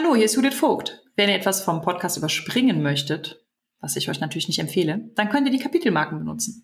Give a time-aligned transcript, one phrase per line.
[0.00, 1.02] Hallo, hier ist Judith Vogt.
[1.16, 3.44] Wenn ihr etwas vom Podcast überspringen möchtet,
[3.80, 6.62] was ich euch natürlich nicht empfehle, dann könnt ihr die Kapitelmarken benutzen.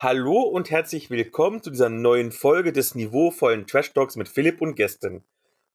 [0.00, 4.74] Hallo und herzlich willkommen zu dieser neuen Folge des niveauvollen Trash Talks mit Philipp und
[4.74, 5.22] Gästen.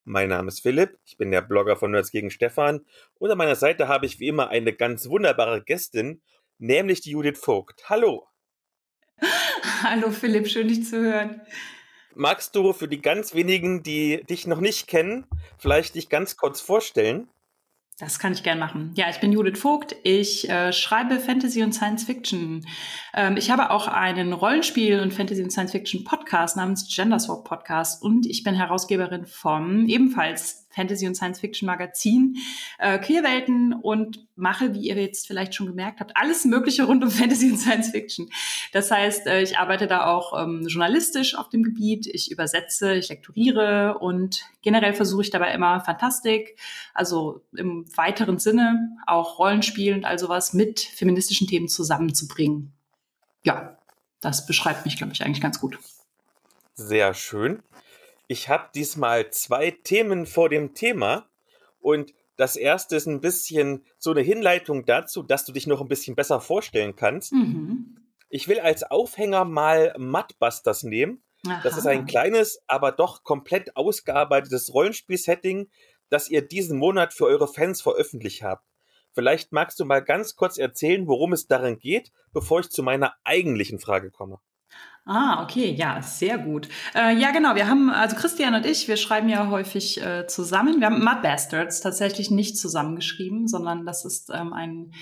[0.04, 2.84] Mein Name ist Philipp, ich bin der Blogger von Nerds gegen Stefan
[3.14, 6.20] und an meiner Seite habe ich wie immer eine ganz wunderbare Gästin,
[6.58, 7.88] nämlich die Judith Vogt.
[7.88, 8.26] Hallo!
[9.82, 11.40] Hallo Philipp, schön dich zu hören.
[12.14, 15.26] Magst du für die ganz wenigen, die dich noch nicht kennen,
[15.58, 17.28] vielleicht dich ganz kurz vorstellen?
[17.98, 18.92] Das kann ich gern machen.
[18.96, 19.94] Ja, ich bin Judith Vogt.
[20.02, 22.66] Ich äh, schreibe Fantasy und Science Fiction.
[23.14, 28.02] Ähm, ich habe auch einen Rollenspiel- und Fantasy und Science Fiction Podcast namens Genderswap Podcast
[28.02, 32.36] und ich bin Herausgeberin vom ebenfalls Fantasy- und Science-Fiction-Magazin,
[32.78, 37.10] äh, Queerwelten und mache, wie ihr jetzt vielleicht schon gemerkt habt, alles Mögliche rund um
[37.10, 38.30] Fantasy und Science-Fiction.
[38.72, 43.08] Das heißt, äh, ich arbeite da auch ähm, journalistisch auf dem Gebiet, ich übersetze, ich
[43.08, 46.58] lektoriere und generell versuche ich dabei immer Fantastik,
[46.94, 52.72] also im weiteren Sinne auch Rollenspiel und all sowas mit feministischen Themen zusammenzubringen.
[53.44, 53.78] Ja,
[54.20, 55.78] das beschreibt mich, glaube ich, eigentlich ganz gut.
[56.74, 57.62] Sehr schön.
[58.32, 61.28] Ich habe diesmal zwei Themen vor dem Thema
[61.80, 65.88] und das erste ist ein bisschen so eine Hinleitung dazu, dass du dich noch ein
[65.88, 67.34] bisschen besser vorstellen kannst.
[67.34, 67.98] Mhm.
[68.30, 71.22] Ich will als Aufhänger mal Mudbusters nehmen.
[71.46, 71.60] Aha.
[71.62, 75.68] Das ist ein kleines, aber doch komplett ausgearbeitetes Rollenspiel-Setting,
[76.08, 78.64] das ihr diesen Monat für eure Fans veröffentlicht habt.
[79.12, 83.12] Vielleicht magst du mal ganz kurz erzählen, worum es darin geht, bevor ich zu meiner
[83.24, 84.40] eigentlichen Frage komme.
[85.04, 86.68] Ah, okay, ja, sehr gut.
[86.94, 90.78] Äh, ja, genau, wir haben, also Christian und ich, wir schreiben ja häufig äh, zusammen.
[90.78, 94.92] Wir haben Mud Bastards tatsächlich nicht zusammengeschrieben, sondern das ist ähm, ein,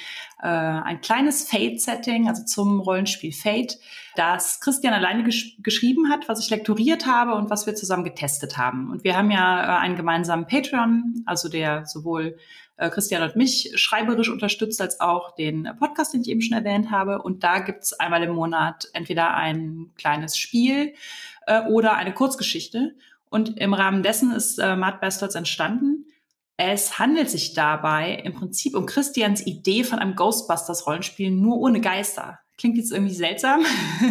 [0.42, 3.78] äh, ein kleines Fate-Setting, also zum Rollenspiel Fate,
[4.16, 8.56] das Christian alleine gesch geschrieben hat, was ich lektoriert habe und was wir zusammen getestet
[8.56, 8.90] haben.
[8.90, 12.38] Und wir haben ja äh, einen gemeinsamen Patreon, also der sowohl
[12.88, 17.20] Christian und mich schreiberisch unterstützt, als auch den Podcast, den ich eben schon erwähnt habe.
[17.20, 20.94] Und da gibt's einmal im Monat entweder ein kleines Spiel
[21.46, 22.94] äh, oder eine Kurzgeschichte.
[23.28, 26.06] Und im Rahmen dessen ist äh, Mad Bastards entstanden.
[26.56, 32.38] Es handelt sich dabei im Prinzip um Christians Idee von einem Ghostbusters-Rollenspiel nur ohne Geister.
[32.58, 33.64] Klingt jetzt irgendwie seltsam,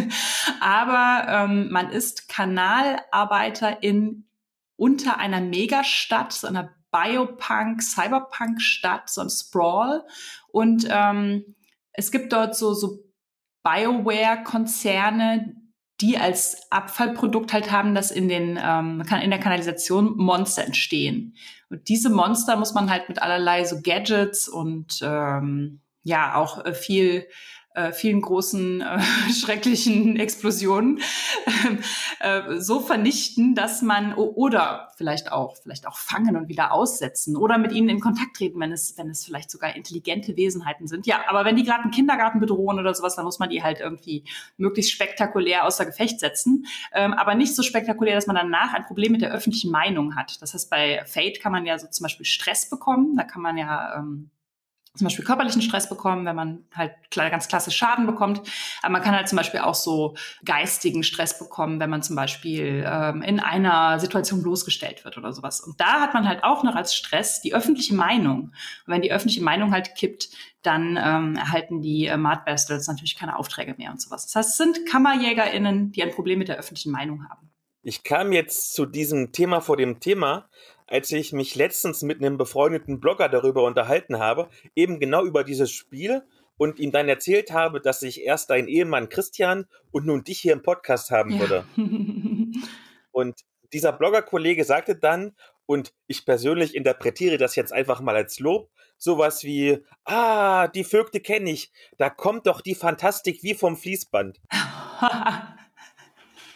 [0.60, 4.24] aber ähm, man ist Kanalarbeiter in
[4.74, 10.04] unter einer Megastadt, so einer Biopunk, Cyberpunk-Stadt, so ein Sprawl.
[10.48, 11.54] Und ähm,
[11.92, 12.98] es gibt dort so, so
[13.62, 15.54] Bioware-Konzerne,
[16.00, 21.36] die als Abfallprodukt halt haben, dass in den ähm, in der Kanalisation Monster entstehen.
[21.68, 26.72] Und diese Monster muss man halt mit allerlei so Gadgets und ähm, ja auch äh,
[26.72, 27.26] viel
[27.80, 29.00] äh, vielen großen äh,
[29.32, 31.00] schrecklichen Explosionen
[32.20, 37.58] äh, so vernichten, dass man oder vielleicht auch vielleicht auch fangen und wieder aussetzen oder
[37.58, 41.06] mit ihnen in Kontakt treten, wenn es wenn es vielleicht sogar intelligente Wesenheiten sind.
[41.06, 43.80] Ja, aber wenn die gerade einen Kindergarten bedrohen oder sowas, dann muss man die halt
[43.80, 44.24] irgendwie
[44.56, 49.12] möglichst spektakulär außer Gefecht setzen, ähm, aber nicht so spektakulär, dass man danach ein Problem
[49.12, 50.40] mit der öffentlichen Meinung hat.
[50.42, 53.56] Das heißt, bei Fate kann man ja so zum Beispiel Stress bekommen, da kann man
[53.56, 54.30] ja ähm,
[54.94, 58.42] zum Beispiel körperlichen Stress bekommen, wenn man halt ganz klassisch Schaden bekommt.
[58.82, 62.84] Aber man kann halt zum Beispiel auch so geistigen Stress bekommen, wenn man zum Beispiel
[62.86, 65.60] ähm, in einer Situation bloßgestellt wird oder sowas.
[65.60, 68.40] Und da hat man halt auch noch als Stress die öffentliche Meinung.
[68.40, 68.52] Und
[68.86, 70.28] wenn die öffentliche Meinung halt kippt,
[70.62, 74.26] dann ähm, erhalten die äh, Mad Bastards natürlich keine Aufträge mehr und sowas.
[74.26, 77.50] Das heißt, es sind KammerjägerInnen, die ein Problem mit der öffentlichen Meinung haben.
[77.82, 80.48] Ich kam jetzt zu diesem Thema vor dem Thema,
[80.90, 85.70] als ich mich letztens mit einem befreundeten Blogger darüber unterhalten habe, eben genau über dieses
[85.70, 86.22] Spiel
[86.56, 90.52] und ihm dann erzählt habe, dass ich erst deinen Ehemann Christian und nun dich hier
[90.52, 91.40] im Podcast haben ja.
[91.40, 91.64] würde.
[93.12, 93.40] und
[93.72, 95.34] dieser Blogger-Kollege sagte dann,
[95.64, 101.20] und ich persönlich interpretiere das jetzt einfach mal als Lob, sowas wie, ah, die Vögte
[101.20, 104.40] kenne ich, da kommt doch die Fantastik wie vom Fließband.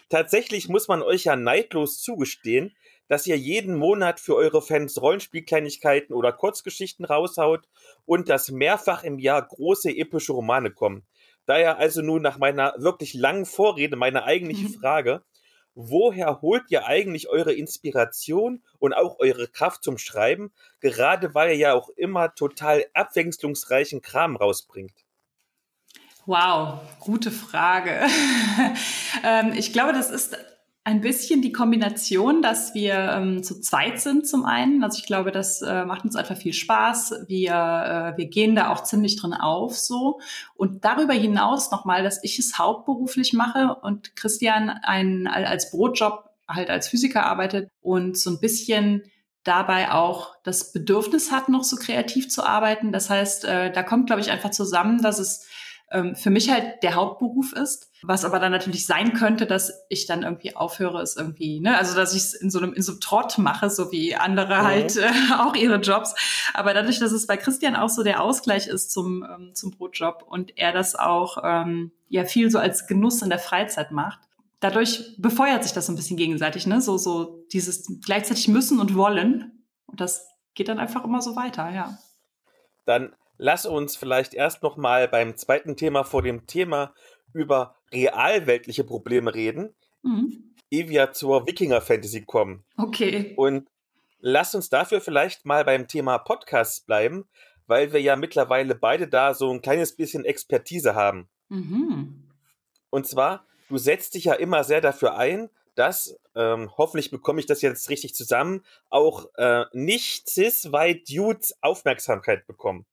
[0.09, 2.77] Tatsächlich muss man euch ja neidlos zugestehen,
[3.09, 7.69] dass ihr jeden Monat für eure Fans Rollenspielkleinigkeiten oder Kurzgeschichten raushaut
[8.07, 11.05] und dass mehrfach im Jahr große epische Romane kommen.
[11.47, 14.75] Daher also nun nach meiner wirklich langen Vorrede meine eigentliche mhm.
[14.75, 15.23] Frage.
[15.75, 21.57] Woher holt ihr eigentlich eure Inspiration und auch eure Kraft zum Schreiben, gerade weil ihr
[21.57, 25.05] ja auch immer total abwechslungsreichen Kram rausbringt?
[26.27, 28.07] Wow, gute Frage.
[29.25, 30.39] ähm, ich glaube, das ist
[30.87, 34.85] ein bisschen die Kombination, dass wir ähm, zu zweit sind zum einen.
[34.85, 37.25] Also ich glaube, das äh, macht uns einfach viel Spaß.
[37.27, 37.53] Wir,
[38.15, 40.21] äh, wir gehen da auch ziemlich drin auf so.
[40.55, 46.69] Und darüber hinaus nochmal, dass ich es hauptberuflich mache und Christian ein, als Brotjob halt
[46.69, 49.05] als Physiker arbeitet und so ein bisschen
[49.43, 52.93] dabei auch das Bedürfnis hat, noch so kreativ zu arbeiten.
[52.93, 55.47] Das heißt, äh, da kommt, glaube ich, einfach zusammen, dass es
[55.91, 57.91] ähm, für mich halt der Hauptberuf ist.
[58.03, 61.97] Was aber dann natürlich sein könnte, dass ich dann irgendwie aufhöre, ist irgendwie, ne, also
[61.97, 64.63] dass ich es in so einem in so einem Trott mache, so wie andere mhm.
[64.63, 66.15] halt äh, auch ihre Jobs.
[66.53, 70.25] Aber dadurch, dass es bei Christian auch so der Ausgleich ist zum ähm, zum Brotjob
[70.27, 74.21] und er das auch ähm, ja viel so als Genuss in der Freizeit macht,
[74.65, 76.81] dadurch befeuert sich das so ein bisschen gegenseitig, ne?
[76.81, 79.65] So, so dieses gleichzeitig müssen und wollen.
[79.87, 81.99] Und das geht dann einfach immer so weiter, ja.
[82.87, 86.95] Dann lass uns vielleicht erst noch mal beim zweiten Thema vor dem Thema
[87.33, 90.55] über realweltliche Probleme reden, mhm.
[90.71, 92.65] ehe wir zur Wikinger-Fantasy kommen.
[92.77, 93.35] Okay.
[93.37, 93.69] Und
[94.21, 97.25] lass uns dafür vielleicht mal beim Thema Podcasts bleiben,
[97.67, 101.29] weil wir ja mittlerweile beide da so ein kleines bisschen Expertise haben.
[101.49, 102.25] Mhm.
[102.91, 107.47] Und zwar, du setzt dich ja immer sehr dafür ein, dass, ähm, hoffentlich bekomme ich
[107.47, 112.87] das jetzt richtig zusammen, auch äh, nicht cis-white Dudes Aufmerksamkeit bekommen.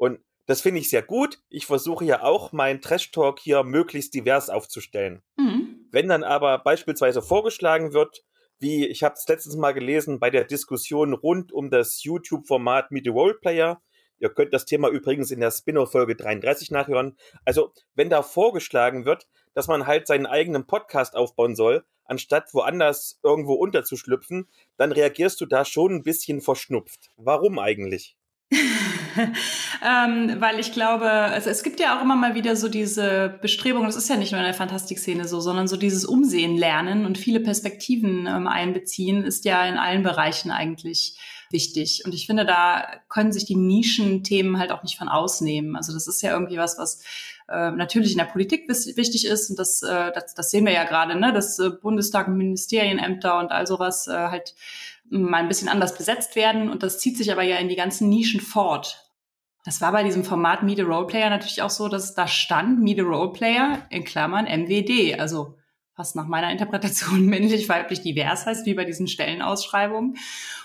[0.00, 1.42] Und das finde ich sehr gut.
[1.50, 5.22] Ich versuche ja auch meinen Trash-Talk hier möglichst divers aufzustellen.
[5.36, 5.86] Mhm.
[5.92, 8.24] Wenn dann aber beispielsweise vorgeschlagen wird,
[8.58, 13.04] wie ich habe es letztens mal gelesen bei der Diskussion rund um das YouTube-Format Meet
[13.04, 13.82] the Roleplayer.
[14.18, 17.18] Ihr könnt das Thema übrigens in der Spin-off-Folge 33 nachhören.
[17.44, 23.20] Also, wenn da vorgeschlagen wird, dass man halt seinen eigenen Podcast aufbauen soll, anstatt woanders
[23.22, 24.48] irgendwo unterzuschlüpfen,
[24.78, 27.10] dann reagierst du da schon ein bisschen verschnupft.
[27.16, 28.16] Warum eigentlich?
[29.86, 33.84] ähm, weil ich glaube, also es gibt ja auch immer mal wieder so diese Bestrebung,
[33.84, 37.16] das ist ja nicht nur in der Fantastikszene so, sondern so dieses Umsehen lernen und
[37.16, 41.16] viele Perspektiven ähm, einbeziehen, ist ja in allen Bereichen eigentlich
[41.50, 42.02] wichtig.
[42.04, 45.76] Und ich finde, da können sich die Nischenthemen halt auch nicht von ausnehmen.
[45.76, 47.02] Also das ist ja irgendwie was, was
[47.48, 49.50] äh, natürlich in der Politik wichtig ist.
[49.50, 51.32] Und das, äh, das, das sehen wir ja gerade, ne?
[51.32, 54.54] dass äh, Bundestag und Ministerienämter und all sowas äh, halt
[55.10, 56.70] mal ein bisschen anders besetzt werden.
[56.70, 59.10] Und das zieht sich aber ja in die ganzen Nischen fort.
[59.64, 63.00] Das war bei diesem Format Meet a Roleplayer natürlich auch so, dass da stand Meet
[63.00, 65.58] a Roleplayer in Klammern MWD, also
[65.96, 70.16] was nach meiner Interpretation männlich, weiblich, divers heißt, wie bei diesen Stellenausschreibungen.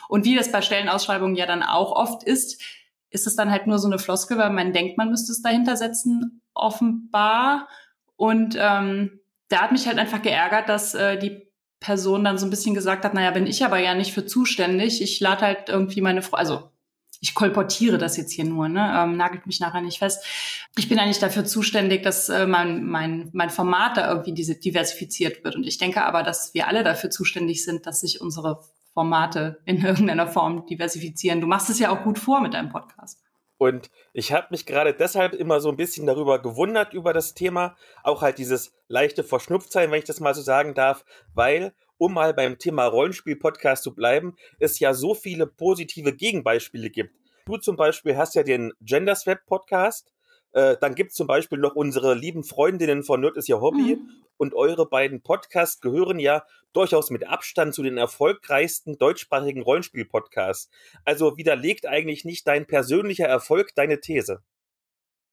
[0.07, 2.61] Und wie das bei Stellenausschreibungen ja dann auch oft ist,
[3.09, 5.75] ist es dann halt nur so eine Floskel, weil man denkt, man müsste es dahinter
[5.75, 7.67] setzen, offenbar.
[8.15, 9.19] Und ähm,
[9.49, 11.44] da hat mich halt einfach geärgert, dass äh, die
[11.85, 15.03] Person dann so ein bisschen gesagt hat, naja, bin ich aber ja nicht für zuständig.
[15.03, 16.71] Ich lade halt irgendwie meine Frau, also
[17.21, 18.91] ich kolportiere das jetzt hier nur, ne?
[18.97, 20.25] Ähm, nagelt mich nachher nicht fest.
[20.77, 25.43] Ich bin eigentlich dafür zuständig, dass äh, mein, mein, mein Format da irgendwie diese diversifiziert
[25.43, 25.55] wird.
[25.55, 28.61] Und ich denke aber, dass wir alle dafür zuständig sind, dass sich unsere
[28.93, 31.39] Formate in irgendeiner Form diversifizieren.
[31.39, 33.19] Du machst es ja auch gut vor mit deinem Podcast.
[33.57, 37.75] Und ich habe mich gerade deshalb immer so ein bisschen darüber gewundert, über das Thema.
[38.03, 42.33] Auch halt dieses leichte Verschnupftsein, wenn ich das mal so sagen darf, weil, um mal
[42.33, 47.15] beim Thema Rollenspiel-Podcast zu bleiben, es ja so viele positive Gegenbeispiele gibt.
[47.45, 50.11] Du zum Beispiel hast ja den Genderswap-Podcast.
[50.55, 53.97] Äh, dann gibt es zum Beispiel noch unsere lieben Freundinnen von Nerd ist Ihr Hobby.
[53.97, 54.09] Mhm.
[54.37, 60.69] Und eure beiden Podcasts gehören ja durchaus mit Abstand zu den erfolgreichsten deutschsprachigen Rollenspiel-Podcasts.
[61.03, 64.41] Also widerlegt eigentlich nicht dein persönlicher Erfolg deine These.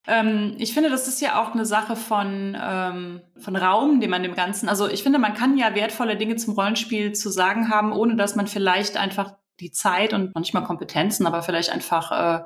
[0.08, 4.24] Ähm, ich finde, das ist ja auch eine Sache von, ähm, von Raum, den man
[4.24, 7.92] dem Ganzen, also ich finde, man kann ja wertvolle Dinge zum Rollenspiel zu sagen haben,
[7.92, 12.44] ohne dass man vielleicht einfach die Zeit und manchmal Kompetenzen, aber vielleicht einfach, äh,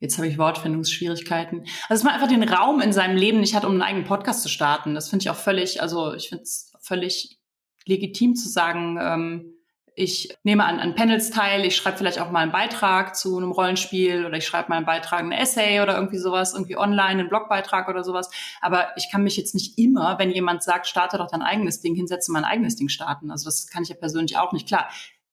[0.00, 3.64] jetzt habe ich Wortfindungsschwierigkeiten, also dass man einfach den Raum in seinem Leben nicht hat,
[3.64, 4.94] um einen eigenen Podcast zu starten.
[4.94, 7.38] Das finde ich auch völlig, also ich finde es völlig
[7.84, 9.54] legitim zu sagen, ähm,
[9.98, 13.50] ich nehme an, an Panels teil, ich schreibe vielleicht auch mal einen Beitrag zu einem
[13.50, 17.28] Rollenspiel oder ich schreibe mal einen Beitrag, ein Essay oder irgendwie sowas, irgendwie online, einen
[17.28, 18.30] Blogbeitrag oder sowas.
[18.60, 21.96] Aber ich kann mich jetzt nicht immer, wenn jemand sagt, starte doch dein eigenes Ding,
[21.96, 23.32] hinsetzen, mein eigenes Ding starten.
[23.32, 24.68] Also das kann ich ja persönlich auch nicht.
[24.68, 24.88] Klar,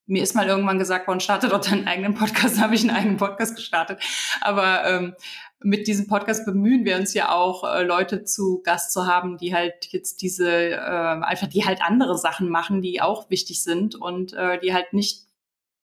[0.07, 3.17] mir ist mal irgendwann gesagt worden, starte doch deinen eigenen Podcast, habe ich einen eigenen
[3.17, 4.00] Podcast gestartet.
[4.41, 5.15] Aber ähm,
[5.62, 9.55] mit diesem Podcast bemühen wir uns ja auch, äh, Leute zu Gast zu haben, die
[9.55, 14.33] halt jetzt diese, äh, einfach die halt andere Sachen machen, die auch wichtig sind und
[14.33, 15.25] äh, die halt nicht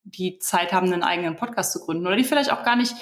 [0.05, 2.05] die Zeit haben, einen eigenen Podcast zu gründen.
[2.05, 2.93] Oder die vielleicht auch gar nicht,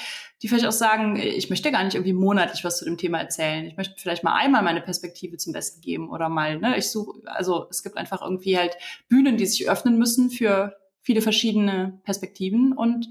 [0.42, 3.66] die vielleicht auch sagen, ich möchte gar nicht irgendwie monatlich was zu dem Thema erzählen.
[3.66, 7.22] Ich möchte vielleicht mal einmal meine Perspektive zum Besten geben oder mal, ne, ich suche,
[7.26, 8.76] also es gibt einfach irgendwie halt
[9.08, 13.08] Bühnen, die sich öffnen müssen für viele verschiedene Perspektiven und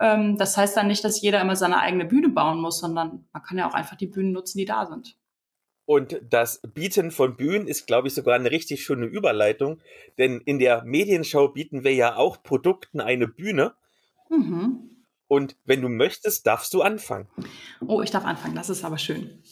[0.00, 3.42] ähm, das heißt dann nicht, dass jeder immer seine eigene Bühne bauen muss, sondern man
[3.42, 5.16] kann ja auch einfach die Bühnen nutzen, die da sind.
[5.84, 9.80] Und das Bieten von Bühnen ist, glaube ich, sogar eine richtig schöne Überleitung,
[10.16, 13.74] denn in der Medienschau bieten wir ja auch Produkten eine Bühne.
[14.30, 14.90] Mhm.
[15.26, 17.26] Und wenn du möchtest, darfst du anfangen.
[17.80, 19.42] Oh, ich darf anfangen, das ist aber schön.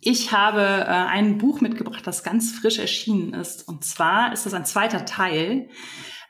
[0.00, 3.66] Ich habe äh, ein Buch mitgebracht, das ganz frisch erschienen ist.
[3.66, 5.70] Und zwar ist das ein zweiter Teil.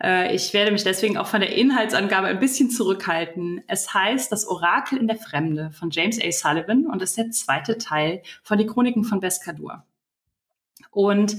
[0.03, 3.63] Äh, ich werde mich deswegen auch von der Inhaltsangabe ein bisschen zurückhalten.
[3.67, 6.31] Es heißt Das Orakel in der Fremde von James A.
[6.31, 9.85] Sullivan und ist der zweite Teil von Die Chroniken von Beskadur.
[10.99, 11.37] Und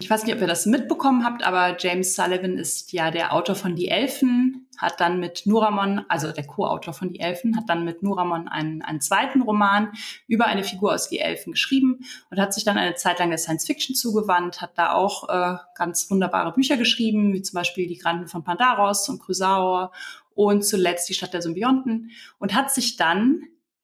[0.00, 3.54] ich weiß nicht, ob ihr das mitbekommen habt, aber James Sullivan ist ja der Autor
[3.54, 7.84] von Die Elfen, hat dann mit Nuramon, also der Co-Autor von Die Elfen, hat dann
[7.84, 9.92] mit Nuramon einen, einen zweiten Roman
[10.26, 12.00] über eine Figur aus Die Elfen geschrieben
[12.32, 15.56] und hat sich dann eine Zeit lang der Science Fiction zugewandt, hat da auch äh,
[15.76, 19.92] ganz wunderbare Bücher geschrieben, wie zum Beispiel Die Granden von Pandaros und Chrysaor
[20.34, 22.10] und zuletzt Die Stadt der Symbionten
[22.40, 23.42] und hat sich dann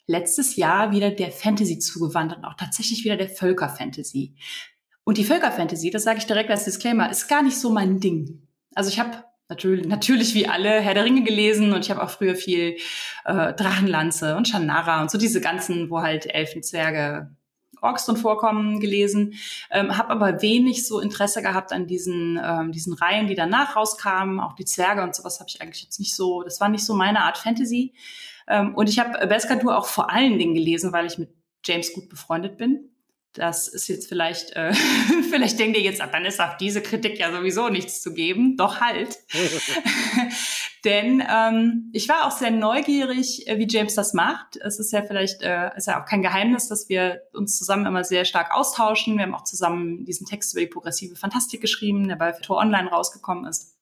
[0.08, 4.34] letztes Jahr wieder der Fantasy zugewandt und auch tatsächlich wieder der Völkerfantasy.
[5.04, 8.46] Und die Völkerfantasy, das sage ich direkt als Disclaimer, ist gar nicht so mein Ding.
[8.74, 12.10] Also ich habe natürlich, natürlich wie alle Herr der Ringe gelesen und ich habe auch
[12.10, 12.76] früher viel
[13.24, 17.30] äh, Drachenlanze und Shannara und so diese ganzen, wo halt Elfen, Zwerge,
[17.80, 19.34] Orks und vorkommen gelesen,
[19.72, 24.38] ähm, habe aber wenig so Interesse gehabt an diesen ähm, diesen Reihen, die danach rauskamen,
[24.38, 26.94] auch die Zwerge und sowas habe ich eigentlich jetzt nicht so, das war nicht so
[26.94, 27.92] meine Art Fantasy.
[28.46, 31.30] Ähm, und ich habe Beskadur auch vor allen Dingen gelesen, weil ich mit
[31.64, 32.91] James gut befreundet bin.
[33.34, 34.72] Das ist jetzt vielleicht, äh,
[35.30, 38.56] vielleicht denkt ihr jetzt, ach, dann ist auf diese Kritik ja sowieso nichts zu geben.
[38.56, 39.18] Doch halt.
[40.84, 44.56] Denn ähm, ich war auch sehr neugierig, äh, wie James das macht.
[44.56, 48.04] Es ist ja vielleicht, äh, ist ja auch kein Geheimnis, dass wir uns zusammen immer
[48.04, 49.16] sehr stark austauschen.
[49.16, 52.90] Wir haben auch zusammen diesen Text über die progressive Fantastik geschrieben, der bei Tor Online
[52.90, 53.78] rausgekommen ist.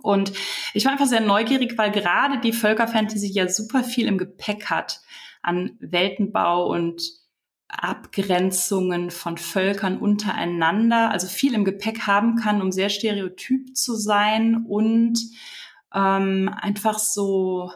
[0.00, 0.32] Und
[0.74, 5.00] ich war einfach sehr neugierig, weil gerade die Völkerfantasy ja super viel im Gepäck hat
[5.42, 7.02] an Weltenbau und
[7.68, 14.64] Abgrenzungen von Völkern untereinander, also viel im Gepäck haben kann, um sehr stereotyp zu sein
[14.66, 15.18] und
[15.94, 17.70] ähm, einfach so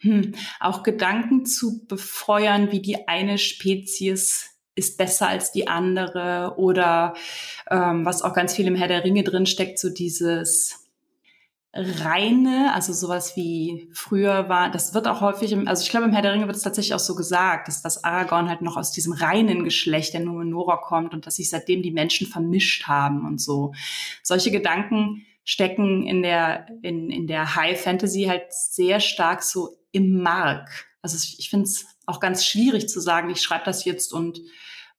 [0.00, 7.14] hm, auch Gedanken zu befeuern, wie die eine Spezies ist besser als die andere oder
[7.68, 10.87] ähm, was auch ganz viel im Herr der Ringe drin steckt, so dieses
[11.74, 16.12] reine, also sowas wie früher war, das wird auch häufig, im, also ich glaube im
[16.12, 18.90] Herr der Ringe wird es tatsächlich auch so gesagt, dass das Aragorn halt noch aus
[18.90, 23.40] diesem reinen Geschlecht der Numenora kommt und dass sich seitdem die Menschen vermischt haben und
[23.40, 23.74] so.
[24.22, 30.22] Solche Gedanken stecken in der, in, in der High Fantasy halt sehr stark so im
[30.22, 30.86] Mark.
[31.02, 34.40] Also ich finde es auch ganz schwierig zu sagen, ich schreibe das jetzt und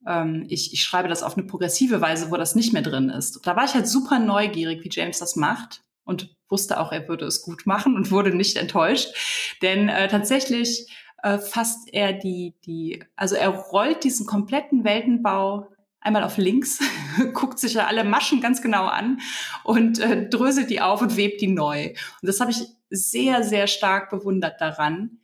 [0.07, 3.45] ähm, ich, ich schreibe das auf eine progressive Weise, wo das nicht mehr drin ist.
[3.45, 7.25] Da war ich halt super neugierig, wie James das macht und wusste auch, er würde
[7.25, 9.13] es gut machen und wurde nicht enttäuscht.
[9.61, 10.87] Denn äh, tatsächlich
[11.21, 15.69] äh, fasst er die, die, also er rollt diesen kompletten Weltenbau
[16.01, 16.79] einmal auf links,
[17.33, 19.19] guckt sich ja alle Maschen ganz genau an
[19.63, 21.89] und äh, dröselt die auf und webt die neu.
[21.89, 25.19] Und das habe ich sehr, sehr stark bewundert daran,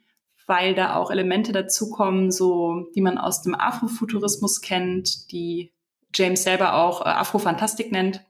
[0.45, 5.71] weil da auch Elemente dazukommen, so die man aus dem Afrofuturismus kennt, die
[6.13, 8.21] James selber auch äh, Afrofantastik nennt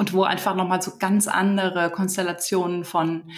[0.00, 3.30] und wo einfach nochmal so ganz andere Konstellationen von,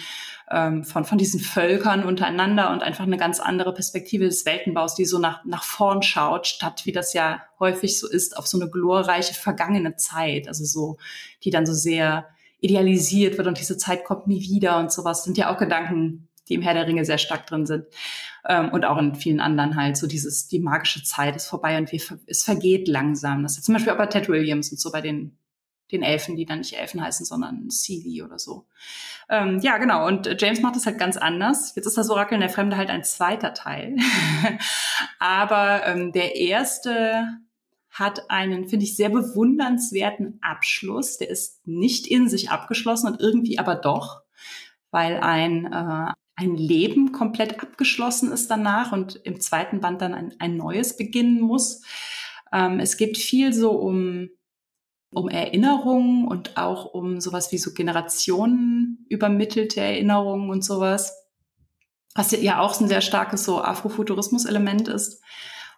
[0.49, 5.03] ähm, von, von diesen Völkern untereinander und einfach eine ganz andere Perspektive des Weltenbaus, die
[5.03, 8.71] so nach, nach vorn schaut, statt wie das ja häufig so ist, auf so eine
[8.71, 10.97] glorreiche vergangene Zeit, also so,
[11.43, 12.29] die dann so sehr
[12.61, 16.53] idealisiert wird und diese Zeit kommt nie wieder und sowas, sind ja auch Gedanken, die
[16.53, 17.87] im Herr der Ringe sehr stark drin sind.
[18.47, 21.91] Ähm, und auch in vielen anderen halt, so dieses, die magische Zeit ist vorbei und
[21.91, 23.43] wir, es vergeht langsam.
[23.43, 25.37] Das ist zum Beispiel auch bei Ted Williams und so bei den
[25.93, 28.65] den Elfen, die dann nicht Elfen heißen, sondern Seelie oder so.
[29.29, 30.05] Ähm, ja, genau.
[30.07, 31.73] Und James macht das halt ganz anders.
[31.75, 33.95] Jetzt ist das Orakel in der Fremde halt ein zweiter Teil.
[35.19, 37.27] Aber ähm, der erste
[37.93, 41.17] hat einen, finde ich, sehr bewundernswerten Abschluss.
[41.17, 44.23] Der ist nicht in sich abgeschlossen und irgendwie aber doch,
[44.89, 50.33] weil ein, äh, ein Leben komplett abgeschlossen ist danach und im zweiten Band dann ein,
[50.39, 51.83] ein neues beginnen muss.
[52.51, 54.29] Ähm, es geht viel so um
[55.13, 61.13] um Erinnerungen und auch um sowas wie so Generationen übermittelte Erinnerungen und sowas.
[62.15, 65.21] Was ja auch ein sehr starkes so Afrofuturismus-Element ist.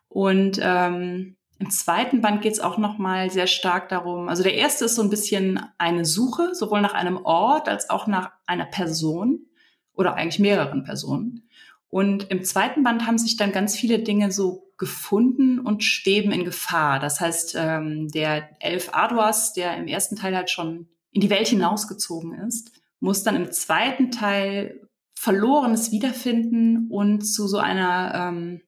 [0.09, 4.27] Und ähm, im zweiten Band geht es auch noch mal sehr stark darum.
[4.27, 8.07] Also der erste ist so ein bisschen eine Suche, sowohl nach einem Ort als auch
[8.07, 9.45] nach einer Person
[9.93, 11.47] oder eigentlich mehreren Personen.
[11.89, 16.43] Und im zweiten Band haben sich dann ganz viele Dinge so gefunden und steben in
[16.43, 16.99] Gefahr.
[16.99, 21.47] Das heißt, ähm, der Elf Aduas, der im ersten Teil halt schon in die Welt
[21.47, 24.81] hinausgezogen ist, muss dann im zweiten Teil
[25.17, 28.61] Verlorenes wiederfinden und zu so einer, ähm,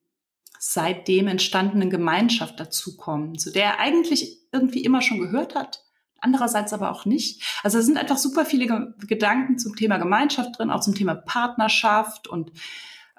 [0.58, 5.84] seitdem entstandene Gemeinschaft dazukommen, zu der er eigentlich irgendwie immer schon gehört hat,
[6.20, 7.42] andererseits aber auch nicht.
[7.62, 11.14] Also es sind einfach super viele Ge Gedanken zum Thema Gemeinschaft drin, auch zum Thema
[11.14, 12.50] Partnerschaft und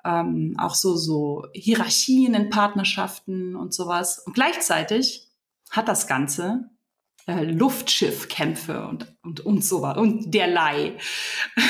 [0.06, 4.20] ähm, auch so, so Hierarchien in Partnerschaften und sowas.
[4.20, 5.28] Und gleichzeitig
[5.70, 6.70] hat das Ganze
[7.28, 10.98] äh, Luftschiffkämpfe und, und, und so und derlei.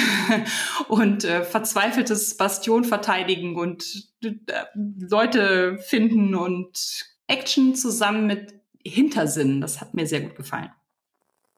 [0.87, 4.33] und äh, verzweifeltes Bastion verteidigen und äh,
[4.75, 8.53] Leute finden und Action zusammen mit
[8.85, 9.61] Hintersinn.
[9.61, 10.71] Das hat mir sehr gut gefallen.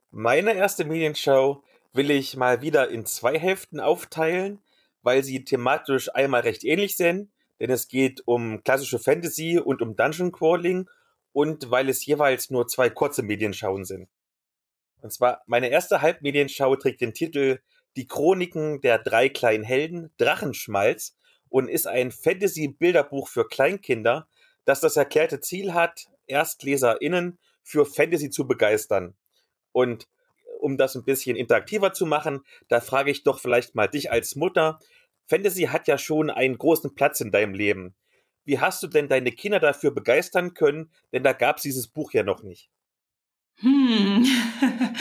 [0.09, 1.63] Meine erste Medienshow
[1.93, 4.59] will ich mal wieder in zwei Hälften aufteilen,
[5.03, 9.95] weil sie thematisch einmal recht ähnlich sind, denn es geht um klassische Fantasy und um
[9.95, 10.89] Dungeon Crawling
[11.33, 14.09] und weil es jeweils nur zwei kurze Medienschauen sind.
[15.01, 17.59] Und zwar meine erste Halbmedienschau trägt den Titel
[17.95, 21.15] Die Chroniken der drei kleinen Helden Drachenschmalz
[21.49, 24.27] und ist ein Fantasy-Bilderbuch für Kleinkinder,
[24.65, 29.15] das das erklärte Ziel hat, ErstleserInnen für Fantasy zu begeistern.
[29.71, 30.07] Und
[30.61, 34.35] um das ein bisschen interaktiver zu machen, da frage ich doch vielleicht mal dich als
[34.35, 34.79] Mutter.
[35.27, 37.95] Fantasy hat ja schon einen großen Platz in deinem Leben.
[38.43, 40.91] Wie hast du denn deine Kinder dafür begeistern können?
[41.13, 42.69] Denn da gab es dieses Buch ja noch nicht.
[43.57, 44.25] Hm.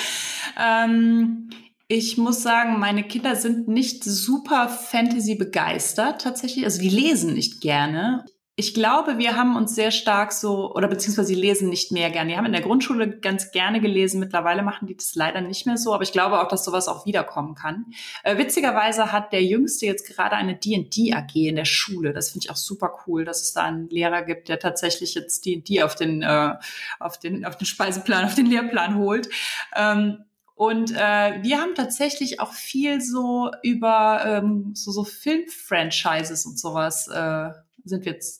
[0.58, 1.50] ähm,
[1.88, 6.64] ich muss sagen, meine Kinder sind nicht super Fantasy begeistert tatsächlich.
[6.64, 8.24] Also die lesen nicht gerne.
[8.60, 12.32] Ich glaube, wir haben uns sehr stark so, oder beziehungsweise sie lesen nicht mehr gerne.
[12.32, 14.20] Die haben in der Grundschule ganz gerne gelesen.
[14.20, 15.94] Mittlerweile machen die das leider nicht mehr so.
[15.94, 17.86] Aber ich glaube auch, dass sowas auch wiederkommen kann.
[18.22, 22.12] Äh, witzigerweise hat der Jüngste jetzt gerade eine D&D AG in der Schule.
[22.12, 25.46] Das finde ich auch super cool, dass es da einen Lehrer gibt, der tatsächlich jetzt
[25.46, 26.52] D&D auf den, äh,
[26.98, 29.30] auf den, auf den Speiseplan, auf den Lehrplan holt.
[29.74, 30.18] Ähm,
[30.54, 37.08] und äh, wir haben tatsächlich auch viel so über ähm, so, so Film-Franchises und sowas
[37.08, 37.48] äh,
[37.84, 38.39] sind wir jetzt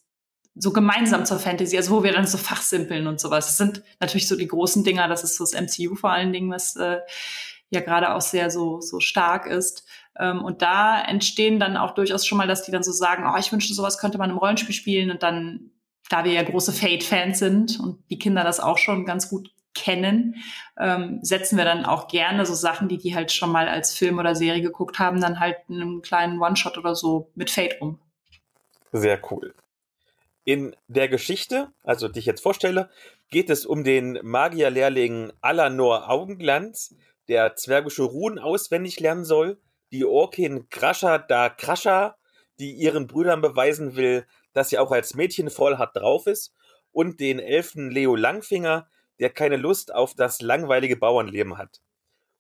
[0.61, 3.47] so gemeinsam zur Fantasy, also wo wir dann so fachsimpeln und sowas.
[3.47, 6.51] Das sind natürlich so die großen Dinger, das ist so das MCU vor allen Dingen,
[6.51, 6.99] was äh,
[7.71, 9.87] ja gerade auch sehr so, so stark ist.
[10.19, 13.39] Ähm, und da entstehen dann auch durchaus schon mal, dass die dann so sagen, oh,
[13.39, 15.71] ich wünschte, sowas könnte man im Rollenspiel spielen und dann,
[16.11, 20.35] da wir ja große Fate-Fans sind und die Kinder das auch schon ganz gut kennen,
[20.79, 24.19] ähm, setzen wir dann auch gerne so Sachen, die die halt schon mal als Film
[24.19, 27.99] oder Serie geguckt haben, dann halt in einem kleinen One-Shot oder so mit Fate um.
[28.93, 29.55] Sehr cool.
[30.45, 32.91] In der Geschichte, also die ich jetzt vorstelle,
[33.31, 36.95] geht es um den Magierlehrling Alanor Augenglanz,
[37.29, 39.61] der zwergische Runen auswendig lernen soll,
[39.93, 42.17] die Orkin Krascha da Krascha,
[42.59, 46.55] die ihren Brüdern beweisen will, dass sie auch als Mädchen voll hart drauf ist,
[46.93, 48.89] und den Elfen Leo Langfinger,
[49.21, 51.81] der keine Lust auf das langweilige Bauernleben hat.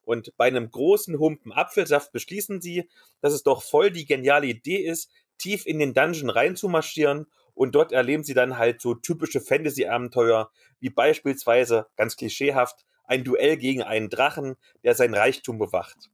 [0.02, 2.88] Und bei einem großen Humpen Apfelsaft beschließen sie,
[3.20, 7.26] dass es doch voll die geniale Idee ist, tief in den Dungeon reinzumarschieren
[7.60, 13.58] und dort erleben sie dann halt so typische Fantasy-Abenteuer, wie beispielsweise, ganz klischeehaft, ein Duell
[13.58, 16.08] gegen einen Drachen, der sein Reichtum bewacht.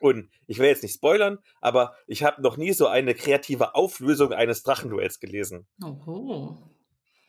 [0.00, 4.32] Und ich will jetzt nicht spoilern, aber ich habe noch nie so eine kreative Auflösung
[4.32, 5.68] eines Drachenduells gelesen.
[5.84, 6.58] Oho.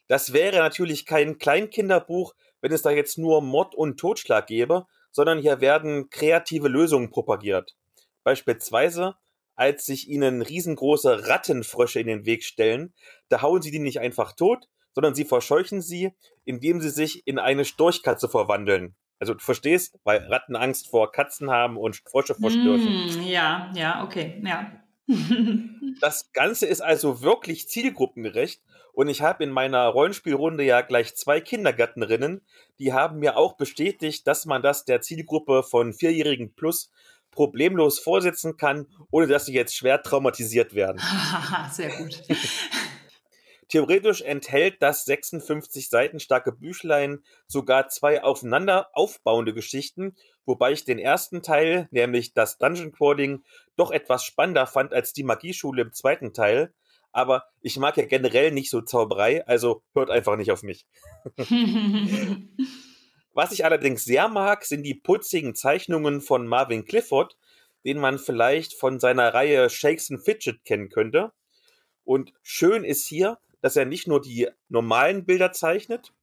[0.08, 5.38] Das wäre natürlich kein Kleinkinderbuch, wenn es da jetzt nur Mord und Totschlag gäbe, sondern
[5.38, 7.78] hier werden kreative Lösungen propagiert.
[8.24, 9.14] Beispielsweise
[9.58, 12.94] als sich ihnen riesengroße Rattenfrösche in den Weg stellen,
[13.28, 16.12] da hauen sie die nicht einfach tot, sondern sie verscheuchen sie,
[16.46, 18.96] indem sie sich in eine Storchkatze verwandeln.
[19.20, 23.20] Also du verstehst, weil Ratten Angst vor Katzen haben und Frösche vor Störchen.
[23.20, 24.72] Mm, ja, ja, okay, ja.
[26.02, 28.62] das Ganze ist also wirklich zielgruppengerecht
[28.94, 32.42] und ich habe in meiner Rollenspielrunde ja gleich zwei Kindergärtnerinnen,
[32.80, 36.92] die haben mir auch bestätigt, dass man das der Zielgruppe von Vierjährigen plus
[37.38, 41.00] problemlos vorsitzen kann, ohne dass sie jetzt schwer traumatisiert werden.
[41.72, 42.24] Sehr gut.
[43.70, 50.16] Theoretisch enthält das 56 Seiten starke Büchlein sogar zwei aufeinander aufbauende Geschichten,
[50.48, 53.44] wobei ich den ersten Teil, nämlich das Dungeon Crawling,
[53.76, 56.74] doch etwas spannender fand als die Magieschule im zweiten Teil.
[57.12, 60.88] Aber ich mag ja generell nicht so Zauberei, also hört einfach nicht auf mich.
[63.38, 67.38] Was ich allerdings sehr mag, sind die putzigen Zeichnungen von Marvin Clifford,
[67.86, 71.32] den man vielleicht von seiner Reihe Shakes and Fidget kennen könnte.
[72.04, 76.16] Und schön ist hier, dass er nicht nur die normalen Bilder zeichnet,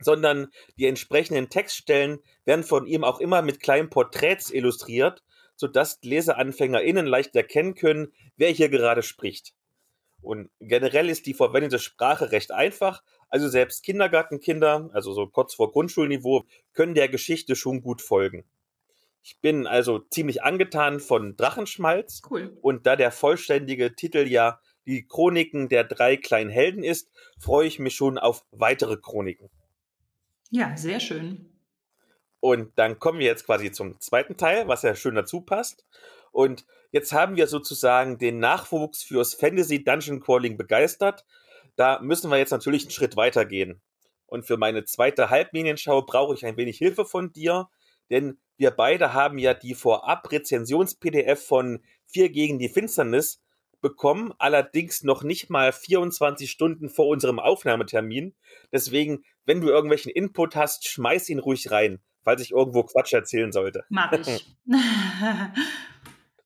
[0.00, 5.24] sondern die entsprechenden Textstellen werden von ihm auch immer mit kleinen Porträts illustriert,
[5.56, 9.54] sodass LeseanfängerInnen leicht erkennen können, wer hier gerade spricht.
[10.20, 13.02] Und generell ist die verwendete Sprache recht einfach.
[13.34, 18.44] Also selbst Kindergartenkinder, also so kurz vor Grundschulniveau, können der Geschichte schon gut folgen.
[19.24, 22.22] Ich bin also ziemlich angetan von Drachenschmalz.
[22.30, 22.56] Cool.
[22.62, 27.80] Und da der vollständige Titel ja die Chroniken der drei kleinen Helden ist, freue ich
[27.80, 29.50] mich schon auf weitere Chroniken.
[30.50, 31.58] Ja, sehr schön.
[32.38, 35.84] Und dann kommen wir jetzt quasi zum zweiten Teil, was ja schön dazu passt.
[36.30, 41.24] Und jetzt haben wir sozusagen den Nachwuchs fürs Fantasy Dungeon Crawling begeistert.
[41.76, 43.80] Da müssen wir jetzt natürlich einen Schritt weiter gehen.
[44.26, 47.68] Und für meine zweite Halbminienschau brauche ich ein wenig Hilfe von dir,
[48.10, 53.42] denn wir beide haben ja die Vorab-Rezensions-PDF von Vier gegen die Finsternis
[53.80, 58.34] bekommen, allerdings noch nicht mal 24 Stunden vor unserem Aufnahmetermin.
[58.72, 63.52] Deswegen, wenn du irgendwelchen Input hast, schmeiß ihn ruhig rein, falls ich irgendwo Quatsch erzählen
[63.52, 63.84] sollte.
[63.88, 64.56] Mach ich.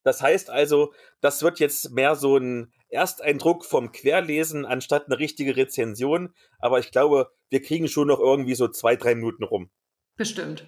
[0.08, 5.54] das heißt also, das wird jetzt mehr so ein Ersteindruck vom Querlesen anstatt eine richtige
[5.54, 6.34] Rezension.
[6.58, 9.70] Aber ich glaube, wir kriegen schon noch irgendwie so zwei, drei Minuten rum.
[10.16, 10.66] Bestimmt.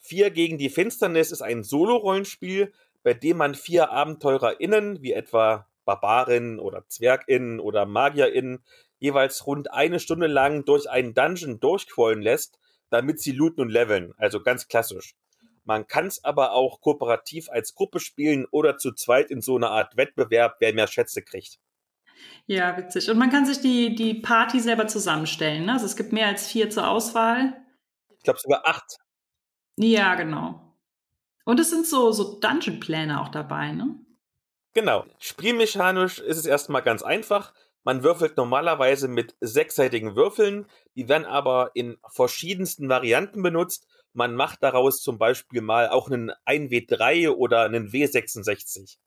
[0.00, 2.72] Vier gegen die Finsternis ist ein Solo-Rollenspiel,
[3.04, 8.64] bei dem man vier AbenteurerInnen, wie etwa Barbarinnen oder ZwergInnen oder MagierInnen,
[8.98, 12.58] jeweils rund eine Stunde lang durch einen Dungeon durchquollen lässt,
[12.90, 14.12] damit sie looten und leveln.
[14.16, 15.14] Also ganz klassisch.
[15.64, 19.70] Man kann es aber auch kooperativ als Gruppe spielen oder zu zweit in so einer
[19.70, 21.58] Art Wettbewerb, wer mehr Schätze kriegt.
[22.46, 23.08] Ja, witzig.
[23.10, 25.66] Und man kann sich die, die Party selber zusammenstellen.
[25.66, 25.72] Ne?
[25.72, 27.56] Also es gibt mehr als vier zur Auswahl.
[28.16, 28.98] Ich glaube sogar acht.
[29.76, 30.76] Ja, genau.
[31.44, 33.96] Und es sind so, so Dungeon-Pläne auch dabei, ne?
[34.74, 35.04] Genau.
[35.18, 37.52] Spielmechanisch ist es erstmal ganz einfach.
[37.84, 40.66] Man würfelt normalerweise mit sechsseitigen Würfeln.
[40.94, 43.88] Die werden aber in verschiedensten Varianten benutzt.
[44.14, 48.98] Man macht daraus zum Beispiel mal auch einen 1W3 oder einen W66.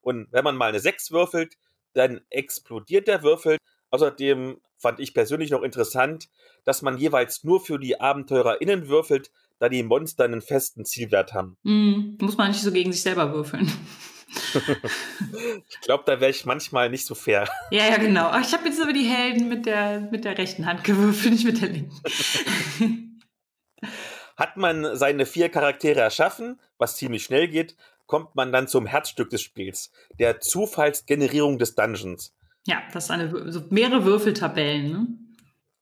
[0.00, 1.56] Und wenn man mal eine 6 würfelt,
[1.92, 3.58] dann explodiert der Würfel.
[3.90, 6.28] Außerdem fand ich persönlich noch interessant,
[6.64, 11.56] dass man jeweils nur für die AbenteurerInnen würfelt, da die Monster einen festen Zielwert haben.
[11.62, 13.70] Mm, muss man nicht so gegen sich selber würfeln.
[15.70, 17.48] ich glaube, da wäre ich manchmal nicht so fair.
[17.70, 18.36] Ja, ja, genau.
[18.40, 21.62] Ich habe jetzt aber die Helden mit der, mit der rechten Hand gewürfelt, nicht mit
[21.62, 22.00] der linken.
[24.36, 29.30] Hat man seine vier Charaktere erschaffen, was ziemlich schnell geht, kommt man dann zum Herzstück
[29.30, 32.34] des Spiels, der Zufallsgenerierung des Dungeons.
[32.66, 35.06] Ja, das ist eine, so mehrere Würfeltabellen, ne?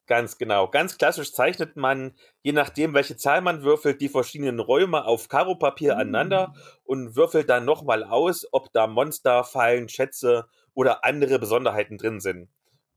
[0.07, 0.69] Ganz genau.
[0.69, 2.13] Ganz klassisch zeichnet man,
[2.43, 6.01] je nachdem, welche Zahl man würfelt, die verschiedenen Räume auf Karopapier mhm.
[6.01, 12.21] aneinander und würfelt dann nochmal aus, ob da Monster, Fallen, Schätze oder andere Besonderheiten drin
[12.21, 12.49] sind.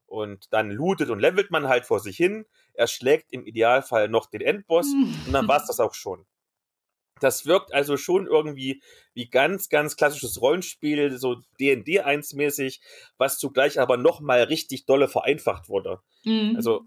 [0.07, 4.41] Und dann lootet und levelt man halt vor sich hin, erschlägt im Idealfall noch den
[4.41, 5.15] Endboss mhm.
[5.25, 6.25] und dann war's das auch schon.
[7.21, 8.81] Das wirkt also schon irgendwie
[9.13, 12.81] wie ganz, ganz klassisches Rollenspiel, so D&D 1-mäßig,
[13.17, 16.01] was zugleich aber nochmal richtig dolle vereinfacht wurde.
[16.25, 16.53] Mhm.
[16.57, 16.85] Also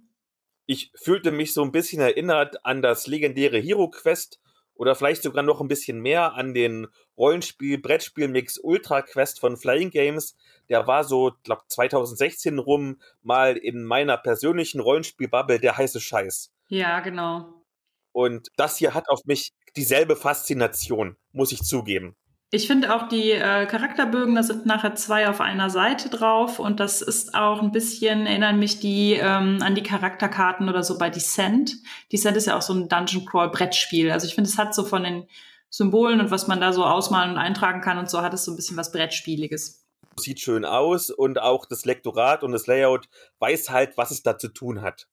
[0.67, 4.39] ich fühlte mich so ein bisschen erinnert an das legendäre Hero Quest
[4.79, 6.87] oder vielleicht sogar noch ein bisschen mehr an den
[7.19, 10.37] Rollenspiel-Brettspiel-Mix Ultra Quest von Flying Games.
[10.69, 16.53] Der war so, glaube 2016 rum mal in meiner persönlichen Rollenspiel-Bubble der heiße Scheiß.
[16.69, 17.65] Ja, genau.
[18.13, 22.17] Und das hier hat auf mich dieselbe Faszination, muss ich zugeben.
[22.51, 26.81] Ich finde auch die äh, Charakterbögen, da sind nachher zwei auf einer Seite drauf und
[26.81, 31.11] das ist auch ein bisschen, erinnern mich die ähm, an die Charakterkarten oder so bei
[31.11, 31.77] Descent.
[32.11, 34.11] Descent ist ja auch so ein Dungeon Crawl Brettspiel.
[34.11, 35.27] Also ich finde, es hat so von den
[35.69, 38.53] Symbolen und was man da so ausmalen und eintragen kann und so hat es so
[38.53, 39.85] ein bisschen was Brettspieliges.
[40.17, 44.39] Sieht schön aus und auch das Lektorat und das Layout weiß halt, was es da
[44.39, 45.07] zu tun hat.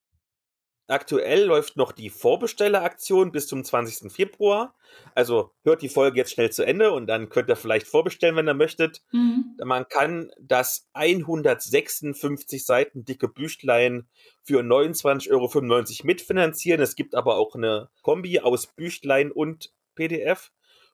[0.88, 4.12] Aktuell läuft noch die Vorbestelleraktion bis zum 20.
[4.12, 4.76] Februar.
[5.16, 8.48] Also hört die Folge jetzt schnell zu Ende und dann könnt ihr vielleicht vorbestellen, wenn
[8.48, 9.02] ihr möchtet.
[9.10, 9.56] Mhm.
[9.64, 14.06] Man kann das 156 Seiten dicke Büchlein
[14.42, 16.80] für 29,95 Euro mitfinanzieren.
[16.80, 20.52] Es gibt aber auch eine Kombi aus Büchlein und PDF.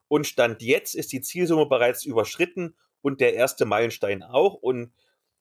[0.09, 4.55] Und Stand jetzt ist die Zielsumme bereits überschritten und der erste Meilenstein auch.
[4.55, 4.93] Und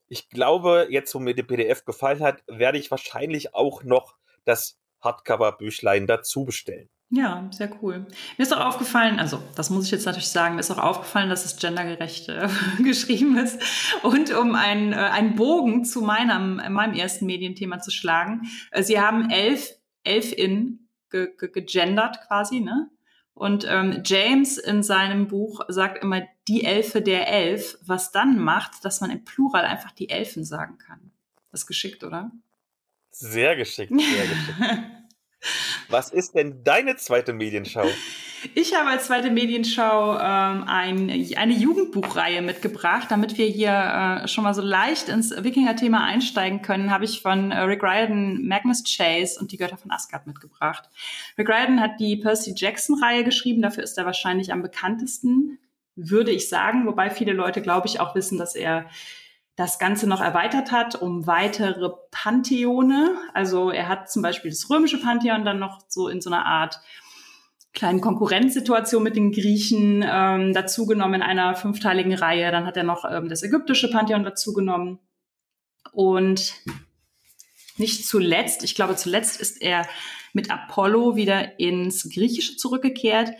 [0.08, 4.77] ich glaube, jetzt, wo mir die PDF gefallen hat, werde ich wahrscheinlich auch noch das
[5.01, 6.89] Hardcover-Büchlein dazu bestellen.
[7.13, 8.06] Ja, sehr cool.
[8.38, 11.30] Mir ist auch aufgefallen, also das muss ich jetzt natürlich sagen, mir ist auch aufgefallen,
[11.30, 12.47] dass es gendergerecht äh,
[12.84, 13.62] geschrieben ist.
[14.01, 18.97] Und um einen, äh, einen Bogen zu meinem, meinem ersten Medienthema zu schlagen, äh, sie
[18.97, 19.71] haben elf,
[20.06, 22.89] elf in ge, ge, gegendert quasi, ne?
[23.34, 28.86] Und ähm, James in seinem Buch sagt immer die Elfe der Elf, was dann macht,
[28.86, 31.12] dass man im Plural einfach die Elfen sagen kann.
[31.51, 32.32] Das ist geschickt, oder?
[33.12, 34.60] Sehr geschickt, sehr geschickt.
[35.89, 37.86] Was ist denn deine zweite Medienschau?
[38.56, 44.43] Ich habe als zweite Medienschau ähm, ein, eine Jugendbuchreihe mitgebracht, damit wir hier äh, schon
[44.43, 46.91] mal so leicht ins Wikinger-Thema einsteigen können.
[46.91, 50.89] Habe ich von äh, Rick Riordan Magnus Chase und die Götter von Asgard mitgebracht.
[51.38, 53.62] Rick Riordan hat die Percy Jackson-Reihe geschrieben.
[53.62, 55.60] Dafür ist er wahrscheinlich am bekanntesten,
[55.95, 56.88] würde ich sagen.
[56.88, 58.89] Wobei viele Leute, glaube ich, auch wissen, dass er
[59.56, 63.16] das Ganze noch erweitert hat um weitere Pantheone.
[63.34, 66.80] Also er hat zum Beispiel das römische Pantheon dann noch so in so einer Art
[67.74, 72.52] kleinen Konkurrenzsituation mit den Griechen ähm, dazugenommen in einer fünfteiligen Reihe.
[72.52, 75.00] Dann hat er noch ähm, das ägyptische Pantheon dazugenommen.
[75.94, 76.54] Und
[77.78, 79.88] nicht zuletzt, ich glaube zuletzt ist er
[80.34, 83.32] mit Apollo wieder ins Griechische zurückgekehrt.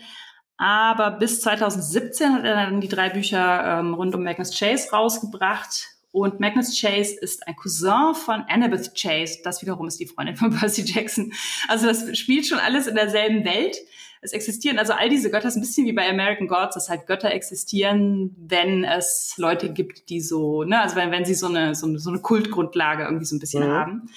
[0.56, 5.91] Aber bis 2017 hat er dann die drei Bücher ähm, rund um Magnus Chase rausgebracht.
[6.12, 9.38] Und Magnus Chase ist ein Cousin von Annabeth Chase.
[9.42, 11.32] Das wiederum ist die Freundin von Percy Jackson.
[11.68, 13.76] Also das spielt schon alles in derselben Welt
[14.24, 17.08] es existieren, also all diese Götter ist ein bisschen wie bei American Gods, dass halt
[17.08, 21.74] Götter existieren, wenn es Leute gibt, die so, ne, also wenn, wenn sie so eine,
[21.74, 23.72] so eine, so eine Kultgrundlage irgendwie so ein bisschen mhm.
[23.72, 24.10] haben.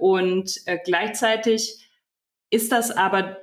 [0.00, 1.88] Und äh, gleichzeitig
[2.50, 3.38] ist das aber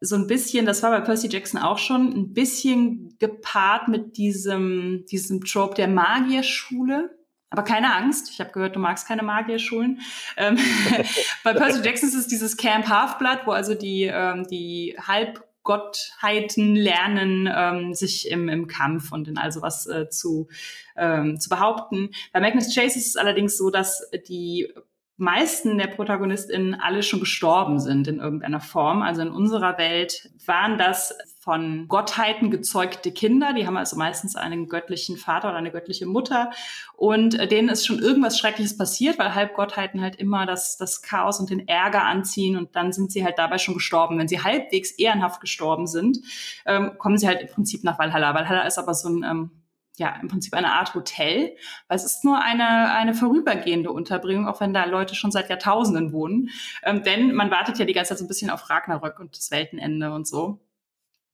[0.00, 5.04] so ein bisschen, das war bei Percy Jackson auch schon, ein bisschen gepaart mit diesem,
[5.10, 7.18] diesem Trope der Magierschule.
[7.50, 10.00] Aber keine Angst, ich habe gehört, du magst keine Magierschulen.
[10.36, 10.58] Ähm,
[11.44, 16.76] bei Percy Jackson ist es dieses Camp Half-Blood, wo also die, ähm, die halb Gottheiten
[16.76, 20.48] lernen, ähm, sich im, im Kampf und in all sowas äh, zu,
[20.96, 22.10] ähm, zu behaupten.
[22.32, 24.72] Bei Magnus Chase ist es allerdings so, dass die
[25.16, 29.00] meisten der ProtagonistInnen alle schon gestorben sind in irgendeiner Form.
[29.00, 33.52] Also in unserer Welt waren das von Gottheiten gezeugte Kinder.
[33.52, 36.50] Die haben also meistens einen göttlichen Vater oder eine göttliche Mutter.
[36.96, 41.50] Und denen ist schon irgendwas Schreckliches passiert, weil Halbgottheiten halt immer das, das Chaos und
[41.50, 42.56] den Ärger anziehen.
[42.56, 44.18] Und dann sind sie halt dabei schon gestorben.
[44.18, 46.18] Wenn sie halbwegs ehrenhaft gestorben sind,
[46.66, 48.34] ähm, kommen sie halt im Prinzip nach Valhalla.
[48.34, 49.50] Valhalla ist aber so ein ähm,
[49.96, 51.56] ja, im Prinzip eine Art Hotel,
[51.88, 56.12] weil es ist nur eine, eine vorübergehende Unterbringung, auch wenn da Leute schon seit Jahrtausenden
[56.12, 56.50] wohnen.
[56.82, 59.50] Ähm, denn man wartet ja die ganze Zeit so ein bisschen auf Ragnarök und das
[59.50, 60.60] Weltenende und so.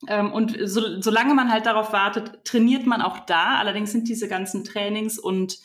[0.09, 3.59] Ähm, und so, solange man halt darauf wartet, trainiert man auch da.
[3.59, 5.59] Allerdings sind diese ganzen Trainings und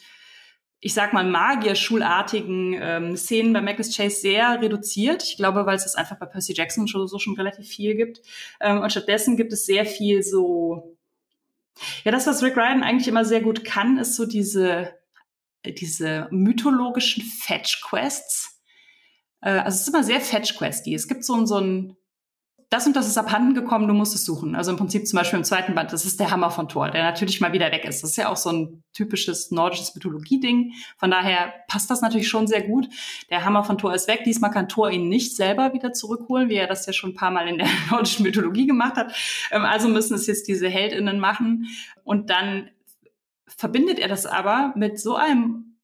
[0.80, 5.24] ich sag mal, Magier-schulartigen ähm, Szenen bei Magnus Chase sehr reduziert.
[5.24, 8.22] Ich glaube, weil es das einfach bei Percy Jackson schon, so schon relativ viel gibt.
[8.62, 10.95] Ähm, und stattdessen gibt es sehr viel so
[12.04, 14.94] ja, das, was Rick Ryan eigentlich immer sehr gut kann, ist so diese,
[15.66, 18.62] diese mythologischen Fetch-Quests.
[19.42, 20.94] Äh, also es ist immer sehr Fetch-Questy.
[20.94, 21.98] Es gibt so, so ein
[22.76, 24.54] das und das ist abhanden gekommen, du musst es suchen.
[24.54, 27.04] Also im Prinzip zum Beispiel im zweiten Band, das ist der Hammer von Thor, der
[27.04, 28.04] natürlich mal wieder weg ist.
[28.04, 30.74] Das ist ja auch so ein typisches nordisches Mythologie-Ding.
[30.98, 32.90] Von daher passt das natürlich schon sehr gut.
[33.30, 34.24] Der Hammer von Thor ist weg.
[34.26, 37.32] Diesmal kann Thor ihn nicht selber wieder zurückholen, wie er das ja schon ein paar
[37.32, 39.16] Mal in der nordischen Mythologie gemacht hat.
[39.52, 41.68] Ähm, also müssen es jetzt diese HeldInnen machen.
[42.04, 42.70] Und dann
[43.48, 45.78] verbindet er das aber mit so einem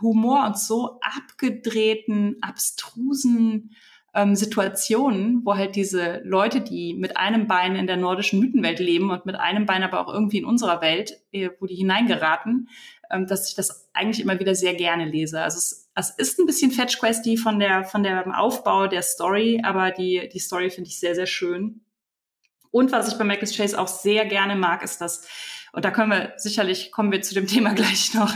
[0.00, 3.74] Humor und so abgedrehten, abstrusen
[4.14, 9.10] ähm, Situationen, wo halt diese Leute, die mit einem Bein in der nordischen Mythenwelt leben
[9.10, 12.68] und mit einem Bein aber auch irgendwie in unserer Welt, äh, wo die hineingeraten,
[13.10, 15.40] ähm, dass ich das eigentlich immer wieder sehr gerne lese.
[15.40, 19.60] Also es, es ist ein bisschen Fetch Questy von der von der Aufbau der Story,
[19.62, 21.82] aber die die Story finde ich sehr sehr schön.
[22.72, 25.26] Und was ich bei Magnus Chase auch sehr gerne mag, ist, dass
[25.72, 28.32] und da können wir sicherlich kommen wir zu dem Thema gleich noch,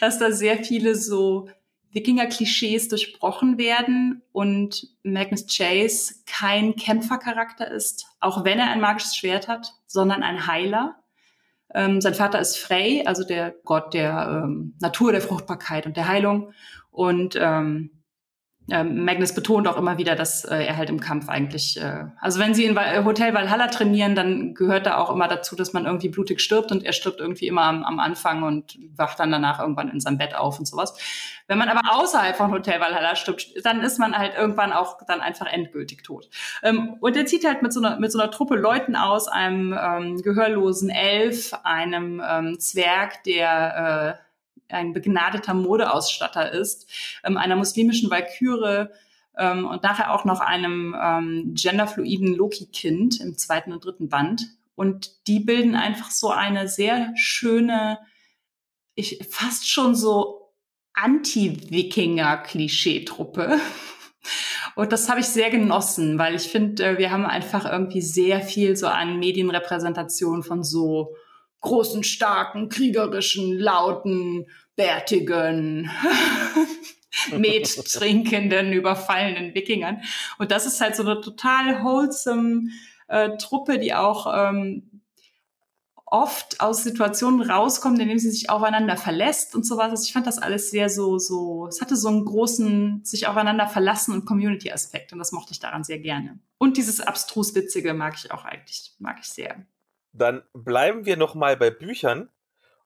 [0.00, 1.48] dass da sehr viele so
[1.96, 9.48] Wikinger-Klischees durchbrochen werden und Magnus Chase kein Kämpfercharakter ist, auch wenn er ein magisches Schwert
[9.48, 11.02] hat, sondern ein Heiler.
[11.74, 16.06] Ähm, sein Vater ist Frey, also der Gott der ähm, Natur, der Fruchtbarkeit und der
[16.06, 16.52] Heilung.
[16.90, 17.95] Und ähm,
[18.68, 22.40] ähm, Magnus betont auch immer wieder, dass äh, er halt im Kampf eigentlich, äh, also
[22.40, 25.86] wenn sie in Val Hotel Valhalla trainieren, dann gehört da auch immer dazu, dass man
[25.86, 29.60] irgendwie blutig stirbt und er stirbt irgendwie immer am, am Anfang und wacht dann danach
[29.60, 30.94] irgendwann in seinem Bett auf und sowas.
[31.46, 35.20] Wenn man aber außerhalb von Hotel Valhalla stirbt, dann ist man halt irgendwann auch dann
[35.20, 36.28] einfach endgültig tot.
[36.64, 39.78] Ähm, und er zieht halt mit so einer, mit so einer Truppe Leuten aus, einem
[39.80, 44.25] ähm, gehörlosen Elf, einem ähm, Zwerg, der äh,
[44.68, 46.88] ein begnadeter Modeausstatter ist,
[47.24, 48.86] ähm, einer muslimischen Valkyrie
[49.36, 54.46] ähm, und nachher auch noch einem ähm, genderfluiden Loki-Kind im zweiten und dritten Band.
[54.74, 57.98] Und die bilden einfach so eine sehr schöne,
[58.94, 60.54] ich fast schon so
[60.94, 63.60] Anti-Wikinger-Klischee-Truppe.
[64.74, 68.42] Und das habe ich sehr genossen, weil ich finde, äh, wir haben einfach irgendwie sehr
[68.42, 71.14] viel so an Medienrepräsentation von so
[71.66, 75.90] großen, starken, kriegerischen, lauten, bärtigen,
[77.36, 80.02] Met trinkenden, überfallenen Wikingern.
[80.38, 82.68] Und das ist halt so eine total wholesome
[83.08, 84.96] äh, Truppe, die auch ähm,
[86.04, 89.90] oft aus Situationen rauskommt, in denen sie sich aufeinander verlässt und sowas.
[89.90, 93.66] Also ich fand das alles sehr so, so, es hatte so einen großen sich aufeinander
[93.66, 96.38] verlassen und Community-Aspekt und das mochte ich daran sehr gerne.
[96.58, 99.66] Und dieses abstrus Witzige mag ich auch eigentlich, mag ich sehr.
[100.16, 102.30] Dann bleiben wir noch mal bei Büchern.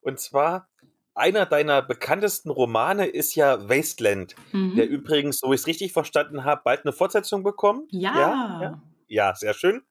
[0.00, 0.68] Und zwar
[1.14, 4.76] einer deiner bekanntesten Romane ist ja Wasteland, mhm.
[4.76, 7.92] der übrigens, so wie ich es richtig verstanden habe, bald eine Fortsetzung bekommt.
[7.92, 8.14] Ja.
[8.14, 8.60] ja.
[8.62, 9.82] Ja, ja sehr schön.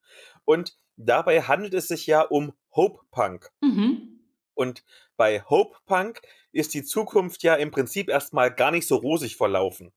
[0.45, 3.49] Und dabei handelt es sich ja um Hope Punk.
[3.61, 4.21] Mhm.
[4.53, 4.83] Und
[5.17, 6.21] bei Hope Punk
[6.51, 9.91] ist die Zukunft ja im Prinzip erstmal gar nicht so rosig verlaufen.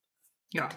[0.53, 0.69] Ja.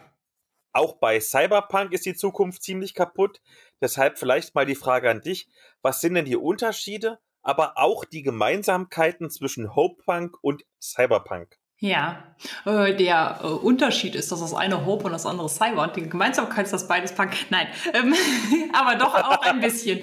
[0.76, 3.40] Auch bei Cyberpunk ist die Zukunft ziemlich kaputt.
[3.80, 5.48] Deshalb vielleicht mal die Frage an dich.
[5.82, 11.58] Was sind denn die Unterschiede, aber auch die Gemeinsamkeiten zwischen Hope Punk und Cyberpunk?
[11.78, 12.36] Ja,
[12.66, 16.10] äh, der äh, Unterschied ist, dass das eine Hope und das andere Cyber und die
[16.10, 17.34] Gemeinsamkeit ist, dass beides Punk.
[17.52, 18.14] Nein, ähm,
[18.74, 20.02] aber doch auch ein bisschen.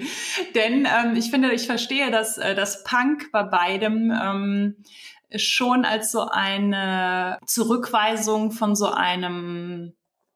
[0.55, 4.83] Denn ähm, ich finde, ich verstehe, dass äh, das Punk bei beidem ähm,
[5.35, 9.93] schon als so eine Zurückweisung von so einem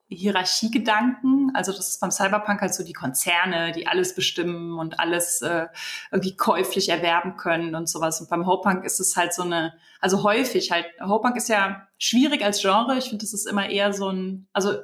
[0.10, 1.52] Hierarchiegedanken.
[1.54, 5.68] Also das ist beim Cyberpunk halt so die Konzerne, die alles bestimmen und alles äh,
[6.12, 8.22] irgendwie käuflich erwerben können und sowas.
[8.22, 12.44] Und beim Hopunk ist es halt so eine, also häufig halt, Hopunk ist ja schwierig
[12.44, 12.98] als Genre.
[12.98, 14.76] Ich finde, das ist immer eher so ein, also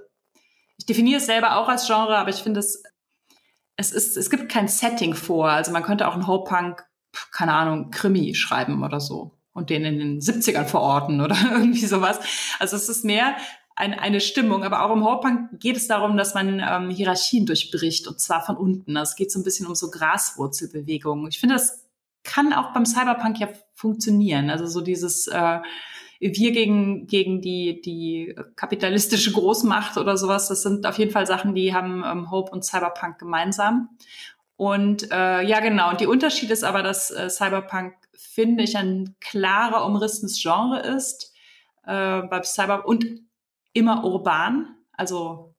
[0.78, 2.84] ich definiere es selber auch als Genre, aber ich finde es,
[3.78, 5.50] es ist, es gibt kein Setting vor.
[5.50, 6.84] Also man könnte auch ein Hopunk,
[7.32, 12.20] keine Ahnung, Krimi schreiben oder so und den in den 70ern verorten oder irgendwie sowas.
[12.60, 13.38] Also es ist mehr
[13.76, 14.64] ein, eine Stimmung.
[14.64, 18.58] Aber auch im Hauptpunk geht es darum, dass man ähm, Hierarchien durchbricht und zwar von
[18.58, 18.96] unten.
[18.98, 21.28] Es geht so ein bisschen um so Graswurzelbewegungen.
[21.28, 21.86] Ich finde, das
[22.24, 24.50] kann auch beim Cyberpunk ja funktionieren.
[24.50, 25.60] Also so dieses äh,
[26.20, 31.54] wir gegen, gegen die, die kapitalistische Großmacht oder sowas, das sind auf jeden Fall Sachen,
[31.54, 33.90] die haben ähm, Hope und Cyberpunk gemeinsam.
[34.56, 35.90] Und äh, ja, genau.
[35.90, 41.34] Und die Unterschied ist aber, dass äh, Cyberpunk, finde ich, ein klarer umrissenes Genre ist.
[41.86, 43.06] Äh, bei Cyber und
[43.74, 44.76] immer urban.
[44.94, 45.54] Also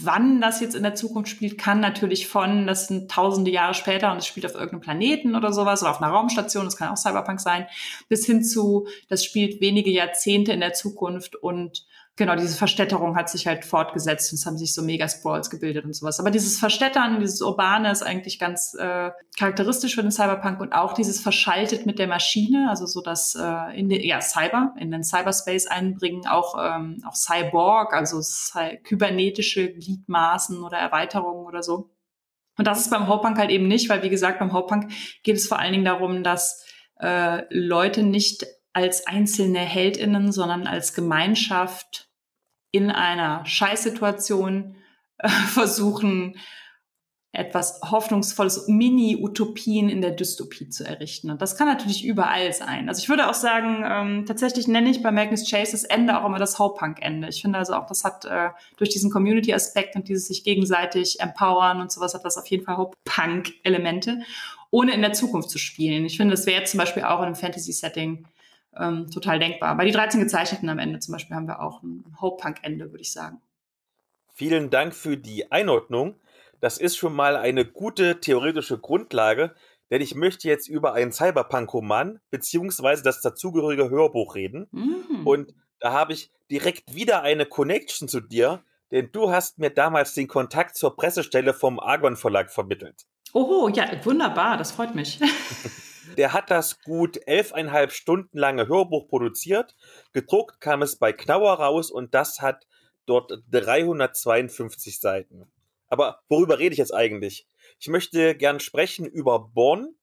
[0.00, 4.10] wann das jetzt in der Zukunft spielt, kann natürlich von, das sind tausende Jahre später
[4.12, 6.96] und es spielt auf irgendeinem Planeten oder sowas oder auf einer Raumstation, das kann auch
[6.96, 7.66] Cyberpunk sein,
[8.08, 13.28] bis hin zu, das spielt wenige Jahrzehnte in der Zukunft und genau, diese Verstädterung hat
[13.28, 16.20] sich halt fortgesetzt und es haben sich so Megasprawls gebildet und sowas.
[16.20, 20.92] Aber dieses Verstädtern, dieses Urbane ist eigentlich ganz äh, charakteristisch für den Cyberpunk und auch
[20.92, 25.02] dieses verschaltet mit der Maschine, also so dass äh, in den, ja, Cyber, in den
[25.02, 31.90] Cyberspace einbringen, auch, ähm, auch Cyborg, also cy kybernetische Gliedmaßen oder Erweiterungen oder so.
[32.56, 34.92] Und das ist beim Hauptpunk halt eben nicht, weil wie gesagt, beim Hauptpunk
[35.24, 36.64] geht es vor allen Dingen darum, dass
[37.00, 42.08] äh, Leute nicht als einzelne Heldinnen, sondern als Gemeinschaft
[42.72, 44.76] in einer Scheißsituation
[45.18, 46.36] äh, versuchen,
[47.34, 51.30] etwas Hoffnungsvolles, Mini-Utopien in der Dystopie zu errichten.
[51.30, 52.88] Und das kann natürlich überall sein.
[52.88, 56.26] Also ich würde auch sagen, ähm, tatsächlich nenne ich bei Magnus Chase das Ende auch
[56.26, 57.28] immer das Hauptpunk-Ende.
[57.28, 61.80] Ich finde also auch, das hat äh, durch diesen Community-Aspekt und dieses sich gegenseitig empowern
[61.80, 64.20] und sowas hat das auf jeden Fall Hauptpunk-Elemente,
[64.70, 66.04] ohne in der Zukunft zu spielen.
[66.04, 68.24] Ich finde, das wäre zum Beispiel auch in einem Fantasy-Setting
[68.78, 69.76] ähm, total denkbar.
[69.76, 73.12] Bei die 13 Gezeichneten am Ende zum Beispiel haben wir auch ein Hope-Punk-Ende, würde ich
[73.12, 73.40] sagen.
[74.32, 76.16] Vielen Dank für die Einordnung.
[76.60, 79.54] Das ist schon mal eine gute theoretische Grundlage,
[79.90, 84.66] denn ich möchte jetzt über einen Cyberpunk-Roman beziehungsweise das dazugehörige Hörbuch reden.
[84.72, 85.26] Mhm.
[85.26, 90.14] Und da habe ich direkt wieder eine Connection zu dir, denn du hast mir damals
[90.14, 93.04] den Kontakt zur Pressestelle vom Argon Verlag vermittelt.
[93.34, 95.20] Oho, ja, wunderbar, das freut mich.
[96.16, 99.74] Der hat das gut elfeinhalb Stunden lange Hörbuch produziert.
[100.12, 102.66] Gedruckt kam es bei Knauer raus und das hat
[103.06, 105.46] dort 352 Seiten.
[105.88, 107.46] Aber worüber rede ich jetzt eigentlich?
[107.78, 109.94] Ich möchte gern sprechen über Born,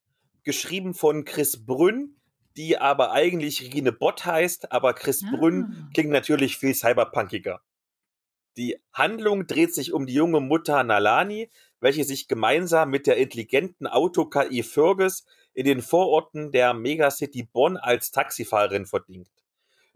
[0.44, 2.16] geschrieben von Chris Brünn,
[2.58, 5.36] die aber eigentlich Regine Bott heißt, aber Chris ah.
[5.36, 7.62] Brünn klingt natürlich viel cyberpunkiger.
[8.58, 13.88] Die Handlung dreht sich um die junge Mutter Nalani, welche sich gemeinsam mit der intelligenten
[13.88, 19.30] Auto-KI Fergus in den Vororten der Megacity Bonn als Taxifahrerin verdient.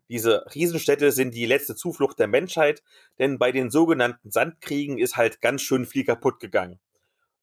[0.09, 2.83] Diese Riesenstädte sind die letzte Zuflucht der Menschheit,
[3.17, 6.79] denn bei den sogenannten Sandkriegen ist halt ganz schön viel kaputt gegangen.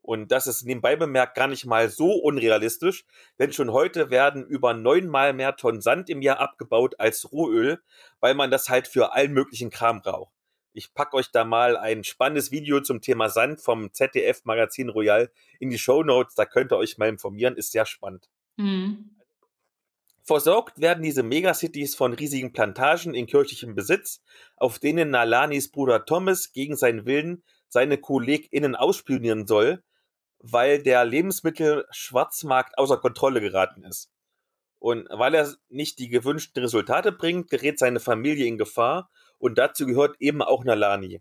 [0.00, 3.04] Und das ist nebenbei bemerkt gar nicht mal so unrealistisch,
[3.38, 7.80] denn schon heute werden über neunmal mehr Tonnen Sand im Jahr abgebaut als Rohöl,
[8.20, 10.32] weil man das halt für allen möglichen Kram braucht.
[10.72, 15.30] Ich pack euch da mal ein spannendes Video zum Thema Sand vom ZDF Magazin Royal
[15.58, 16.34] in die Show Notes.
[16.34, 17.56] Da könnt ihr euch mal informieren.
[17.56, 18.28] Ist sehr spannend.
[18.56, 19.10] Mhm.
[20.24, 24.22] Versorgt werden diese Megacities von riesigen Plantagen in kirchlichem Besitz,
[24.56, 29.82] auf denen Nalanis Bruder Thomas gegen seinen Willen seine KollegInnen ausspionieren soll,
[30.38, 34.10] weil der Lebensmittelschwarzmarkt außer Kontrolle geraten ist.
[34.78, 39.10] Und weil er nicht die gewünschten Resultate bringt, gerät seine Familie in Gefahr
[39.42, 41.20] und dazu gehört eben auch Nalani.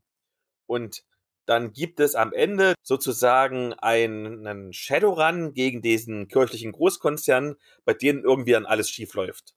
[0.68, 1.04] Und
[1.48, 8.52] dann gibt es am Ende sozusagen einen Shadowrun gegen diesen kirchlichen Großkonzern, bei denen irgendwie
[8.52, 9.56] dann alles schief läuft.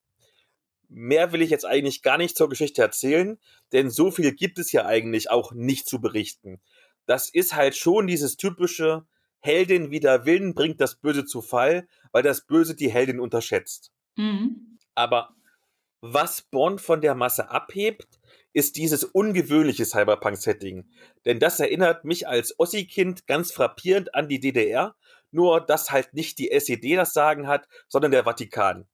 [0.89, 3.39] mehr will ich jetzt eigentlich gar nicht zur Geschichte erzählen,
[3.73, 6.62] denn so viel gibt es ja eigentlich auch nicht zu berichten.
[7.05, 9.05] Das ist halt schon dieses typische
[9.41, 13.93] Heldin wider Willen bringt das Böse zu Fall, weil das Böse die Heldin unterschätzt.
[14.17, 14.79] Mhm.
[14.95, 15.35] Aber
[16.01, 18.21] was Bond von der Masse abhebt,
[18.55, 20.88] ist dieses ungewöhnliche Cyberpunk-Setting.
[21.26, 24.94] Denn das erinnert mich als Ossi-Kind ganz frappierend an die DDR,
[25.32, 28.86] nur dass halt nicht die SED das Sagen hat, sondern der Vatikan.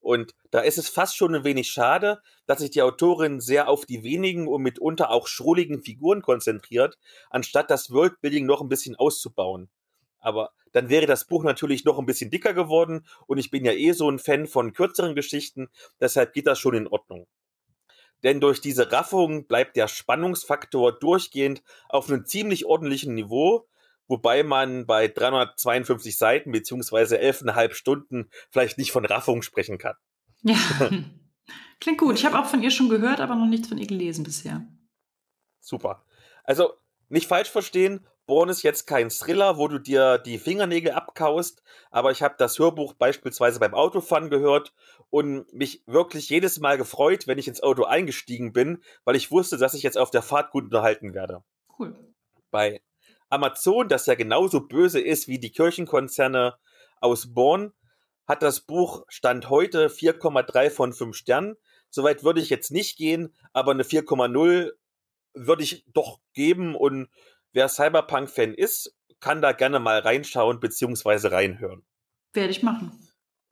[0.00, 3.86] Und da ist es fast schon ein wenig schade, dass sich die Autorin sehr auf
[3.86, 6.98] die wenigen und mitunter auch schrulligen Figuren konzentriert,
[7.30, 9.68] anstatt das Worldbuilding noch ein bisschen auszubauen.
[10.18, 13.72] Aber dann wäre das Buch natürlich noch ein bisschen dicker geworden und ich bin ja
[13.72, 15.68] eh so ein Fan von kürzeren Geschichten,
[16.00, 17.26] deshalb geht das schon in Ordnung.
[18.22, 23.66] Denn durch diese Raffung bleibt der Spannungsfaktor durchgehend auf einem ziemlich ordentlichen Niveau
[24.12, 29.94] wobei man bei 352 Seiten beziehungsweise 11,5 Stunden vielleicht nicht von Raffung sprechen kann.
[30.42, 30.56] Ja,
[31.80, 32.18] klingt gut.
[32.18, 34.66] Ich habe auch von ihr schon gehört, aber noch nichts von ihr gelesen bisher.
[35.60, 36.04] Super.
[36.44, 36.74] Also
[37.08, 42.12] nicht falsch verstehen, Born ist jetzt kein Thriller, wo du dir die Fingernägel abkaust, aber
[42.12, 44.72] ich habe das Hörbuch beispielsweise beim Autofahren gehört
[45.10, 49.58] und mich wirklich jedes Mal gefreut, wenn ich ins Auto eingestiegen bin, weil ich wusste,
[49.58, 51.42] dass ich jetzt auf der Fahrt gut unterhalten werde.
[51.78, 51.94] Cool.
[52.50, 52.80] Bei
[53.28, 56.56] Amazon, das ja genauso böse ist wie die Kirchenkonzerne
[57.00, 57.72] aus Bonn,
[58.26, 61.56] hat das Buch Stand heute 4,3 von 5 Sternen.
[61.90, 64.72] Soweit würde ich jetzt nicht gehen, aber eine 4,0
[65.34, 67.08] würde ich doch geben und
[67.52, 71.28] wer Cyberpunk-Fan ist, kann da gerne mal reinschauen bzw.
[71.28, 71.84] reinhören.
[72.32, 72.92] Werde ich machen.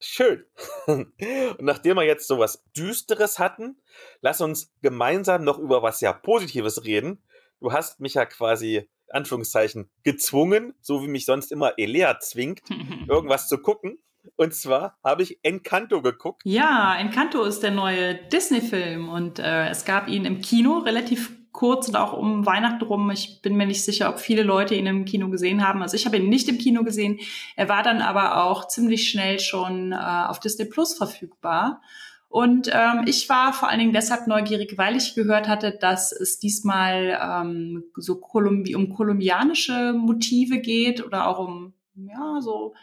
[0.01, 0.45] Schön.
[0.87, 1.13] Und
[1.61, 3.77] nachdem wir jetzt sowas Düsteres hatten,
[4.23, 7.23] lass uns gemeinsam noch über was ja Positives reden.
[7.61, 12.63] Du hast mich ja quasi Anführungszeichen, gezwungen, so wie mich sonst immer Elea zwingt,
[13.09, 13.99] irgendwas zu gucken.
[14.37, 16.43] Und zwar habe ich Encanto geguckt.
[16.45, 21.89] Ja, Encanto ist der neue Disney-Film und äh, es gab ihn im Kino relativ kurz
[21.89, 23.11] und auch um Weihnachten rum.
[23.11, 25.83] Ich bin mir nicht sicher, ob viele Leute ihn im Kino gesehen haben.
[25.83, 27.19] Also ich habe ihn nicht im Kino gesehen.
[27.57, 31.81] Er war dann aber auch ziemlich schnell schon äh, auf Disney Plus verfügbar.
[32.29, 36.39] Und ähm, ich war vor allen Dingen deshalb neugierig, weil ich gehört hatte, dass es
[36.39, 42.75] diesmal ähm, so Kolumbi um kolumbianische Motive geht oder auch um, ja, so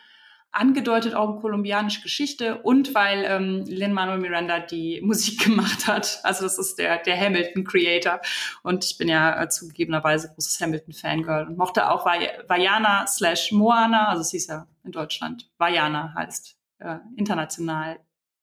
[0.51, 6.19] angedeutet auch um kolumbianische Geschichte und weil ähm, Lin-Manuel Miranda die Musik gemacht hat.
[6.23, 8.21] Also das ist der, der Hamilton-Creator.
[8.63, 14.21] Und ich bin ja äh, zugegebenerweise großes Hamilton-Fangirl und mochte auch Vajana slash Moana, also
[14.21, 17.99] es hieß ja in Deutschland, Vajana heißt äh, international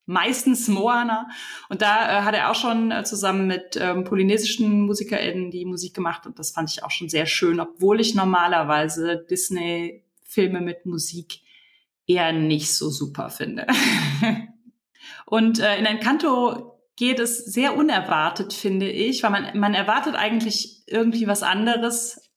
[0.07, 1.28] meistens Moana.
[1.68, 5.94] Und da äh, hat er auch schon äh, zusammen mit ähm, polynesischen MusikerInnen die Musik
[5.94, 11.40] gemacht und das fand ich auch schon sehr schön, obwohl ich normalerweise Disney-Filme mit Musik
[12.07, 13.66] eher nicht so super finde.
[15.26, 20.82] und äh, in Encanto geht es sehr unerwartet, finde ich, weil man, man erwartet eigentlich
[20.86, 22.30] irgendwie was anderes.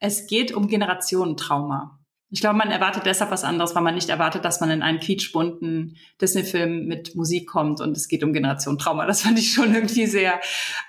[0.00, 2.00] Es geht um Generationentrauma.
[2.30, 4.98] Ich glaube, man erwartet deshalb was anderes, weil man nicht erwartet, dass man in einen
[4.98, 9.06] quietschbunten Disney-Film mit Musik kommt und es geht um Generation Trauma.
[9.06, 10.40] Das fand ich schon irgendwie sehr,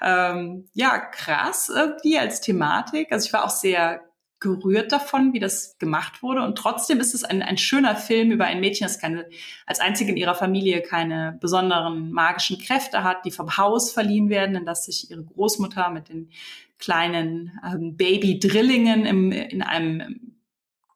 [0.01, 3.11] ähm, ja, krass irgendwie als Thematik.
[3.11, 4.01] Also ich war auch sehr
[4.45, 6.43] gerührt davon, wie das gemacht wurde.
[6.43, 9.25] Und trotzdem ist es ein, ein schöner Film über ein Mädchen, das keine,
[9.65, 14.55] als einzige in ihrer Familie keine besonderen magischen Kräfte hat, die vom Haus verliehen werden,
[14.55, 16.29] in das sich ihre Großmutter mit den
[16.77, 20.35] kleinen ähm, Baby-Drillingen in einem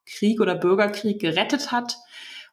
[0.06, 1.98] Krieg oder Bürgerkrieg gerettet hat.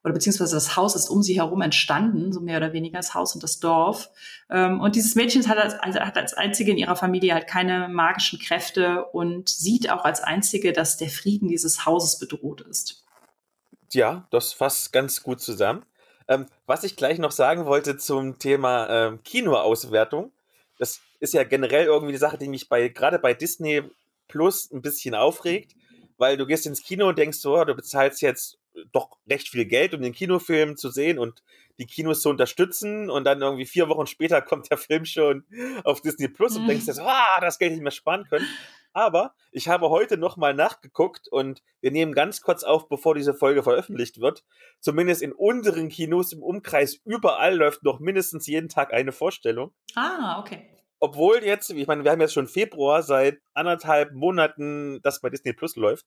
[0.07, 3.35] Oder beziehungsweise das Haus ist um sie herum entstanden, so mehr oder weniger das Haus
[3.35, 4.09] und das Dorf.
[4.49, 7.89] Ähm, und dieses Mädchen hat als, also hat als einzige in ihrer Familie halt keine
[7.89, 13.03] magischen Kräfte und sieht auch als einzige, dass der Frieden dieses Hauses bedroht ist.
[13.91, 15.85] Ja, das fasst ganz gut zusammen.
[16.29, 20.31] Ähm, was ich gleich noch sagen wollte zum Thema ähm, Kinoauswertung,
[20.79, 23.83] das ist ja generell irgendwie die Sache, die mich bei gerade bei Disney
[24.29, 25.75] Plus ein bisschen aufregt
[26.19, 28.59] weil du gehst ins Kino und denkst so, du bezahlst jetzt
[28.93, 31.43] doch recht viel Geld, um den Kinofilm zu sehen und
[31.79, 35.45] die Kinos zu unterstützen und dann irgendwie vier Wochen später kommt der Film schon
[35.85, 36.63] auf Disney Plus mhm.
[36.63, 38.47] und denkst dir so, ah, das Geld nicht mehr sparen können.
[38.93, 43.63] Aber ich habe heute nochmal nachgeguckt und wir nehmen ganz kurz auf, bevor diese Folge
[43.63, 44.43] veröffentlicht wird.
[44.81, 49.75] Zumindest in unseren Kinos im Umkreis überall läuft noch mindestens jeden Tag eine Vorstellung.
[49.95, 50.67] Ah, okay
[50.99, 55.53] obwohl jetzt, ich meine, wir haben jetzt schon Februar, seit anderthalb Monaten das bei Disney
[55.53, 56.07] Plus läuft.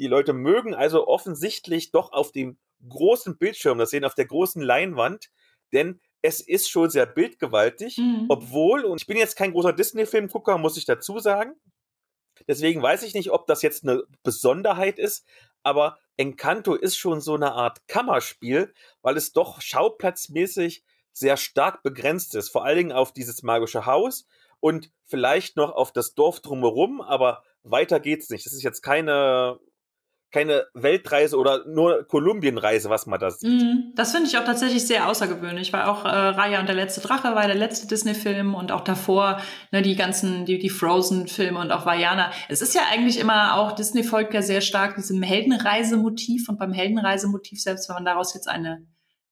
[0.00, 4.62] Die Leute mögen also offensichtlich doch auf dem großen Bildschirm das sehen, auf der großen
[4.62, 5.30] Leinwand,
[5.74, 8.24] denn es ist schon sehr bildgewaltig, mhm.
[8.30, 11.54] obwohl, und ich bin jetzt kein großer Disney-Filmgucker, muss ich dazu sagen.
[12.48, 15.26] Deswegen weiß ich nicht, ob das jetzt eine Besonderheit ist,
[15.62, 18.72] aber Encanto ist schon so eine Art Kammerspiel,
[19.02, 20.82] weil es doch schauplatzmäßig
[21.12, 22.48] sehr stark begrenzt ist.
[22.48, 24.26] Vor allen Dingen auf dieses magische Haus
[24.60, 28.46] und vielleicht noch auf das Dorf drumherum, aber weiter geht's nicht.
[28.46, 29.60] Das ist jetzt keine
[30.30, 33.50] keine Weltreise oder nur Kolumbienreise, was man da sieht.
[33.50, 37.00] Mm, das finde ich auch tatsächlich sehr außergewöhnlich, weil auch äh, Raya und der letzte
[37.00, 39.40] Drache war der letzte Disney-Film und auch davor
[39.72, 42.30] ne, die ganzen, die, die Frozen-Filme und auch Vajana.
[42.48, 46.72] Es ist ja eigentlich immer auch, Disney folgt ja sehr stark diesem Heldenreisemotiv und beim
[46.72, 48.86] Heldenreisemotiv, selbst wenn man daraus jetzt eine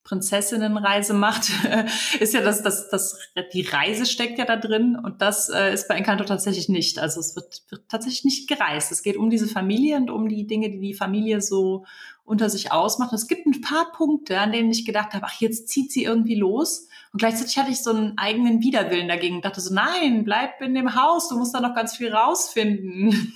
[0.08, 1.50] Prinzessinnenreise macht,
[2.20, 3.18] ist ja das, das, das,
[3.52, 6.98] die Reise steckt ja da drin und das äh, ist bei Encanto tatsächlich nicht.
[6.98, 8.90] Also es wird, wird tatsächlich nicht gereist.
[8.90, 11.84] Es geht um diese Familie und um die Dinge, die die Familie so
[12.24, 13.12] unter sich ausmacht.
[13.12, 16.36] es gibt ein paar Punkte, an denen ich gedacht habe, ach, jetzt zieht sie irgendwie
[16.36, 16.88] los.
[17.12, 20.74] Und gleichzeitig hatte ich so einen eigenen Widerwillen dagegen und dachte so, nein, bleib in
[20.74, 23.34] dem Haus, du musst da noch ganz viel rausfinden.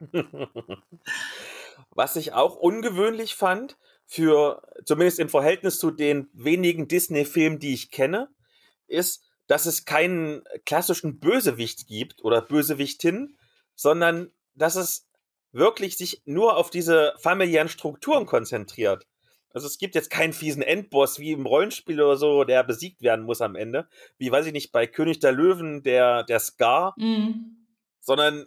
[1.90, 3.76] Was ich auch ungewöhnlich fand,
[4.12, 8.28] für, zumindest im Verhältnis zu den wenigen Disney-Filmen, die ich kenne,
[8.86, 13.38] ist, dass es keinen klassischen Bösewicht gibt oder Bösewichtin,
[13.74, 15.08] sondern dass es
[15.52, 19.06] wirklich sich nur auf diese familiären Strukturen konzentriert.
[19.48, 23.24] Also es gibt jetzt keinen fiesen Endboss wie im Rollenspiel oder so, der besiegt werden
[23.24, 23.88] muss am Ende.
[24.18, 26.92] Wie weiß ich nicht, bei König der Löwen, der, der Scar.
[26.98, 27.66] Mhm.
[28.00, 28.44] Sondern,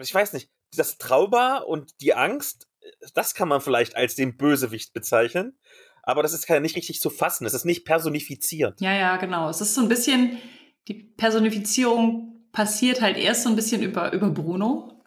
[0.00, 2.65] ich weiß nicht, das Trauma und die Angst
[3.14, 5.58] das kann man vielleicht als den Bösewicht bezeichnen.
[6.02, 7.46] Aber das ist ja nicht richtig zu fassen.
[7.46, 8.80] Es ist nicht personifiziert.
[8.80, 9.48] Ja, ja, genau.
[9.48, 10.38] Es ist so ein bisschen,
[10.86, 15.02] die Personifizierung passiert halt erst so ein bisschen über, über Bruno.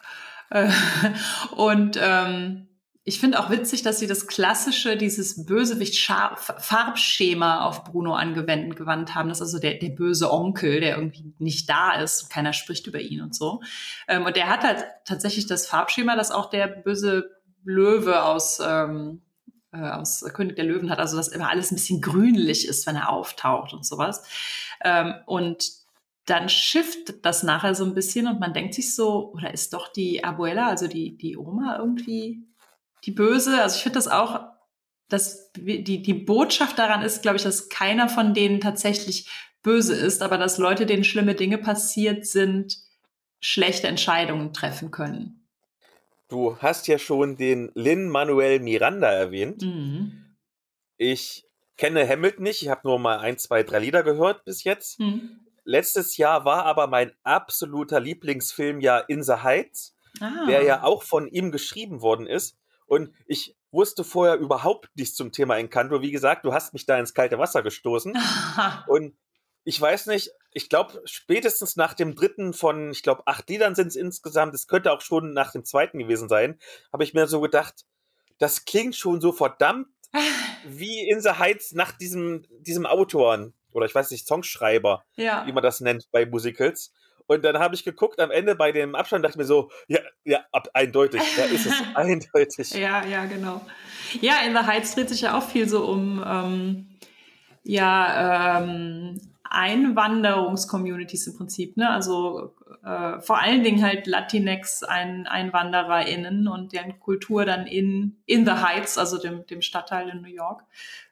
[0.50, 0.70] Äh,
[1.56, 2.70] und ähm,
[3.10, 9.30] ich finde auch witzig, dass sie das klassische, dieses Bösewicht-Farbschema auf Bruno angewendet gewandt haben.
[9.30, 12.30] Das ist also der, der böse Onkel, der irgendwie nicht da ist.
[12.30, 13.64] Keiner spricht über ihn und so.
[14.08, 17.32] Ähm, und der hat halt tatsächlich das Farbschema, das auch der böse
[17.64, 19.22] Löwe aus, ähm,
[19.72, 22.96] äh, aus König der Löwen hat, also dass immer alles ein bisschen grünlich ist, wenn
[22.96, 24.24] er auftaucht und sowas.
[24.84, 25.72] Ähm, und
[26.26, 29.92] dann schifft das nachher so ein bisschen und man denkt sich so, oder ist doch
[29.92, 32.44] die Abuela, also die, die Oma irgendwie
[33.04, 33.62] die Böse?
[33.62, 34.42] Also ich finde das auch,
[35.08, 39.28] dass die, die Botschaft daran ist, glaube ich, dass keiner von denen tatsächlich
[39.64, 42.78] böse ist, aber dass Leute, denen schlimme Dinge passiert sind,
[43.42, 45.39] schlechte Entscheidungen treffen können.
[46.30, 49.64] Du hast ja schon den Lin Manuel Miranda erwähnt.
[49.64, 50.36] Mhm.
[50.96, 52.62] Ich kenne Hamilton nicht.
[52.62, 55.00] Ich habe nur mal ein, zwei, drei Lieder gehört bis jetzt.
[55.00, 55.40] Mhm.
[55.64, 60.46] Letztes Jahr war aber mein absoluter Lieblingsfilm ja In the Heights, ah.
[60.48, 62.58] der ja auch von ihm geschrieben worden ist.
[62.86, 66.02] Und ich wusste vorher überhaupt nichts zum Thema Encanto.
[66.02, 68.14] Wie gesagt, du hast mich da ins kalte Wasser gestoßen.
[68.88, 69.16] und
[69.64, 73.88] ich weiß nicht, ich glaube, spätestens nach dem dritten von, ich glaube, acht Liedern sind
[73.88, 76.60] es insgesamt, es könnte auch schon nach dem zweiten gewesen sein,
[76.92, 77.86] habe ich mir so gedacht,
[78.40, 79.88] das klingt schon so verdammt
[80.66, 85.46] wie In the Heights nach diesem, diesem Autoren oder ich weiß nicht, Songschreiber, ja.
[85.46, 86.92] wie man das nennt bei Musicals.
[87.28, 90.00] Und dann habe ich geguckt am Ende bei dem Abstand, dachte ich mir so, ja,
[90.24, 92.72] ja, ab, eindeutig, da ist es eindeutig.
[92.72, 93.62] Ja, ja, genau.
[94.20, 96.98] Ja, in the Heights dreht sich ja auch viel so um, ähm,
[97.62, 101.90] ja, ähm, Einwanderungscommunities im Prinzip, ne?
[101.90, 108.46] Also äh, vor allen Dingen halt Latinx ein, EinwandererInnen und deren Kultur dann in, in
[108.46, 110.64] the Heights, also dem, dem Stadtteil in New York.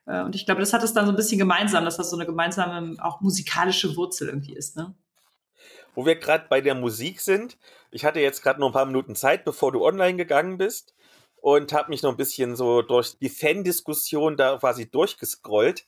[0.06, 2.16] Äh, und ich glaube, das hat es dann so ein bisschen gemeinsam, dass das so
[2.16, 4.94] eine gemeinsame, auch musikalische Wurzel irgendwie ist, ne?
[5.96, 7.58] Wo wir gerade bei der Musik sind,
[7.90, 10.94] ich hatte jetzt gerade noch ein paar Minuten Zeit, bevor du online gegangen bist
[11.42, 15.88] und habe mich noch ein bisschen so durch die Fan-Diskussion da quasi durchgescrollt.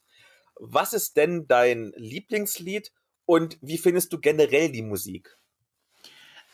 [0.60, 2.92] Was ist denn dein Lieblingslied
[3.26, 5.38] und wie findest du generell die Musik?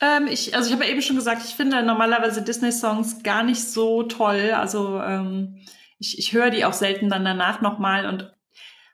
[0.00, 3.62] Ähm, ich, also ich habe ja eben schon gesagt, ich finde normalerweise Disney-Songs gar nicht
[3.62, 4.52] so toll.
[4.54, 5.58] Also ähm,
[5.98, 8.32] ich, ich höre die auch selten dann danach nochmal und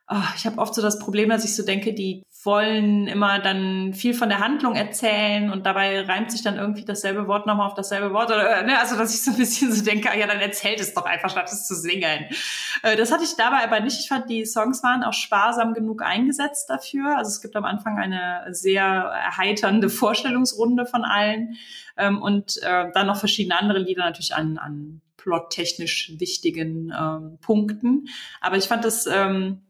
[0.08, 3.94] oh, ich habe oft so das Problem, dass ich so denke, die wollen immer dann
[3.94, 7.74] viel von der Handlung erzählen und dabei reimt sich dann irgendwie dasselbe Wort nochmal auf
[7.74, 8.30] dasselbe Wort.
[8.30, 8.78] Oder, ne?
[8.78, 11.30] Also, dass ich so ein bisschen so denke, ah ja, dann erzählt es doch einfach,
[11.30, 12.26] statt es zu singen.
[12.82, 14.00] Äh, das hatte ich dabei aber nicht.
[14.00, 17.16] Ich fand, die Songs waren auch sparsam genug eingesetzt dafür.
[17.16, 21.56] Also es gibt am Anfang eine sehr erheiternde Vorstellungsrunde von allen
[21.96, 28.08] ähm, und äh, dann noch verschiedene andere Lieder natürlich an, an plottechnisch wichtigen ähm, Punkten.
[28.40, 29.06] Aber ich fand das...
[29.06, 29.62] Ähm,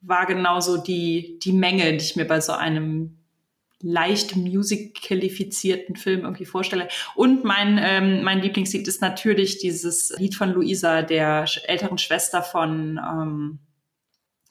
[0.00, 3.18] war genauso die, die Menge, die ich mir bei so einem
[3.80, 6.88] leicht musicalifizierten Film irgendwie vorstelle.
[7.14, 12.98] Und mein, ähm, mein Lieblingslied ist natürlich dieses Lied von Luisa, der älteren Schwester von
[12.98, 13.58] ähm,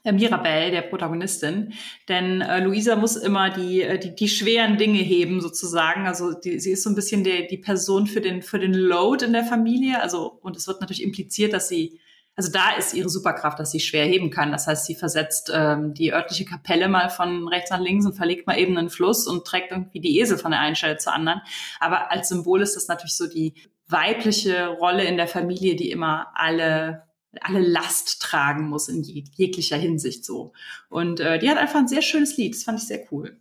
[0.03, 1.73] Mirabelle, der Protagonistin.
[2.07, 6.05] Denn äh, Luisa muss immer die, äh, die, die schweren Dinge heben, sozusagen.
[6.05, 9.25] Also die, sie ist so ein bisschen der, die Person für den, für den Load
[9.25, 10.01] in der Familie.
[10.01, 11.99] Also, und es wird natürlich impliziert, dass sie
[12.36, 14.51] also da ist ihre Superkraft, dass sie schwer heben kann.
[14.51, 18.45] Das heißt, sie versetzt ähm, die örtliche Kapelle mal von rechts nach links und verlegt
[18.45, 21.41] mal eben einen Fluss und trägt irgendwie die Esel von der einen Stelle zur anderen.
[21.79, 23.53] Aber als Symbol ist das natürlich so die
[23.88, 27.05] weibliche Rolle in der Familie, die immer alle
[27.41, 30.53] alle Last tragen muss in jeg jeglicher Hinsicht so.
[30.89, 32.55] Und äh, die hat einfach ein sehr schönes Lied.
[32.55, 33.38] Das fand ich sehr cool.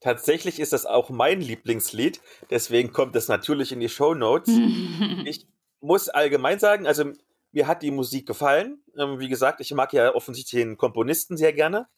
[0.00, 2.20] Tatsächlich ist das auch mein Lieblingslied,
[2.50, 4.48] deswegen kommt es natürlich in die Show Notes.
[5.24, 5.48] ich
[5.80, 7.12] muss allgemein sagen, also
[7.52, 8.82] mir hat die Musik gefallen.
[8.96, 11.88] Ähm, wie gesagt, ich mag ja offensichtlich den Komponisten sehr gerne.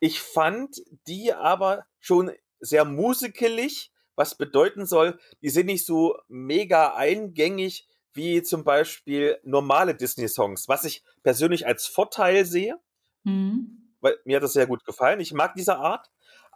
[0.00, 0.76] Ich fand
[1.06, 8.42] die aber schon sehr musikelig, was bedeuten soll, die sind nicht so mega eingängig wie
[8.42, 12.78] zum Beispiel normale Disney-Songs, was ich persönlich als Vorteil sehe.
[13.24, 13.94] Mhm.
[14.00, 15.20] Weil mir hat das sehr gut gefallen.
[15.20, 16.10] Ich mag diese Art.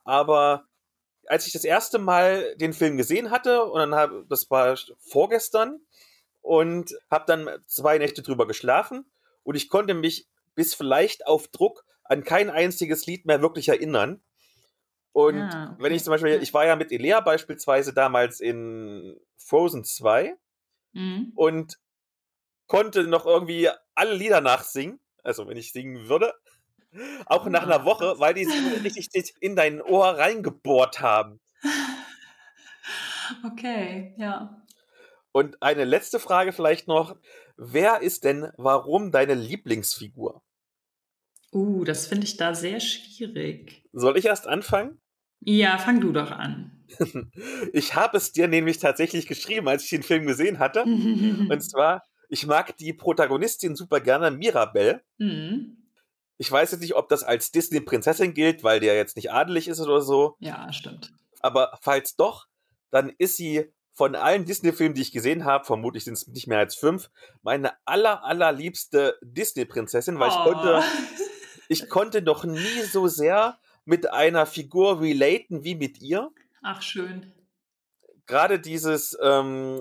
[0.04, 0.66] Aber
[1.28, 5.80] als ich das erste Mal den Film gesehen hatte, und dann habe, das war vorgestern,
[6.46, 9.04] und habe dann zwei Nächte drüber geschlafen
[9.42, 14.22] und ich konnte mich bis vielleicht auf Druck an kein einziges Lied mehr wirklich erinnern.
[15.12, 15.82] Und ah, okay.
[15.82, 20.36] wenn ich zum Beispiel, ich war ja mit Elea beispielsweise damals in Frozen 2
[20.92, 21.32] mhm.
[21.34, 21.78] und
[22.68, 26.32] konnte noch irgendwie alle Lieder nachsingen, also wenn ich singen würde,
[27.26, 28.44] auch nach einer Woche, weil die
[28.84, 31.40] richtig in dein Ohr reingebohrt haben.
[33.44, 34.62] Okay, ja.
[35.36, 37.14] Und eine letzte Frage vielleicht noch.
[37.58, 40.42] Wer ist denn warum deine Lieblingsfigur?
[41.52, 43.84] Uh, das finde ich da sehr schwierig.
[43.92, 44.98] Soll ich erst anfangen?
[45.40, 46.86] Ja, fang du doch an.
[47.74, 50.84] ich habe es dir nämlich tatsächlich geschrieben, als ich den Film gesehen hatte.
[50.84, 55.02] Und zwar, ich mag die Protagonistin super gerne, Mirabelle.
[55.18, 55.90] Mhm.
[56.38, 59.80] Ich weiß jetzt nicht, ob das als Disney-Prinzessin gilt, weil der jetzt nicht adelig ist
[59.80, 60.36] oder so.
[60.40, 61.12] Ja, stimmt.
[61.40, 62.46] Aber falls doch,
[62.90, 66.58] dann ist sie von allen Disney-Filmen, die ich gesehen habe, vermutlich sind es nicht mehr
[66.58, 67.10] als fünf,
[67.42, 70.34] meine aller, allerliebste Disney-Prinzessin, weil oh.
[70.38, 70.84] ich konnte,
[71.68, 76.30] ich konnte noch nie so sehr mit einer Figur relaten wie mit ihr.
[76.62, 77.32] Ach, schön.
[78.26, 79.80] Gerade dieses, ähm,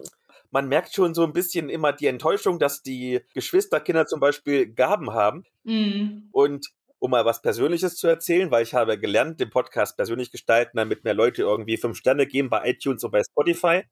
[0.49, 5.11] man merkt schon so ein bisschen immer die Enttäuschung, dass die Geschwisterkinder zum Beispiel Gaben
[5.11, 5.43] haben.
[5.63, 6.30] Mm.
[6.32, 6.68] Und
[6.99, 11.03] um mal was Persönliches zu erzählen, weil ich habe gelernt, den Podcast persönlich gestalten, damit
[11.03, 13.84] mehr Leute irgendwie fünf Sterne geben bei iTunes und bei Spotify.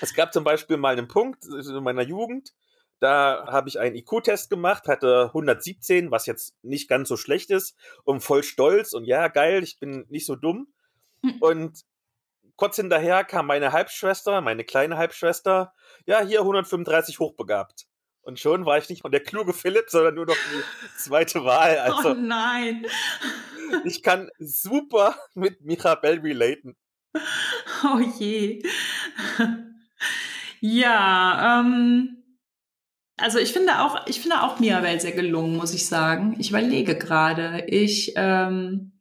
[0.00, 2.52] Es gab zum Beispiel mal einen Punkt in meiner Jugend,
[2.98, 7.76] da habe ich einen IQ-Test gemacht, hatte 117, was jetzt nicht ganz so schlecht ist,
[8.04, 10.68] und voll stolz und ja, geil, ich bin nicht so dumm.
[11.22, 11.36] Hm.
[11.40, 11.80] Und
[12.56, 15.74] kurz hinterher kam meine Halbschwester, meine kleine Halbschwester,
[16.06, 17.86] ja, hier 135 hochbegabt.
[18.22, 20.62] Und schon war ich nicht von der kluge Philipp, sondern nur noch die
[20.98, 21.78] zweite Wahl.
[21.78, 22.86] Also, oh nein.
[23.84, 26.76] Ich kann super mit Mirabelle relaten.
[27.84, 28.62] Oh je.
[30.60, 32.16] Ja, ähm,
[33.16, 36.36] also ich finde auch, ich finde auch Mirabelle sehr gelungen, muss ich sagen.
[36.38, 37.64] Ich überlege gerade.
[37.68, 38.92] Ich, ähm,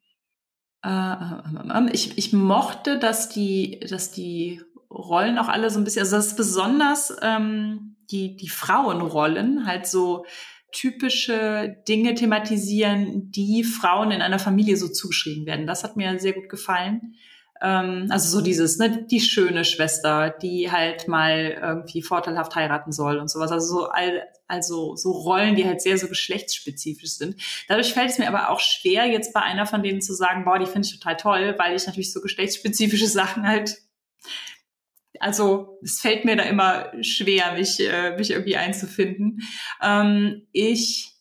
[0.84, 6.02] äh, äh, ich, ich mochte, dass die, dass die Rollen auch alle so ein bisschen,
[6.02, 10.26] also das ist besonders ähm, die, die Frauenrollen halt so
[10.72, 15.68] typische Dinge thematisieren, die Frauen in einer Familie so zugeschrieben werden.
[15.68, 17.16] Das hat mir sehr gut gefallen.
[17.62, 23.18] Ähm, also so dieses, ne, die schöne Schwester, die halt mal irgendwie vorteilhaft heiraten soll
[23.18, 23.52] und sowas.
[23.52, 27.42] Also so all, also so Rollen, die halt sehr so geschlechtsspezifisch sind.
[27.68, 30.60] Dadurch fällt es mir aber auch schwer, jetzt bei einer von denen zu sagen, boah,
[30.60, 33.78] die finde ich total toll, weil ich natürlich so geschlechtsspezifische Sachen halt
[35.20, 39.42] also es fällt mir da immer schwer, mich, äh, mich irgendwie einzufinden.
[39.82, 41.14] Ähm, ich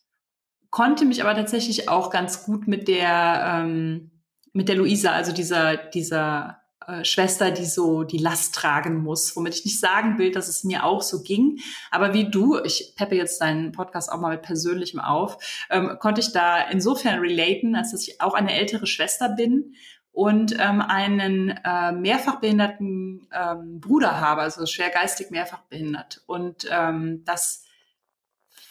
[0.71, 4.11] konnte mich aber tatsächlich auch ganz gut mit der ähm,
[4.55, 9.55] mit der Luisa, also dieser, dieser äh, Schwester, die so die Last tragen muss, womit
[9.55, 11.59] ich nicht sagen will, dass es mir auch so ging.
[11.91, 16.21] Aber wie du, ich peppe jetzt deinen Podcast auch mal mit Persönlichem auf, ähm, konnte
[16.21, 19.75] ich da insofern relaten, als dass ich auch eine ältere Schwester bin
[20.13, 26.23] und ähm, einen äh, mehrfach behinderten ähm, Bruder habe, also schwer geistig mehrfach behindert.
[26.27, 27.64] Und ähm, das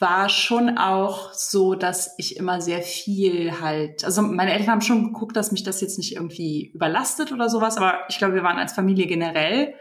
[0.04, 5.06] war schon auch so, dass ich immer sehr viel halt, also meine Eltern haben schon
[5.06, 8.60] geguckt, dass mich das jetzt nicht irgendwie überlastet oder sowas, aber ich glaube, wir waren
[8.60, 9.76] als Familie generell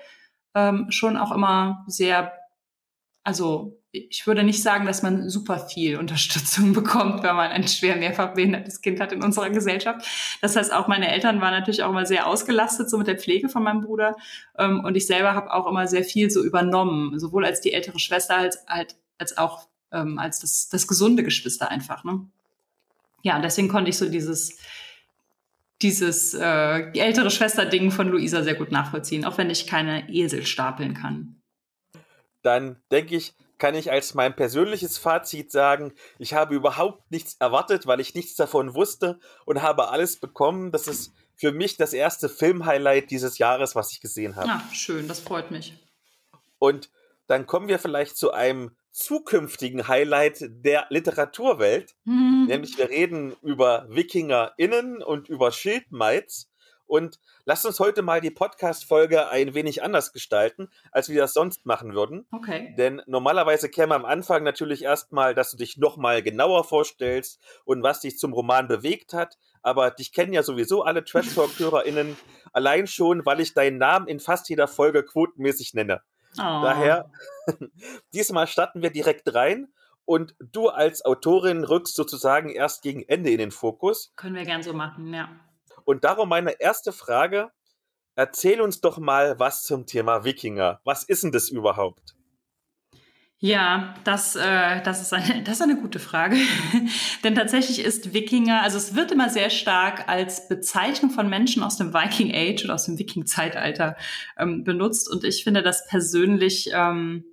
[0.55, 2.33] ähm, schon auch immer sehr,
[3.25, 7.97] also ich würde nicht sagen, dass man super viel Unterstützung bekommt, wenn man ein schwer
[7.97, 10.07] mehrfach behindertes Kind hat in unserer Gesellschaft.
[10.41, 13.49] Das heißt, auch meine Eltern waren natürlich auch immer sehr ausgelastet, so mit der Pflege
[13.49, 14.15] von meinem Bruder.
[14.57, 17.99] Ähm, und ich selber habe auch immer sehr viel so übernommen, sowohl als die ältere
[17.99, 18.65] Schwester als,
[19.19, 22.05] als auch ähm, als das, das gesunde Geschwister einfach.
[22.05, 22.27] Ne?
[23.23, 24.59] Ja, und deswegen konnte ich so dieses,
[25.81, 30.95] dieses äh, ältere Schwester-Ding von Luisa sehr gut nachvollziehen, auch wenn ich keine Esel stapeln
[30.95, 31.37] kann.
[32.43, 37.87] dann denke ich, kann ich als mein persönliches Fazit sagen, ich habe überhaupt nichts erwartet,
[37.87, 40.73] weil ich nichts davon wusste und habe alles bekommen.
[40.73, 44.49] Das ist für mich das erste Film-Highlight dieses Jahres, was ich gesehen habe.
[44.49, 45.75] Ja, schön, das freut mich.
[46.59, 46.91] Und
[47.29, 51.97] dann kommen wir vielleicht zu einem zukünftigen Highlight der Literaturwelt.
[52.05, 52.45] Mhm.
[52.49, 56.49] Nämlich wir reden über WikingerInnen und über Schildmeids.
[56.93, 61.65] Und lasst uns heute mal die Podcast-Folge ein wenig anders gestalten, als wir das sonst
[61.65, 62.27] machen würden.
[62.33, 62.75] Okay.
[62.77, 68.01] Denn normalerweise käme am Anfang natürlich erstmal, dass du dich nochmal genauer vorstellst und was
[68.01, 69.39] dich zum Roman bewegt hat.
[69.63, 72.15] Aber dich kennen ja sowieso alle Trash Talk-HörerInnen
[72.53, 76.03] allein schon, weil ich deinen Namen in fast jeder Folge quotenmäßig nenne.
[76.39, 76.63] Oh.
[76.63, 77.11] Daher,
[78.15, 79.69] diesmal starten wir direkt rein
[80.05, 84.13] und du als Autorin rückst sozusagen erst gegen Ende in den Fokus.
[84.17, 85.29] Können wir gern so machen, ja.
[85.85, 87.51] Und darum meine erste Frage.
[88.15, 90.81] Erzähl uns doch mal was zum Thema Wikinger.
[90.85, 92.15] Was ist denn das überhaupt?
[93.45, 96.37] Ja, das, äh, das, ist eine, das ist eine gute Frage.
[97.25, 101.77] Denn tatsächlich ist Wikinger, also es wird immer sehr stark als Bezeichnung von Menschen aus
[101.77, 103.97] dem Viking Age oder aus dem Viking-Zeitalter
[104.39, 105.11] ähm, benutzt.
[105.11, 107.25] Und ich finde das persönlich ähm,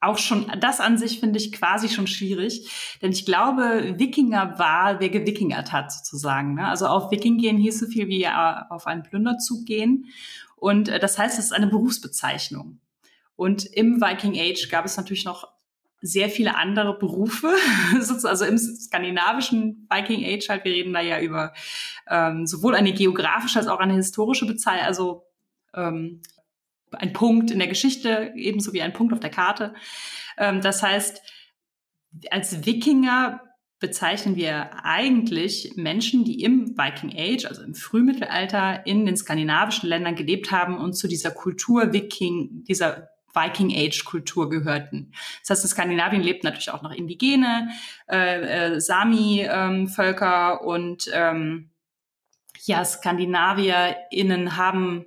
[0.00, 2.70] auch schon, das an sich finde ich quasi schon schwierig.
[3.02, 6.54] Denn ich glaube, Wikinger war, wer gewikingert hat sozusagen.
[6.54, 6.68] Ne?
[6.68, 10.04] Also auf Viking gehen hieß so viel wie äh, auf einen Plünderzug gehen.
[10.54, 12.78] Und äh, das heißt, es ist eine Berufsbezeichnung.
[13.36, 15.48] Und im Viking Age gab es natürlich noch
[16.00, 17.54] sehr viele andere Berufe,
[17.94, 21.52] also im skandinavischen Viking Age halt, wir reden da ja über
[22.08, 25.24] ähm, sowohl eine geografische als auch eine historische Bezeichnung, also
[25.74, 26.22] ähm,
[26.92, 29.74] ein Punkt in der Geschichte, ebenso wie ein Punkt auf der Karte.
[30.38, 31.20] Ähm, das heißt,
[32.30, 33.42] als Wikinger
[33.78, 40.14] bezeichnen wir eigentlich Menschen, die im Viking Age, also im Frühmittelalter, in den skandinavischen Ländern
[40.14, 45.12] gelebt haben und zu dieser Kultur Viking, dieser Viking Age Kultur gehörten.
[45.42, 47.68] Das heißt, in Skandinavien lebt natürlich auch noch indigene
[48.10, 51.70] äh, äh, Sami-Völker ähm, und ähm,
[52.64, 55.06] ja, SkandinavierInnen haben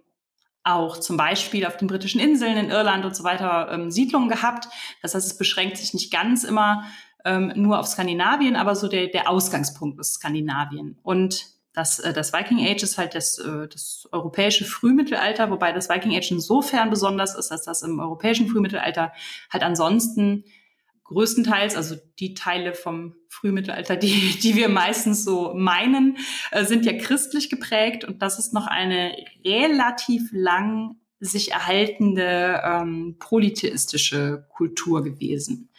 [0.64, 4.68] auch zum Beispiel auf den britischen Inseln, in Irland und so weiter ähm, Siedlungen gehabt.
[5.02, 6.84] Das heißt, es beschränkt sich nicht ganz immer
[7.26, 10.98] ähm, nur auf Skandinavien, aber so der, der Ausgangspunkt ist Skandinavien.
[11.04, 15.90] Und das, äh, das Viking Age ist halt das, äh, das europäische Frühmittelalter, wobei das
[15.90, 19.14] Viking Age insofern besonders ist, als das im europäischen Frühmittelalter
[19.52, 20.44] halt ansonsten
[21.06, 26.18] größtenteils, also die Teile vom Frühmittelalter, die, die wir meistens so meinen,
[26.52, 28.04] äh, sind ja christlich geprägt.
[28.04, 29.16] Und das ist noch eine
[29.46, 35.70] relativ lang sich erhaltende ähm, polytheistische Kultur gewesen,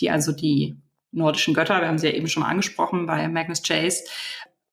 [0.00, 0.76] die also die
[1.12, 4.04] nordischen Götter, wir haben sie ja eben schon mal angesprochen bei Magnus Chase,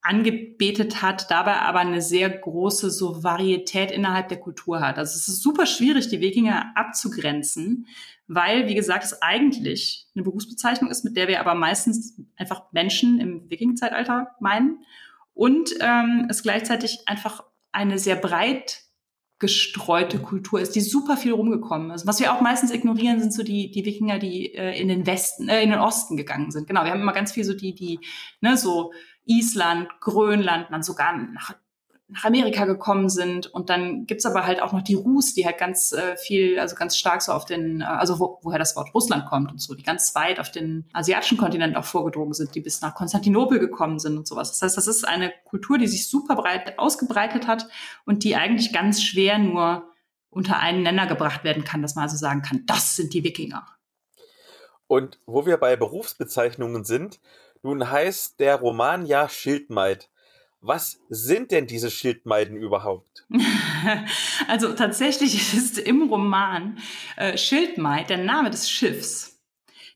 [0.04, 4.98] angebetet hat, dabei aber eine sehr große so Varietät innerhalb der Kultur hat.
[4.98, 7.88] Also es ist super schwierig, die Wikinger abzugrenzen,
[8.28, 13.20] weil, wie gesagt, es eigentlich eine Berufsbezeichnung ist, mit der wir aber meistens einfach Menschen
[13.20, 14.80] im Wiking-Zeitalter meinen
[15.34, 18.82] und ähm, es gleichzeitig einfach eine sehr breit
[19.44, 22.08] gestreute Kultur ist, die super viel rumgekommen ist.
[22.08, 25.50] Was wir auch meistens ignorieren, sind so die, die Wikinger, die äh, in den Westen,
[25.50, 26.66] äh, in den Osten gegangen sind.
[26.66, 28.00] Genau, wir haben immer ganz viel so die, die,
[28.40, 28.94] ne, so
[29.26, 31.56] Island, Grönland, dann sogar nach,
[32.08, 33.48] nach Amerika gekommen sind.
[33.48, 36.76] Und dann gibt's aber halt auch noch die Rus, die halt ganz äh, viel, also
[36.76, 39.74] ganz stark so auf den, äh, also wo, woher das Wort Russland kommt und so,
[39.74, 44.00] die ganz weit auf den asiatischen Kontinent auch vorgedrungen sind, die bis nach Konstantinopel gekommen
[44.00, 44.52] sind und sowas.
[44.52, 47.68] Das heißt, das ist eine Kultur, die sich super breit ausgebreitet hat
[48.06, 49.90] und die eigentlich ganz schwer nur
[50.30, 53.66] unter einen Nenner gebracht werden kann, dass man also sagen kann, das sind die Wikinger.
[54.88, 57.20] Und wo wir bei Berufsbezeichnungen sind,
[57.62, 60.10] nun heißt der Roman ja Schildmaid.
[60.66, 63.28] Was sind denn diese Schildmeiden überhaupt?
[64.48, 66.80] also tatsächlich ist im Roman
[67.18, 69.42] äh, Schildmaid der Name des Schiffs.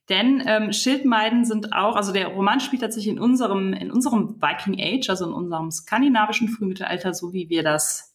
[0.10, 4.78] Denn ähm, Schildmeiden sind auch, also der Roman spielt tatsächlich in unserem, in unserem Viking
[4.78, 8.14] Age, also in unserem skandinavischen Frühmittelalter, so wie wir das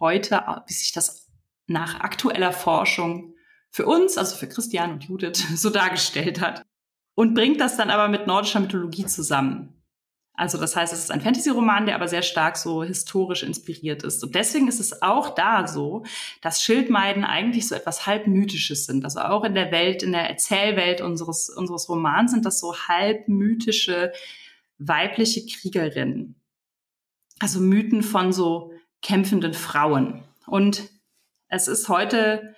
[0.00, 1.28] heute, wie sich das
[1.66, 3.34] nach aktueller Forschung
[3.70, 6.64] für uns, also für Christian und Judith, so dargestellt hat
[7.14, 9.83] und bringt das dann aber mit nordischer Mythologie zusammen.
[10.36, 14.22] Also das heißt, es ist ein Fantasy-Roman, der aber sehr stark so historisch inspiriert ist.
[14.24, 16.04] Und deswegen ist es auch da so,
[16.42, 19.04] dass Schildmeiden eigentlich so etwas halb mythisches sind.
[19.04, 23.28] Also auch in der Welt, in der Erzählwelt unseres, unseres Romans sind das so halb
[23.28, 24.12] mythische
[24.78, 26.34] weibliche Kriegerinnen.
[27.38, 28.72] Also Mythen von so
[29.02, 30.24] kämpfenden Frauen.
[30.46, 30.82] Und
[31.48, 32.56] es ist heute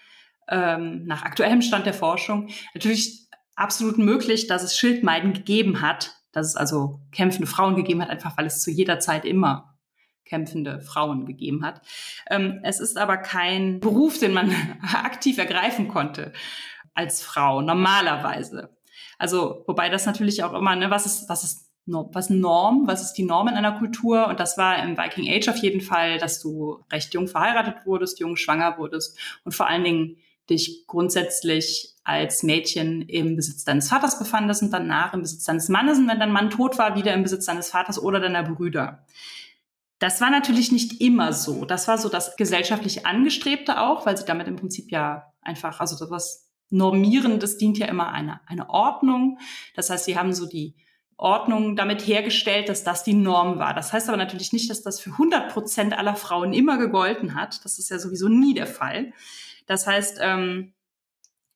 [0.49, 6.49] ähm, nach aktuellem Stand der Forschung natürlich absolut möglich, dass es Schildmeiden gegeben hat, dass
[6.49, 9.75] es also kämpfende Frauen gegeben hat, einfach weil es zu jeder Zeit immer
[10.27, 11.81] kämpfende Frauen gegeben hat.
[12.29, 14.53] Ähm, es ist aber kein Beruf, den man
[14.93, 16.33] aktiv ergreifen konnte.
[16.95, 18.77] als Frau, normalerweise.
[19.19, 23.15] Also, wobei das natürlich auch immer, ne, was ist, was ist, was Norm, was ist
[23.15, 24.29] die Norm in einer Kultur?
[24.29, 28.19] Und das war im Viking Age auf jeden Fall, dass du recht jung verheiratet wurdest,
[28.19, 30.17] jung schwanger wurdest und vor allen Dingen
[30.51, 35.99] dich grundsätzlich als Mädchen im Besitz deines Vaters befandest und danach im Besitz deines Mannes
[35.99, 39.05] und wenn dein Mann tot war, wieder im Besitz deines Vaters oder deiner Brüder.
[39.99, 41.65] Das war natürlich nicht immer so.
[41.65, 46.05] Das war so das gesellschaftlich Angestrebte auch, weil sie damit im Prinzip ja einfach, also
[46.07, 49.39] das Normierendes dient ja immer eine, eine Ordnung.
[49.75, 50.75] Das heißt, sie haben so die
[51.17, 53.73] Ordnung damit hergestellt, dass das die Norm war.
[53.73, 57.65] Das heißt aber natürlich nicht, dass das für 100 Prozent aller Frauen immer gegolten hat.
[57.65, 59.13] Das ist ja sowieso nie der Fall.
[59.67, 60.75] Das heißt, ähm,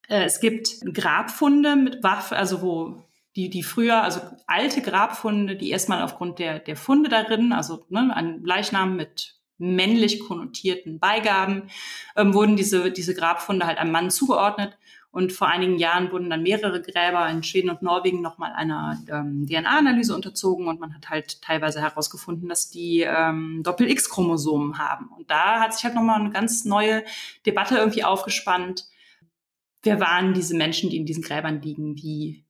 [0.09, 3.03] äh, es gibt Grabfunde mit Waffen, also wo
[3.37, 8.15] die, die früher, also alte Grabfunde, die erstmal aufgrund der, der Funde darin, also ne,
[8.15, 11.71] ein Leichnam mit männlich konnotierten Beigaben,
[12.17, 14.77] ähm, wurden diese, diese Grabfunde halt einem Mann zugeordnet.
[15.13, 19.45] Und vor einigen Jahren wurden dann mehrere Gräber in Schweden und Norwegen nochmal einer ähm,
[19.45, 25.09] DNA-Analyse unterzogen und man hat halt teilweise herausgefunden, dass die ähm, Doppel-X-Chromosomen haben.
[25.09, 27.03] Und da hat sich halt nochmal eine ganz neue
[27.45, 28.87] Debatte irgendwie aufgespannt.
[29.83, 31.97] Wer waren diese Menschen, die in diesen Gräbern liegen?
[31.97, 32.45] Wie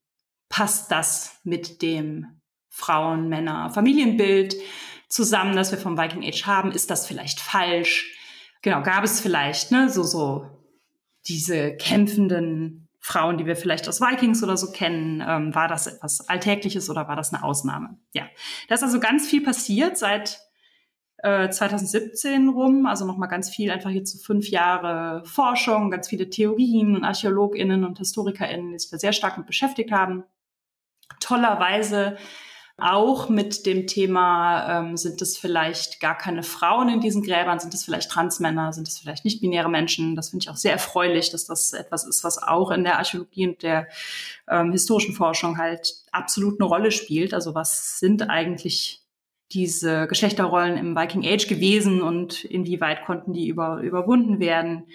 [0.51, 2.27] passt das mit dem
[2.69, 4.55] Frauen, Männer, Familienbild
[5.09, 6.73] zusammen, das wir vom Viking Age haben?
[6.73, 8.15] Ist das vielleicht falsch?
[8.61, 10.60] Genau, gab es vielleicht, ne, so, so
[11.31, 16.29] diese kämpfenden Frauen, die wir vielleicht aus Vikings oder so kennen, ähm, war das etwas
[16.29, 17.97] Alltägliches oder war das eine Ausnahme?
[18.13, 18.25] Ja,
[18.69, 20.41] da ist also ganz viel passiert seit
[21.19, 26.29] äh, 2017 rum, also nochmal ganz viel, einfach jetzt so fünf Jahre Forschung, ganz viele
[26.29, 30.25] Theorien und ArchäologInnen und HistorikerInnen, die sich da sehr stark mit beschäftigt haben.
[31.21, 32.17] Tollerweise
[32.83, 37.75] auch mit dem Thema, ähm, sind es vielleicht gar keine Frauen in diesen Gräbern, sind
[37.75, 40.17] es vielleicht Transmänner, sind es vielleicht nicht-binäre Menschen.
[40.17, 43.49] Das finde ich auch sehr erfreulich, dass das etwas ist, was auch in der Archäologie
[43.49, 43.89] und der
[44.49, 47.35] ähm, historischen Forschung halt absolut eine Rolle spielt.
[47.35, 49.03] Also was sind eigentlich
[49.53, 54.87] diese Geschlechterrollen im Viking Age gewesen und inwieweit konnten die über, überwunden werden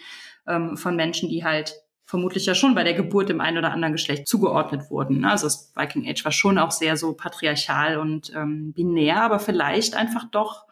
[0.48, 3.94] ähm, von Menschen, die halt vermutlich ja schon bei der Geburt dem einen oder anderen
[3.94, 5.22] Geschlecht zugeordnet wurden.
[5.22, 5.32] Ne?
[5.32, 9.96] Also das Viking Age war schon auch sehr so patriarchal und ähm, binär, aber vielleicht
[9.96, 10.66] einfach doch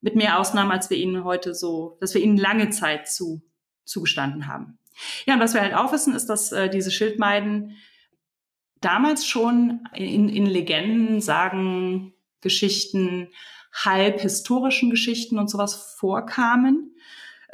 [0.00, 3.42] mit mehr Ausnahmen, als wir ihnen heute so, dass wir ihnen lange Zeit zu,
[3.84, 4.78] zugestanden haben.
[5.24, 7.76] Ja, und was wir halt auch wissen, ist, dass äh, diese Schildmeiden
[8.80, 12.12] damals schon in, in Legenden, Sagen,
[12.42, 13.30] Geschichten,
[13.72, 16.94] halb historischen Geschichten und sowas vorkamen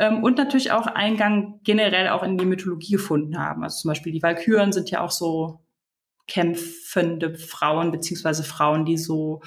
[0.00, 3.62] ähm, und natürlich auch Eingang generell auch in die Mythologie gefunden haben.
[3.62, 5.60] Also zum Beispiel die Walküren sind ja auch so
[6.26, 9.42] kämpfende Frauen beziehungsweise Frauen, die so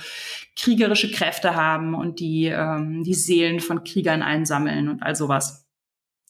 [0.56, 5.66] kriegerische Kräfte haben und die ähm, die Seelen von Kriegern einsammeln und all sowas.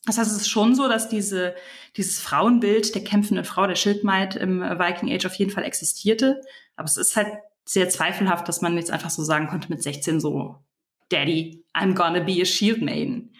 [0.05, 1.55] Das heißt, es ist schon so, dass diese,
[1.97, 6.41] dieses Frauenbild der kämpfenden Frau, der Schildmaid im Viking Age auf jeden Fall existierte.
[6.75, 7.27] Aber es ist halt
[7.65, 10.59] sehr zweifelhaft, dass man jetzt einfach so sagen konnte mit 16 so,
[11.09, 13.33] Daddy, I'm gonna be a Shield Maiden.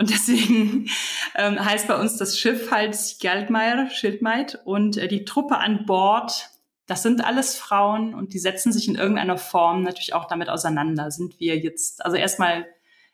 [0.00, 0.88] Und deswegen
[1.34, 6.48] ähm, heißt bei uns das Schiff halt Skjaldmeier, Schildmaid und äh, die Truppe an Bord,
[6.86, 11.10] das sind alles Frauen und die setzen sich in irgendeiner Form natürlich auch damit auseinander.
[11.10, 12.66] Sind wir jetzt, also erstmal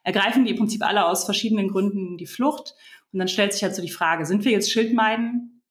[0.05, 2.75] ergreifen die im Prinzip alle aus verschiedenen Gründen die Flucht
[3.13, 5.63] und dann stellt sich halt so die Frage, sind wir jetzt Schildmeiden?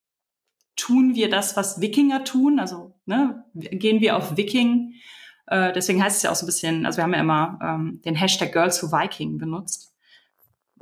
[0.75, 2.59] Tun wir das, was Wikinger tun?
[2.59, 4.95] Also ne, gehen wir auf Viking?
[5.47, 8.01] Äh, deswegen heißt es ja auch so ein bisschen, also wir haben ja immer ähm,
[8.03, 9.94] den Hashtag Girls Who Viking benutzt.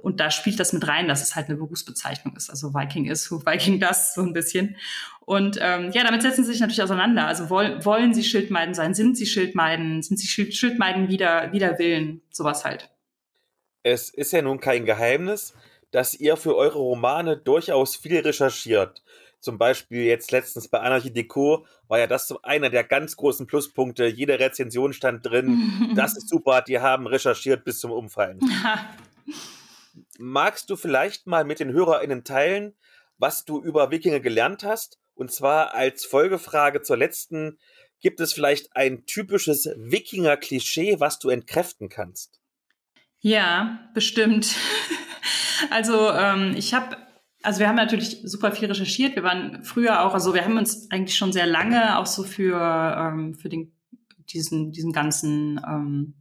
[0.03, 2.49] Und da spielt das mit rein, dass es halt eine Berufsbezeichnung ist.
[2.49, 4.75] Also Viking ist who Viking das, so ein bisschen.
[5.21, 7.25] Und ähm, ja, damit setzen sie sich natürlich auseinander.
[7.25, 8.93] Also woll, wollen sie Schildmeiden sein?
[8.93, 10.01] Sind sie Schildmeiden?
[10.01, 12.21] Sind sie Schild, Schildmeiden wieder, wieder Willen?
[12.31, 12.89] Sowas halt.
[13.81, 15.53] Es ist ja nun kein Geheimnis,
[15.91, 19.01] dass ihr für eure Romane durchaus viel recherchiert.
[19.39, 24.05] Zum Beispiel jetzt letztens bei Anarchie Deco war ja das einer der ganz großen Pluspunkte.
[24.07, 25.93] Jede Rezension stand drin.
[25.95, 28.41] das ist super, die haben recherchiert bis zum Umfallen.
[30.19, 32.75] magst du vielleicht mal mit den HörerInnen teilen,
[33.17, 34.99] was du über Wikinger gelernt hast?
[35.15, 37.59] Und zwar als Folgefrage zur letzten,
[38.01, 42.41] gibt es vielleicht ein typisches Wikinger-Klischee, was du entkräften kannst?
[43.19, 44.55] Ja, bestimmt.
[45.69, 46.97] also ähm, ich habe,
[47.41, 49.15] also wir haben natürlich super viel recherchiert.
[49.15, 52.59] Wir waren früher auch, also wir haben uns eigentlich schon sehr lange auch so für
[52.59, 53.73] ähm, für den
[54.33, 56.15] diesen diesen ganzen ähm,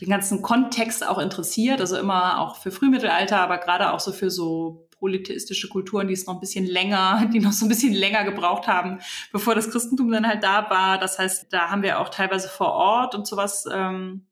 [0.00, 4.30] den ganzen Kontext auch interessiert, also immer auch für Frühmittelalter, aber gerade auch so für
[4.30, 8.24] so polytheistische Kulturen, die es noch ein bisschen länger, die noch so ein bisschen länger
[8.24, 9.00] gebraucht haben,
[9.32, 10.98] bevor das Christentum dann halt da war.
[10.98, 14.26] Das heißt, da haben wir auch teilweise vor Ort und sowas ähm,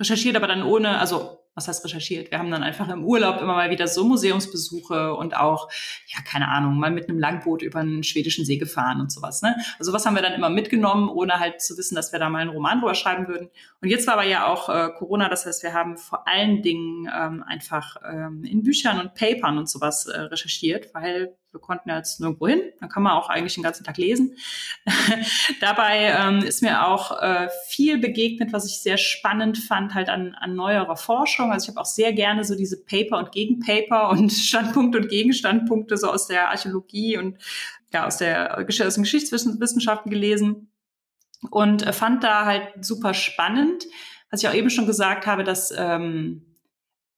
[0.00, 2.30] recherchiert, aber dann ohne, also was heißt recherchiert?
[2.30, 5.68] Wir haben dann einfach im Urlaub immer mal wieder so Museumsbesuche und auch,
[6.06, 9.42] ja, keine Ahnung, mal mit einem Langboot über einen schwedischen See gefahren und sowas.
[9.42, 9.56] Ne?
[9.78, 12.38] Also was haben wir dann immer mitgenommen, ohne halt zu wissen, dass wir da mal
[12.38, 13.50] einen Roman drüber schreiben würden.
[13.82, 17.10] Und jetzt war aber ja auch äh, Corona, das heißt, wir haben vor allen Dingen
[17.12, 22.20] ähm, einfach ähm, in Büchern und Papern und sowas äh, recherchiert, weil wir konnten jetzt
[22.20, 22.60] nirgendwo hin.
[22.80, 24.36] Dann kann man auch eigentlich den ganzen Tag lesen.
[25.60, 30.34] Dabei ähm, ist mir auch äh, viel begegnet, was ich sehr spannend fand, halt an,
[30.34, 31.50] an neuerer Forschung.
[31.52, 35.96] Also ich habe auch sehr gerne so diese Paper und Gegenpaper und Standpunkte und Gegenstandpunkte
[35.96, 37.38] so aus der Archäologie und
[37.92, 40.70] ja aus der aus den Geschichtswissenschaften gelesen
[41.50, 43.84] und äh, fand da halt super spannend,
[44.30, 46.47] was ich auch eben schon gesagt habe, dass ähm, äh,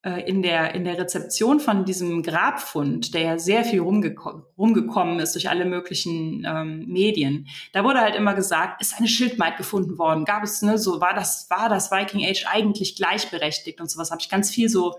[0.03, 5.35] in der, in der Rezeption von diesem Grabfund, der ja sehr viel rumgeko rumgekommen ist
[5.35, 10.25] durch alle möglichen ähm, Medien, da wurde halt immer gesagt, ist eine Schildmaid gefunden worden,
[10.25, 14.23] gab es, ne, so war das, war das Viking Age eigentlich gleichberechtigt und sowas, habe
[14.23, 14.97] ich ganz viel so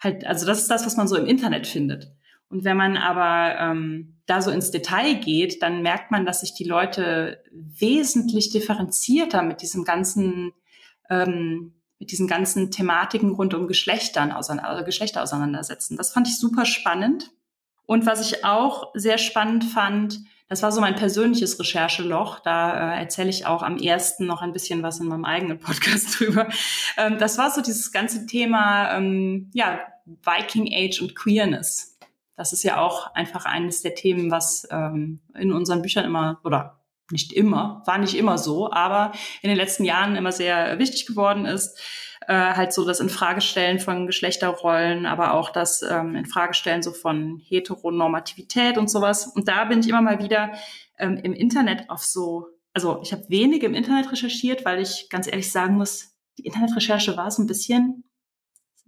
[0.00, 2.12] halt, also das ist das, was man so im Internet findet.
[2.48, 6.54] Und wenn man aber ähm, da so ins Detail geht, dann merkt man, dass sich
[6.54, 10.52] die Leute wesentlich differenzierter mit diesem ganzen
[11.10, 15.96] ähm, mit diesen ganzen Thematiken rund um Geschlechtern, also Geschlechter auseinandersetzen.
[15.96, 17.30] Das fand ich super spannend.
[17.86, 22.40] Und was ich auch sehr spannend fand, das war so mein persönliches Rechercheloch.
[22.40, 26.18] Da äh, erzähle ich auch am ersten noch ein bisschen was in meinem eigenen Podcast
[26.20, 26.48] drüber.
[26.98, 31.98] Ähm, das war so dieses ganze Thema, ähm, ja, Viking Age und Queerness.
[32.36, 36.83] Das ist ja auch einfach eines der Themen, was ähm, in unseren Büchern immer oder
[37.10, 41.44] nicht immer, war nicht immer so, aber in den letzten Jahren immer sehr wichtig geworden
[41.44, 41.78] ist.
[42.26, 48.78] Äh, halt so das Infragestellen von Geschlechterrollen, aber auch das ähm, Infragestellen so von Heteronormativität
[48.78, 49.26] und sowas.
[49.26, 50.52] Und da bin ich immer mal wieder
[50.98, 55.26] ähm, im Internet auf so, also ich habe wenig im Internet recherchiert, weil ich ganz
[55.26, 58.04] ehrlich sagen muss, die Internetrecherche war so ein bisschen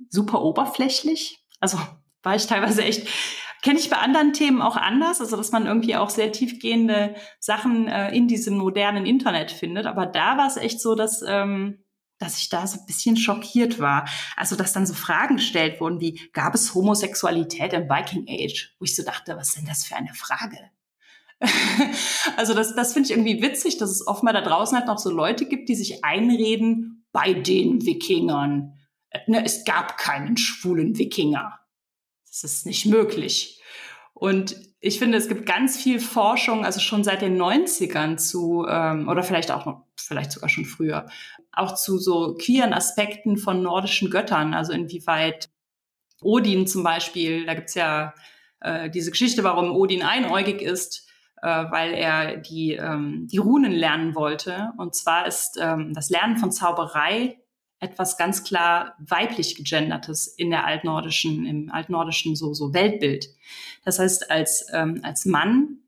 [0.09, 1.39] super oberflächlich.
[1.61, 1.79] Also
[2.23, 3.07] war ich teilweise echt
[3.63, 7.89] Kenne ich bei anderen Themen auch anders, also dass man irgendwie auch sehr tiefgehende Sachen
[7.89, 9.87] äh, in diesem modernen Internet findet.
[9.87, 11.85] Aber da war es echt so, dass, ähm,
[12.19, 14.09] dass ich da so ein bisschen schockiert war.
[14.37, 18.75] Also dass dann so Fragen gestellt wurden wie, gab es Homosexualität im Viking Age?
[18.79, 20.59] Wo ich so dachte, was ist denn das für eine Frage?
[22.37, 25.11] also das, das finde ich irgendwie witzig, dass es mal da draußen halt noch so
[25.11, 28.75] Leute gibt, die sich einreden, bei den Wikingern.
[29.27, 31.59] Ne, es gab keinen schwulen Wikinger.
[32.43, 33.63] Das ist nicht möglich.
[34.13, 39.09] Und ich finde, es gibt ganz viel Forschung, also schon seit den 90ern zu, ähm,
[39.09, 41.07] oder vielleicht auch noch, vielleicht sogar schon früher,
[41.53, 45.49] auch zu so queeren Aspekten von nordischen Göttern, also inwieweit
[46.23, 48.15] Odin zum Beispiel, da gibt's ja
[48.61, 51.09] äh, diese Geschichte, warum Odin einäugig ist,
[51.43, 54.73] äh, weil er die, ähm, die Runen lernen wollte.
[54.79, 57.39] Und zwar ist ähm, das Lernen von Zauberei
[57.79, 63.29] etwas ganz klar weiblich gegendertes in der altnordischen, im altnordischen so, so Weltbild.
[63.85, 65.81] Das heißt, als, ähm, als Mann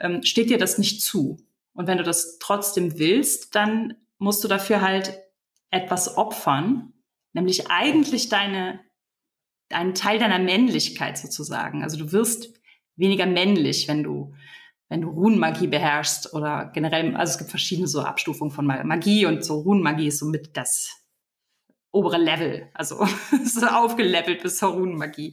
[0.00, 1.38] ähm, steht dir das nicht zu.
[1.74, 5.20] Und wenn du das trotzdem willst, dann musst du dafür halt
[5.70, 6.92] etwas opfern,
[7.32, 8.80] nämlich eigentlich deine,
[9.70, 11.82] einen Teil deiner Männlichkeit sozusagen.
[11.82, 12.54] Also du wirst
[12.96, 14.34] weniger männlich, wenn du,
[14.88, 19.44] wenn du Runenmagie beherrschst oder generell, also es gibt verschiedene so Abstufungen von Magie und
[19.44, 21.03] so Runenmagie ist somit das
[21.94, 23.06] obere Level, also
[23.44, 25.32] so aufgelevelt bis zur Runenmagie.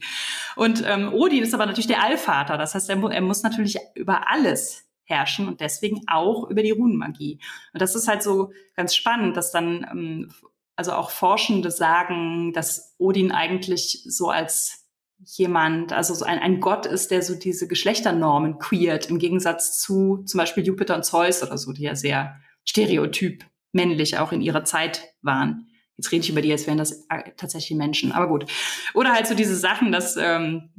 [0.56, 4.30] Und ähm, Odin ist aber natürlich der Allvater, das heißt, er, er muss natürlich über
[4.30, 7.40] alles herrschen und deswegen auch über die Runenmagie.
[7.72, 10.32] Und das ist halt so ganz spannend, dass dann ähm,
[10.76, 14.86] also auch Forschende sagen, dass Odin eigentlich so als
[15.18, 20.22] jemand, also so ein, ein Gott ist, der so diese Geschlechternormen queert, im Gegensatz zu
[20.24, 24.64] zum Beispiel Jupiter und Zeus oder so, die ja sehr stereotyp männlich auch in ihrer
[24.64, 25.68] Zeit waren.
[26.02, 28.46] Jetzt rede ich über die, als wären das äh, tatsächlich Menschen, aber gut.
[28.92, 30.70] Oder halt so diese Sachen, dass, ähm,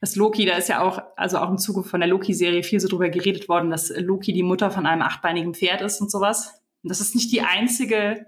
[0.00, 2.88] dass Loki, da ist ja auch, also auch im Zuge von der Loki-Serie viel so
[2.88, 6.62] drüber geredet worden, dass Loki die Mutter von einem achtbeinigen Pferd ist und sowas.
[6.82, 8.24] Und das ist nicht die einzige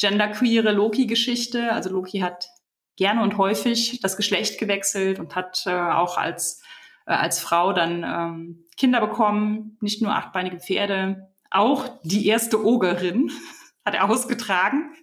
[0.00, 1.70] genderqueere Loki-Geschichte.
[1.70, 2.48] Also Loki hat
[2.96, 6.62] gerne und häufig das Geschlecht gewechselt und hat äh, auch als,
[7.04, 13.30] äh, als Frau dann ähm, Kinder bekommen, nicht nur achtbeinige Pferde, auch die erste Ogerin
[13.84, 14.94] hat er ausgetragen.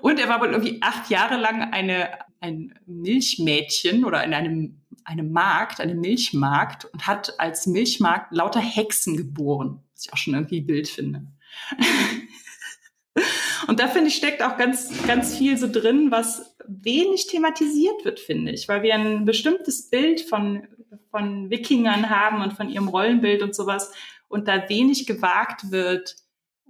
[0.00, 2.10] Und er war wohl irgendwie acht Jahre lang eine,
[2.40, 9.16] ein Milchmädchen oder in einem, einem Markt, einem Milchmarkt und hat als Milchmarkt lauter Hexen
[9.16, 11.26] geboren, was ich auch schon irgendwie Bild finde.
[13.66, 18.20] und da finde ich steckt auch ganz, ganz viel so drin, was wenig thematisiert wird,
[18.20, 20.68] finde ich, weil wir ein bestimmtes Bild von,
[21.10, 23.92] von Wikingern haben und von ihrem Rollenbild und sowas
[24.28, 26.16] und da wenig gewagt wird,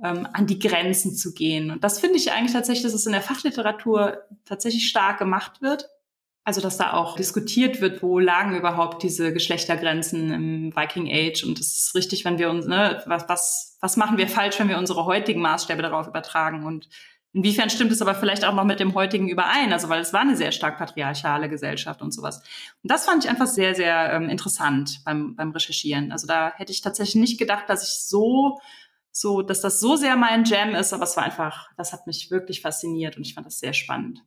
[0.03, 1.71] ähm, an die Grenzen zu gehen.
[1.71, 5.89] Und das finde ich eigentlich tatsächlich, dass es in der Fachliteratur tatsächlich stark gemacht wird.
[6.45, 11.45] Also, dass da auch diskutiert wird, wo lagen überhaupt diese Geschlechtergrenzen im Viking Age.
[11.45, 14.71] Und es ist richtig, wenn wir uns, ne, was, was, was machen wir falsch, wenn
[14.71, 16.65] wir unsere heutigen Maßstäbe darauf übertragen?
[16.65, 16.89] Und
[17.35, 19.75] inwiefern stimmt es aber vielleicht auch noch mit dem heutigen überein?
[19.75, 22.39] Also, weil es war eine sehr stark patriarchale Gesellschaft und sowas.
[22.83, 26.13] Und das fand ich einfach sehr, sehr ähm, interessant beim, beim Recherchieren.
[26.13, 28.59] Also, da hätte ich tatsächlich nicht gedacht, dass ich so
[29.21, 32.31] so, dass das so sehr mein Jam ist, aber es war einfach, das hat mich
[32.31, 34.25] wirklich fasziniert und ich fand das sehr spannend.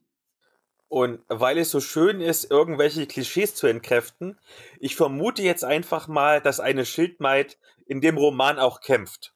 [0.88, 4.38] Und weil es so schön ist, irgendwelche Klischees zu entkräften,
[4.80, 9.34] ich vermute jetzt einfach mal, dass eine Schildmaid in dem Roman auch kämpft.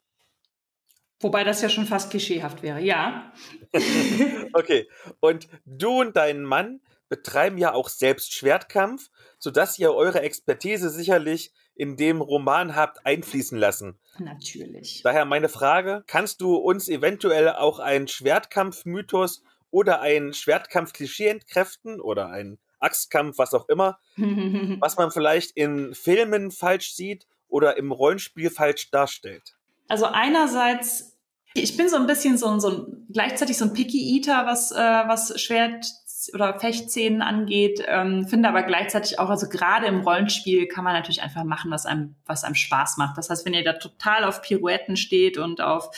[1.21, 3.31] Wobei das ja schon fast klischeehaft wäre, ja.
[4.53, 4.89] okay.
[5.21, 11.53] Und du und dein Mann betreiben ja auch selbst Schwertkampf, sodass ihr eure Expertise sicherlich
[11.73, 13.97] in dem Roman habt einfließen lassen.
[14.19, 15.01] Natürlich.
[15.03, 22.29] Daher meine Frage, kannst du uns eventuell auch einen Schwertkampfmythos oder einen Schwertkampf-Klischee entkräften oder
[22.29, 28.49] einen Axtkampf, was auch immer, was man vielleicht in Filmen falsch sieht oder im Rollenspiel
[28.49, 29.55] falsch darstellt?
[29.87, 31.15] Also einerseits
[31.57, 35.39] ich bin so ein bisschen so, so gleichzeitig so ein Picky Eater, was, äh, was
[35.39, 35.85] Schwert
[36.33, 41.21] oder Fechtszenen angeht, ähm, finde aber gleichzeitig auch, also gerade im Rollenspiel kann man natürlich
[41.21, 43.17] einfach machen, was einem, was einem Spaß macht.
[43.17, 45.89] Das heißt, wenn ihr da total auf Pirouetten steht und auf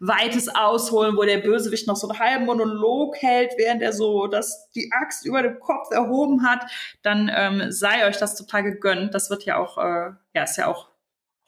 [0.00, 4.70] weites Ausholen, wo der Bösewicht noch so einen halben Monolog hält, während er so das,
[4.70, 6.70] die Axt über dem Kopf erhoben hat,
[7.02, 9.14] dann ähm, sei euch das total gegönnt.
[9.14, 10.93] Das wird ja auch, äh, ja, ist ja auch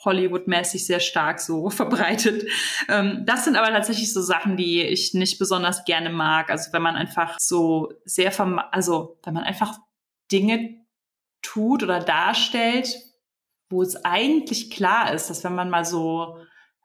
[0.04, 2.48] Hollywood-mäßig sehr stark so verbreitet.
[2.88, 6.50] Ähm, das sind aber tatsächlich so Sachen, die ich nicht besonders gerne mag.
[6.50, 8.32] Also wenn man einfach so sehr,
[8.72, 9.78] also wenn man einfach
[10.30, 10.86] Dinge
[11.42, 12.94] tut oder darstellt,
[13.68, 16.38] wo es eigentlich klar ist, dass wenn man mal so,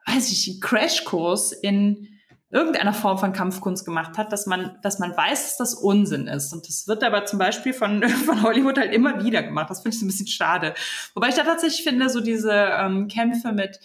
[0.08, 2.08] weiß ich, einen Crashkurs in
[2.52, 6.54] irgendeiner Form von Kampfkunst gemacht hat, dass man, dass man weiß, dass das Unsinn ist.
[6.54, 9.70] Und das wird aber zum Beispiel von, von Hollywood halt immer wieder gemacht.
[9.70, 10.74] Das finde ich so ein bisschen schade.
[11.14, 13.80] Wobei ich da tatsächlich finde, so diese ähm, Kämpfe mit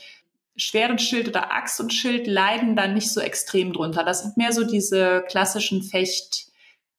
[0.56, 4.04] Schwert und Schild oder Axt und Schild leiden da nicht so extrem drunter.
[4.04, 6.46] Das sind mehr so diese klassischen Fecht-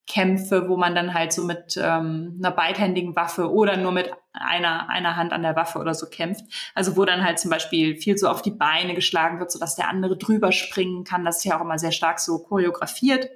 [0.08, 4.10] Kämpfe, wo man dann halt so mit ähm, einer beidhändigen Waffe oder nur mit
[4.42, 6.46] einer, einer Hand an der Waffe oder so kämpft.
[6.74, 9.90] Also wo dann halt zum Beispiel viel so auf die Beine geschlagen wird, sodass der
[9.90, 11.26] andere drüber springen kann.
[11.26, 13.30] Das ist ja auch immer sehr stark so choreografiert.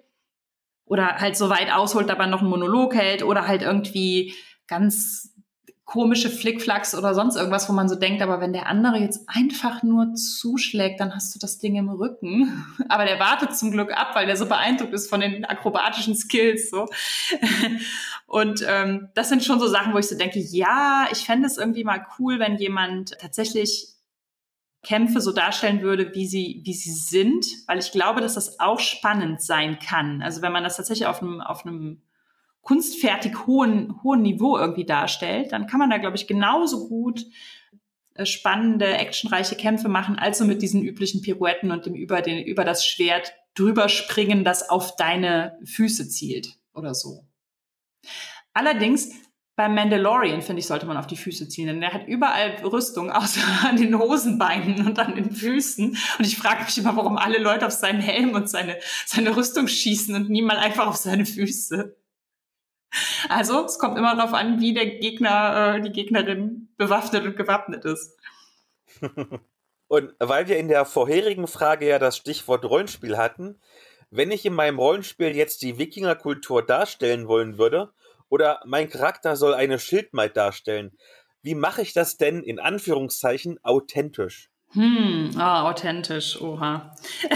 [0.85, 4.33] Oder halt so weit ausholt, aber noch einen Monolog hält oder halt irgendwie
[4.67, 5.31] ganz
[5.91, 9.83] komische Flickflacks oder sonst irgendwas, wo man so denkt, aber wenn der andere jetzt einfach
[9.83, 12.65] nur zuschlägt, dann hast du das Ding im Rücken.
[12.87, 16.69] Aber der wartet zum Glück ab, weil der so beeindruckt ist von den akrobatischen Skills.
[16.69, 16.87] So.
[18.31, 21.57] Und ähm, das sind schon so Sachen, wo ich so denke, ja, ich fände es
[21.57, 23.89] irgendwie mal cool, wenn jemand tatsächlich
[24.83, 28.79] Kämpfe so darstellen würde, wie sie, wie sie sind, weil ich glaube, dass das auch
[28.79, 30.21] spannend sein kann.
[30.21, 32.03] Also wenn man das tatsächlich auf einem, auf einem
[32.61, 37.25] kunstfertig hohen, hohen Niveau irgendwie darstellt, dann kann man da, glaube ich, genauso gut
[38.13, 42.41] äh, spannende, actionreiche Kämpfe machen, als so mit diesen üblichen Pirouetten und dem über, den,
[42.45, 47.25] über das Schwert drüber springen, das auf deine Füße zielt oder so.
[48.53, 49.11] Allerdings
[49.55, 53.11] beim Mandalorian, finde ich, sollte man auf die Füße ziehen, denn der hat überall Rüstung,
[53.11, 55.97] außer an den Hosenbeinen und an den Füßen.
[56.17, 59.67] Und ich frage mich immer, warum alle Leute auf seinen Helm und seine, seine Rüstung
[59.67, 61.95] schießen und niemand einfach auf seine Füße.
[63.29, 67.85] Also es kommt immer darauf an, wie der Gegner, äh, die Gegnerin bewaffnet und gewappnet
[67.85, 68.17] ist.
[69.87, 73.59] Und weil wir in der vorherigen Frage ja das Stichwort Rollenspiel hatten,
[74.11, 77.91] wenn ich in meinem Rollenspiel jetzt die Wikingerkultur darstellen wollen würde,
[78.29, 80.97] oder mein Charakter soll eine Schildmaid darstellen,
[81.41, 84.49] wie mache ich das denn in Anführungszeichen authentisch?
[84.73, 86.95] Hm, ah, authentisch, oha.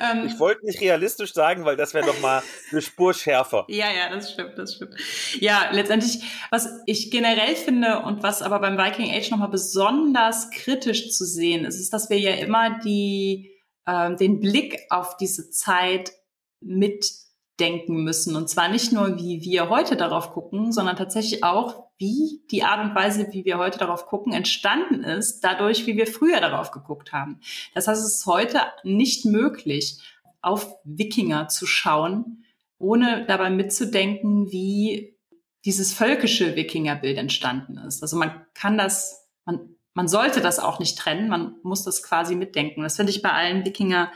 [0.00, 3.66] Ähm, ich wollte nicht realistisch sagen, weil das wäre doch mal eine Spur schärfer.
[3.68, 4.94] Ja, ja, das stimmt, das stimmt.
[5.38, 11.10] Ja, letztendlich, was ich generell finde und was aber beim Viking Age nochmal besonders kritisch
[11.10, 13.50] zu sehen ist, ist, dass wir ja immer die,
[13.90, 16.12] äh, den Blick auf diese Zeit
[16.60, 17.10] mit
[17.58, 18.36] denken müssen.
[18.36, 22.82] Und zwar nicht nur, wie wir heute darauf gucken, sondern tatsächlich auch, wie die Art
[22.82, 27.12] und Weise, wie wir heute darauf gucken, entstanden ist, dadurch, wie wir früher darauf geguckt
[27.12, 27.40] haben.
[27.74, 29.98] Das heißt, es ist heute nicht möglich,
[30.40, 32.44] auf Wikinger zu schauen,
[32.78, 35.18] ohne dabei mitzudenken, wie
[35.66, 38.02] dieses völkische Wikingerbild entstanden ist.
[38.02, 42.34] Also man kann das, man, man sollte das auch nicht trennen, man muss das quasi
[42.34, 42.82] mitdenken.
[42.82, 44.10] Das finde ich bei allen Wikinger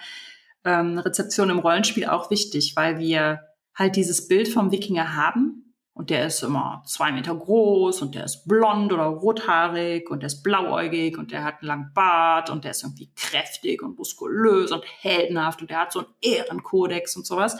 [0.65, 3.41] ähm, im Rollenspiel auch wichtig, weil wir
[3.75, 8.25] halt dieses Bild vom Wikinger haben Und der ist immer zwei Meter groß und der
[8.25, 12.65] ist blond oder rothaarig und der ist blauäugig und der hat einen langen Bart und
[12.65, 17.27] der ist irgendwie kräftig und muskulös und heldenhaft und der hat so einen Ehrenkodex und
[17.27, 17.57] sowas.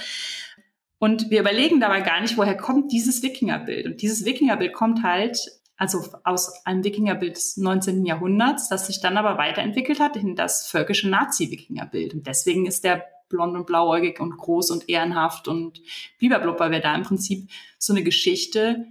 [0.99, 3.87] Und wir überlegen dabei gar nicht, woher kommt dieses Wikingerbild.
[3.87, 5.39] Und dieses Wikingerbild kommt halt
[5.77, 8.07] also aus einem Wikingerbild des 19.
[8.07, 12.15] Jahrhunderts, das sich dann aber weiterentwickelt hat in das völkische Nazi-Wikingerbild.
[12.15, 15.81] Und deswegen ist der blond und blauäugig und groß und ehrenhaft und
[16.19, 18.87] blub, weil wir da im Prinzip so eine Geschichte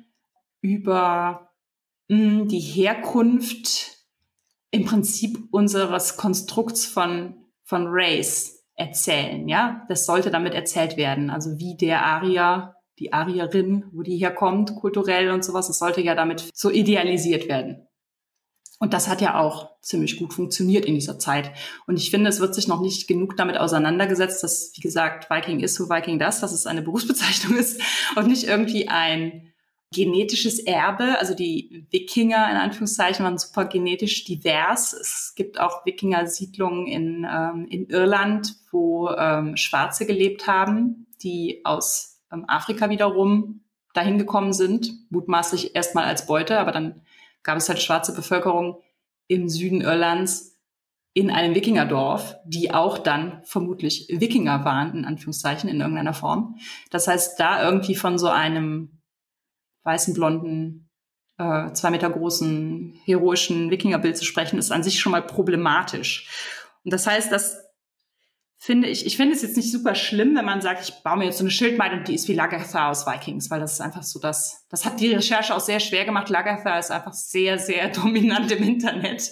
[0.62, 1.52] über
[2.10, 3.98] mh, hm, die Herkunft
[4.72, 9.86] im Prinzip unseres Konstrukts von, von Race erzählen, ja.
[9.88, 11.30] Das sollte damit erzählt werden.
[11.30, 16.16] Also wie der Arier, die Arierin, wo die herkommt, kulturell und sowas, das sollte ja
[16.16, 17.88] damit so idealisiert werden.
[18.80, 21.52] Und das hat ja auch ziemlich gut funktioniert in dieser Zeit.
[21.88, 25.62] Und ich finde, es wird sich noch nicht genug damit auseinandergesetzt, dass, wie gesagt, Viking
[25.62, 27.82] ist so Viking das, dass es eine Berufsbezeichnung ist
[28.16, 29.54] und nicht irgendwie ein
[29.94, 31.18] genetisches Erbe.
[31.20, 34.92] Also die Wikinger in Anführungszeichen waren super genetisch divers.
[34.92, 42.13] Es gibt auch Wikinger-Siedlungen in, ähm, in Irland, wo ähm, Schwarze gelebt haben, die aus
[42.48, 47.02] Afrika wiederum dahin gekommen sind, mutmaßlich erstmal als Beute, aber dann
[47.44, 48.82] gab es halt schwarze Bevölkerung
[49.28, 50.60] im Süden Irlands
[51.14, 56.58] in einem Wikingerdorf, die auch dann vermutlich Wikinger waren, in Anführungszeichen, in irgendeiner Form.
[56.90, 59.00] Das heißt, da irgendwie von so einem
[59.84, 60.90] weißen, blonden,
[61.38, 66.30] äh, zwei Meter großen, heroischen Wikingerbild zu sprechen, ist an sich schon mal problematisch.
[66.84, 67.63] Und das heißt, dass
[68.64, 71.26] finde ich, ich finde es jetzt nicht super schlimm, wenn man sagt, ich baue mir
[71.26, 74.04] jetzt so eine Schildmeile und die ist wie Lagertha aus Vikings, weil das ist einfach
[74.04, 76.30] so das, das hat die Recherche auch sehr schwer gemacht.
[76.30, 79.32] Lagertha ist einfach sehr, sehr dominant im Internet.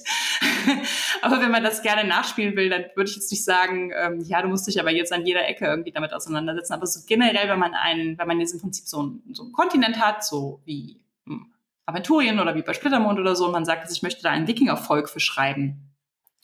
[1.22, 4.42] aber wenn man das gerne nachspielen will, dann würde ich jetzt nicht sagen, ähm, ja,
[4.42, 6.74] du musst dich aber jetzt an jeder Ecke irgendwie damit auseinandersetzen.
[6.74, 9.54] Aber so generell, wenn man einen, wenn man jetzt im Prinzip so, ein, so einen
[9.54, 11.54] Kontinent hat, so wie hm,
[11.86, 15.10] Aventurien oder wie bei Splittermond oder so, und man sagt, ich möchte da ein Wikingervolk
[15.10, 15.91] für schreiben,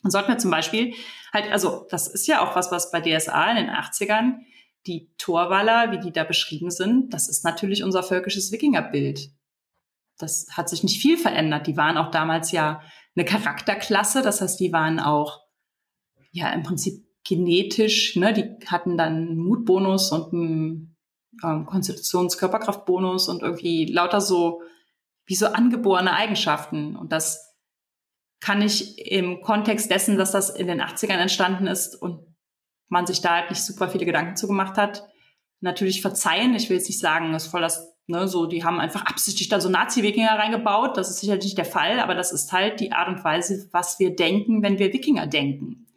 [0.03, 0.93] dann sollten wir zum Beispiel
[1.33, 4.39] halt, also das ist ja auch was, was bei DSA in den 80ern,
[4.85, 9.31] die Torwaller, wie die da beschrieben sind, das ist natürlich unser völkisches Wikingerbild.
[10.17, 11.67] Das hat sich nicht viel verändert.
[11.67, 12.81] Die waren auch damals ja
[13.15, 15.41] eine Charakterklasse, das heißt, die waren auch
[16.31, 20.95] ja im Prinzip genetisch, ne, die hatten dann einen Mutbonus und einen
[21.43, 24.61] ähm, Konstitutionskörperkraftbonus und irgendwie lauter so
[25.25, 26.95] wie so angeborene Eigenschaften.
[26.95, 27.46] Und das
[28.39, 32.19] kann ich im Kontext dessen, dass das in den 80ern entstanden ist und
[32.89, 35.07] man sich da halt nicht super viele Gedanken zugemacht hat,
[35.59, 36.55] natürlich verzeihen.
[36.55, 39.49] Ich will jetzt nicht sagen, das ist voll das, ne, so, die haben einfach absichtlich
[39.49, 40.97] da so Nazi-Wikinger reingebaut.
[40.97, 43.99] Das ist sicherlich nicht der Fall, aber das ist halt die Art und Weise, was
[43.99, 45.87] wir denken, wenn wir Wikinger denken.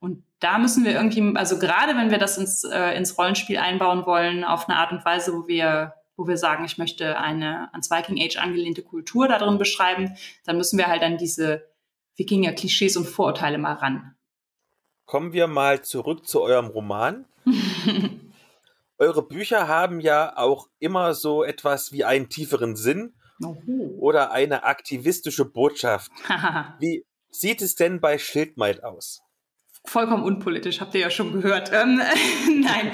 [0.00, 4.04] Und da müssen wir irgendwie, also gerade wenn wir das ins, äh, ins Rollenspiel einbauen
[4.04, 7.90] wollen, auf eine Art und Weise, wo wir wo wir sagen, ich möchte eine ans
[7.90, 11.67] Viking Age angelehnte Kultur darin beschreiben, dann müssen wir halt an diese
[12.18, 14.14] Wikinger-Klischees und Vorurteile mal ran.
[15.06, 17.24] Kommen wir mal zurück zu eurem Roman.
[18.98, 23.94] Eure Bücher haben ja auch immer so etwas wie einen tieferen Sinn Oho.
[24.00, 26.10] oder eine aktivistische Botschaft.
[26.80, 29.22] wie sieht es denn bei Schildmaid aus?
[29.88, 31.70] Vollkommen unpolitisch, habt ihr ja schon gehört.
[31.78, 32.00] Ähm,
[32.60, 32.92] nein,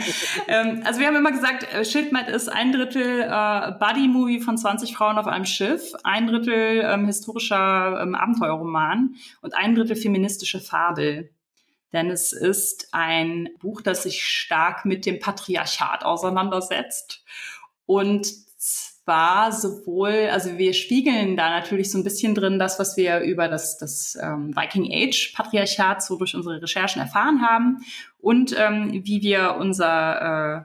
[0.49, 4.95] ähm, also wir haben immer gesagt, äh, Schildmaid ist ein Drittel äh, Buddy-Movie von 20
[4.95, 11.31] Frauen auf einem Schiff, ein Drittel ähm, historischer ähm, Abenteuerroman und ein Drittel feministische Fabel.
[11.95, 17.25] Denn es ist ein Buch, das sich stark mit dem Patriarchat auseinandersetzt
[17.87, 18.27] und
[19.07, 23.49] war sowohl, also wir spiegeln da natürlich so ein bisschen drin das, was wir über
[23.49, 27.85] das, das ähm, Viking Age Patriarchat so durch unsere Recherchen erfahren haben
[28.19, 30.65] und ähm, wie wir unser,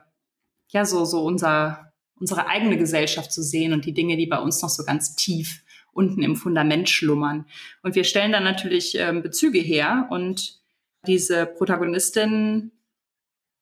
[0.68, 4.38] ja, so, so unser, unsere eigene Gesellschaft zu so sehen und die Dinge, die bei
[4.38, 5.62] uns noch so ganz tief
[5.92, 7.46] unten im Fundament schlummern.
[7.82, 10.60] Und wir stellen dann natürlich ähm, Bezüge her und
[11.06, 12.72] diese Protagonistin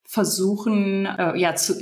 [0.05, 1.79] versuchen, äh, ja, zu,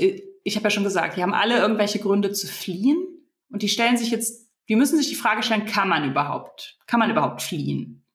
[0.46, 3.04] ich habe ja schon gesagt, die haben alle irgendwelche Gründe zu fliehen
[3.50, 7.00] und die stellen sich jetzt, die müssen sich die Frage stellen, kann man überhaupt, kann
[7.00, 8.06] man überhaupt fliehen?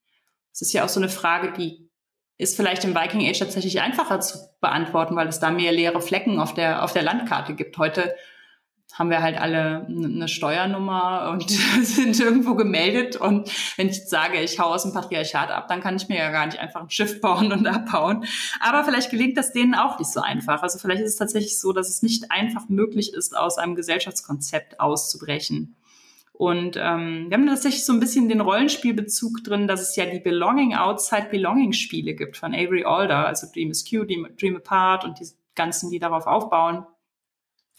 [0.54, 1.90] Das ist ja auch so eine Frage, die
[2.38, 6.40] ist vielleicht im Viking Age tatsächlich einfacher zu beantworten, weil es da mehr leere Flecken
[6.40, 7.78] auf der, auf der Landkarte gibt.
[7.78, 8.16] Heute
[8.94, 11.50] haben wir halt alle eine Steuernummer und
[11.82, 13.16] sind irgendwo gemeldet.
[13.16, 16.32] Und wenn ich sage, ich hau aus dem Patriarchat ab, dann kann ich mir ja
[16.32, 18.26] gar nicht einfach ein Schiff bauen und abhauen.
[18.60, 20.62] Aber vielleicht gelingt das denen auch nicht so einfach.
[20.62, 24.80] Also vielleicht ist es tatsächlich so, dass es nicht einfach möglich ist, aus einem Gesellschaftskonzept
[24.80, 25.76] auszubrechen.
[26.34, 30.20] Und ähm, wir haben tatsächlich so ein bisschen den Rollenspielbezug drin, dass es ja die
[30.20, 35.20] Belonging Outside Belonging Spiele gibt von Avery Alder, also Dream is Q, Dream Apart und
[35.20, 36.88] die ganzen, die darauf aufbauen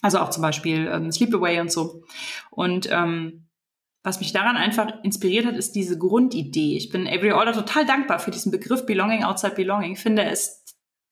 [0.02, 2.02] Also auch zum Beispiel ähm, Sleepaway und so.
[2.50, 3.48] Und ähm,
[4.02, 6.76] was mich daran einfach inspiriert hat, ist diese Grundidee.
[6.76, 9.92] Ich bin Avery Order total dankbar für diesen Begriff Belonging Outside Belonging.
[9.92, 10.64] Ich finde es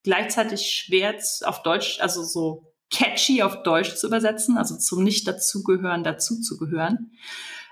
[0.03, 1.15] gleichzeitig schwer
[1.45, 7.13] auf Deutsch, also so catchy auf Deutsch zu übersetzen, also zum Nicht-Dazugehören, dazuzugehören.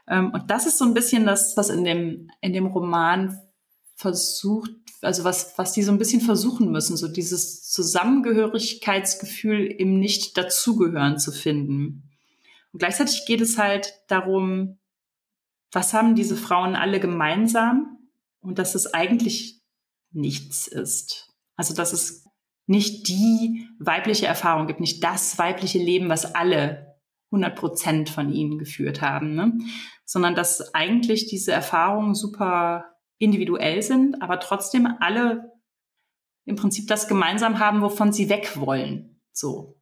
[0.07, 3.37] Ähm, und das ist so ein bisschen das, was in dem, in dem Roman
[3.95, 4.71] versucht,
[5.01, 11.31] also was, was die so ein bisschen versuchen müssen, so dieses Zusammengehörigkeitsgefühl im Nicht-Dazugehören zu
[11.31, 12.09] finden.
[12.71, 14.77] Und gleichzeitig geht es halt darum,
[15.71, 17.97] was haben diese Frauen alle gemeinsam
[18.41, 19.61] und dass es eigentlich
[20.11, 21.29] nichts ist.
[21.55, 22.25] Also dass es
[22.65, 26.97] nicht die weibliche Erfahrung gibt, nicht das weibliche Leben, was alle
[27.31, 29.53] 100 Prozent von ihnen geführt haben, ne?
[30.05, 32.85] sondern dass eigentlich diese Erfahrungen super
[33.19, 35.51] individuell sind, aber trotzdem alle
[36.45, 39.21] im Prinzip das gemeinsam haben, wovon sie weg wollen.
[39.31, 39.79] So.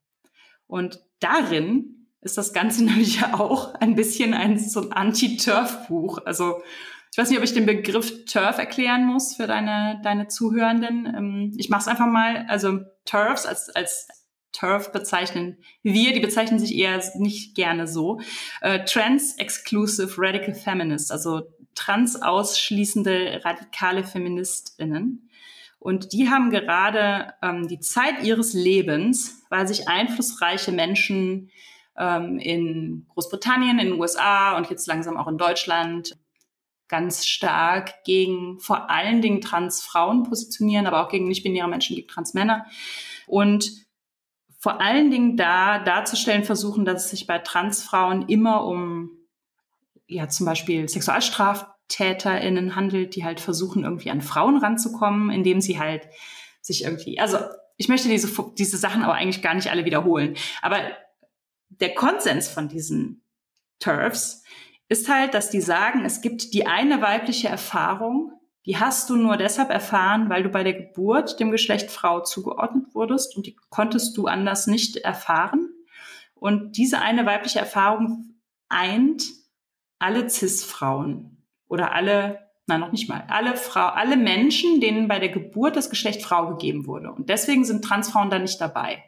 [0.66, 6.20] Und darin ist das Ganze nämlich auch ein bisschen ein so ein Anti-Turf-Buch.
[6.26, 6.62] Also
[7.12, 11.06] ich weiß nicht, ob ich den Begriff Turf erklären muss für deine, deine Zuhörenden.
[11.06, 12.46] Ähm, ich mache es einfach mal.
[12.50, 14.08] Also Turfs als, als
[14.58, 18.20] Turf bezeichnen wir, die bezeichnen sich eher nicht gerne so.
[18.62, 21.44] Äh, Trans-Exclusive Radical Feminist, also
[21.76, 25.30] trans-ausschließende radikale Feministinnen.
[25.80, 31.52] Und die haben gerade ähm, die Zeit ihres Lebens, weil sich einflussreiche Menschen
[31.96, 36.18] ähm, in Großbritannien, in den USA und jetzt langsam auch in Deutschland
[36.88, 42.66] ganz stark gegen vor allen Dingen Transfrauen positionieren, aber auch gegen nicht-binäre Menschen, gegen Transmänner.
[43.28, 43.87] Und
[44.68, 49.12] vor allen Dingen da darzustellen versuchen, dass es sich bei Transfrauen immer um
[50.08, 56.10] ja zum Beispiel SexualstraftäterInnen handelt, die halt versuchen, irgendwie an Frauen ranzukommen, indem sie halt
[56.60, 57.38] sich irgendwie, also
[57.78, 60.36] ich möchte diese, diese Sachen aber eigentlich gar nicht alle wiederholen.
[60.62, 60.80] Aber
[61.70, 63.24] der Konsens von diesen
[63.80, 64.44] TERFs
[64.90, 68.37] ist halt, dass die sagen, es gibt die eine weibliche Erfahrung,
[68.68, 72.94] die hast du nur deshalb erfahren, weil du bei der Geburt dem Geschlecht Frau zugeordnet
[72.94, 75.70] wurdest und die konntest du anders nicht erfahren.
[76.36, 78.36] Und diese eine weibliche Erfahrung
[78.68, 79.24] eint
[80.00, 85.30] alle Cis-Frauen oder alle, nein, noch nicht mal, alle Frau, alle Menschen, denen bei der
[85.30, 87.14] Geburt das Geschlecht Frau gegeben wurde.
[87.14, 89.02] Und deswegen sind Transfrauen da nicht dabei.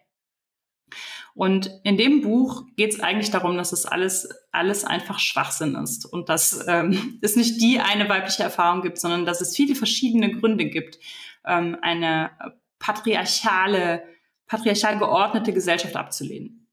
[1.39, 6.05] Und in dem Buch geht es eigentlich darum, dass es alles, alles einfach Schwachsinn ist
[6.05, 10.33] und dass ähm, es nicht die eine weibliche Erfahrung gibt, sondern dass es viele verschiedene
[10.33, 10.99] Gründe gibt,
[11.45, 12.31] ähm, eine
[12.77, 14.03] patriarchale,
[14.47, 16.67] patriarchal geordnete Gesellschaft abzulehnen.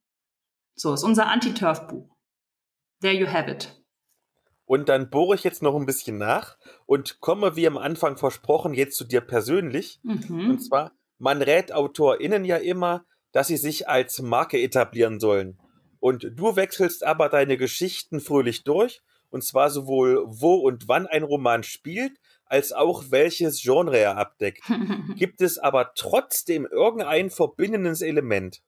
[0.74, 2.16] So ist unser Anti-Turf-Buch.
[3.02, 3.80] There you have it.
[4.64, 8.74] Und dann bohre ich jetzt noch ein bisschen nach und komme, wie am Anfang versprochen,
[8.74, 10.00] jetzt zu dir persönlich.
[10.02, 10.50] Mhm.
[10.50, 13.04] Und zwar, man rät AutorInnen ja immer,
[13.36, 15.58] dass sie sich als Marke etablieren sollen.
[16.00, 21.22] Und du wechselst aber deine Geschichten fröhlich durch, und zwar sowohl wo und wann ein
[21.22, 22.12] Roman spielt,
[22.46, 24.62] als auch welches Genre er abdeckt.
[25.16, 28.62] Gibt es aber trotzdem irgendein verbindendes Element?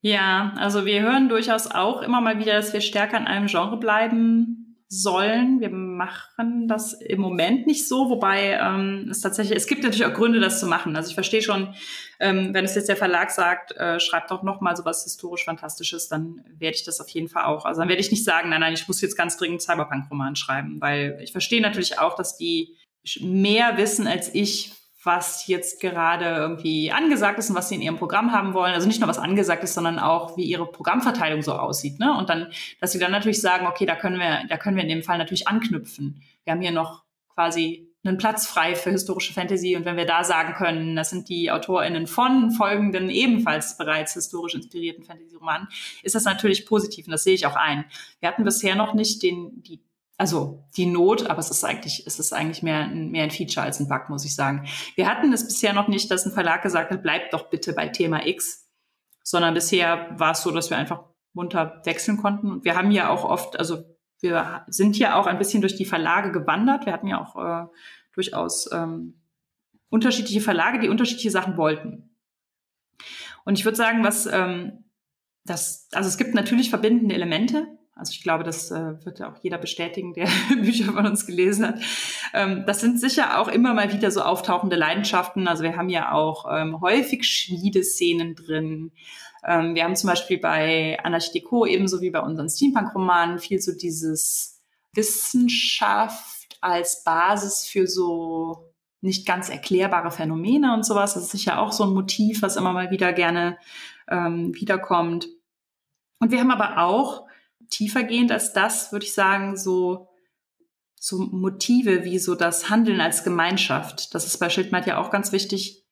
[0.00, 3.76] Ja, also wir hören durchaus auch immer mal wieder, dass wir stärker in einem Genre
[3.76, 5.60] bleiben sollen.
[5.60, 10.14] Wir machen das im Moment nicht so, wobei ähm, es tatsächlich, es gibt natürlich auch
[10.14, 10.94] Gründe, das zu machen.
[10.96, 11.74] Also ich verstehe schon,
[12.20, 15.44] ähm, wenn es jetzt der Verlag sagt, äh, schreibt doch noch mal so was historisch
[15.44, 17.64] Fantastisches, dann werde ich das auf jeden Fall auch.
[17.64, 20.80] Also dann werde ich nicht sagen, nein, nein, ich muss jetzt ganz dringend Cyberpunk-Roman schreiben,
[20.80, 22.76] weil ich verstehe natürlich auch, dass die
[23.20, 24.72] mehr wissen als ich,
[25.04, 28.74] was jetzt gerade irgendwie angesagt ist und was sie in ihrem Programm haben wollen.
[28.74, 31.98] Also nicht nur was angesagt ist, sondern auch wie ihre Programmverteilung so aussieht.
[31.98, 32.16] Ne?
[32.16, 34.88] Und dann, dass sie dann natürlich sagen, okay, da können wir, da können wir in
[34.88, 36.22] dem Fall natürlich anknüpfen.
[36.44, 37.04] Wir haben hier noch
[37.34, 41.28] quasi einen Platz frei für historische Fantasy und wenn wir da sagen können, das sind
[41.30, 45.68] die AutorInnen von folgenden ebenfalls bereits historisch inspirierten Fantasy-Romanen,
[46.02, 47.86] ist das natürlich positiv und das sehe ich auch ein.
[48.20, 49.80] Wir hatten bisher noch nicht den, die
[50.16, 53.80] also die Not, aber es ist eigentlich, es ist eigentlich mehr, mehr ein Feature als
[53.80, 54.66] ein Bug, muss ich sagen.
[54.94, 57.88] Wir hatten es bisher noch nicht, dass ein Verlag gesagt hat, bleibt doch bitte bei
[57.88, 58.68] Thema X,
[59.22, 62.50] sondern bisher war es so, dass wir einfach munter wechseln konnten.
[62.50, 63.82] Und wir haben ja auch oft, also
[64.20, 66.86] wir sind ja auch ein bisschen durch die Verlage gewandert.
[66.86, 67.66] Wir hatten ja auch äh,
[68.14, 69.20] durchaus ähm,
[69.88, 72.16] unterschiedliche Verlage, die unterschiedliche Sachen wollten.
[73.44, 74.84] Und ich würde sagen, was ähm,
[75.44, 77.66] das, also es gibt natürlich verbindende Elemente,
[77.96, 80.28] also ich glaube, das äh, wird auch jeder bestätigen, der
[80.60, 81.80] Bücher von uns gelesen hat.
[82.32, 85.46] Ähm, das sind sicher auch immer mal wieder so auftauchende Leidenschaften.
[85.46, 88.90] Also wir haben ja auch ähm, häufig Schmiedeszenen drin.
[89.46, 93.72] Ähm, wir haben zum Beispiel bei Anarchie Deco ebenso wie bei unseren Steampunk-Romanen viel so
[93.72, 94.60] dieses
[94.92, 98.72] Wissenschaft als Basis für so
[99.02, 101.14] nicht ganz erklärbare Phänomene und sowas.
[101.14, 103.58] Das ist sicher auch so ein Motiv, was immer mal wieder gerne
[104.08, 105.28] ähm, wiederkommt.
[106.18, 107.23] Und wir haben aber auch
[107.74, 110.08] tiefergehend als das, würde ich sagen, so,
[110.94, 114.14] so Motive wie so das Handeln als Gemeinschaft.
[114.14, 115.84] Das ist bei Schildmatt ja auch ganz wichtig.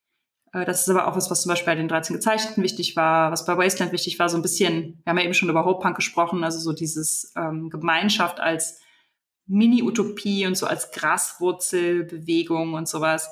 [0.53, 3.33] Äh, das ist aber auch was, was zum Beispiel bei den 13 Gezeichneten wichtig war,
[3.33, 5.83] was bei Wasteland wichtig war, so ein bisschen, wir haben ja eben schon über Hope
[5.83, 8.81] Punk gesprochen, also so dieses ähm, Gemeinschaft als
[9.47, 13.29] Mini-Utopie und so als Graswurzelbewegung und sowas.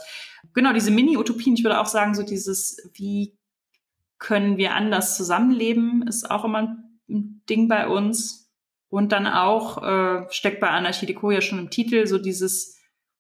[0.55, 3.39] Genau, diese Mini-Utopien, ich würde auch sagen, so dieses, wie
[4.19, 6.77] können wir anders zusammenleben, ist auch immer
[7.09, 8.40] ein Ding bei uns.
[8.91, 12.79] Und dann auch, äh, steckt bei Anarchie Deco ja schon im Titel, so dieses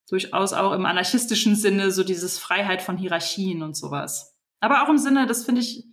[0.08, 4.36] durchaus auch im anarchistischen Sinne, so dieses Freiheit von Hierarchien und sowas.
[4.58, 5.84] Aber auch im Sinne, das finde ich,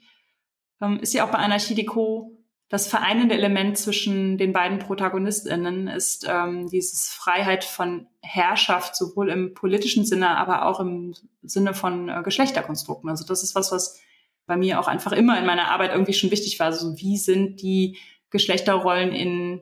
[0.82, 2.38] ähm, ist ja auch bei Anarchie Deco
[2.70, 9.54] das vereinende Element zwischen den beiden ProtagonistInnen ist ähm, dieses Freiheit von Herrschaft, sowohl im
[9.54, 11.14] politischen Sinne, aber auch im
[11.44, 13.10] Sinne von äh, Geschlechterkonstrukten.
[13.10, 14.02] Also das ist was, was
[14.48, 16.68] bei mir auch einfach immer in meiner Arbeit irgendwie schon wichtig war.
[16.68, 17.98] Also wie sind die
[18.32, 19.62] Geschlechterrollen in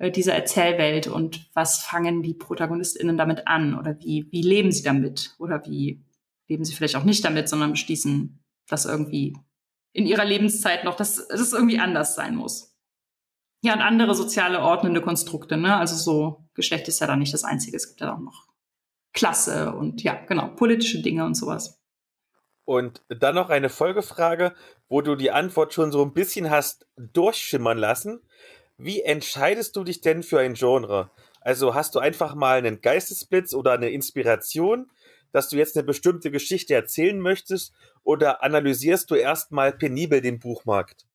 [0.00, 5.34] dieser Erzählwelt und was fangen die ProtagonistInnen damit an oder wie, wie leben sie damit
[5.38, 6.04] oder wie
[6.46, 9.36] leben sie vielleicht auch nicht damit, sondern beschließen, das irgendwie
[9.92, 12.76] in ihrer Lebenszeit noch, dass es irgendwie anders sein muss.
[13.62, 15.76] Ja, und andere soziale ordnende Konstrukte, ne?
[15.76, 17.76] Also so Geschlecht ist ja da nicht das Einzige.
[17.76, 18.46] Es gibt ja auch noch
[19.12, 21.80] Klasse und ja, genau, politische Dinge und sowas.
[22.64, 24.54] Und dann noch eine Folgefrage,
[24.88, 28.20] wo du die Antwort schon so ein bisschen hast durchschimmern lassen.
[28.78, 31.10] Wie entscheidest du dich denn für ein Genre?
[31.40, 34.88] Also hast du einfach mal einen Geistesblitz oder eine Inspiration,
[35.32, 37.74] dass du jetzt eine bestimmte Geschichte erzählen möchtest
[38.04, 41.06] oder analysierst du erstmal penibel den Buchmarkt?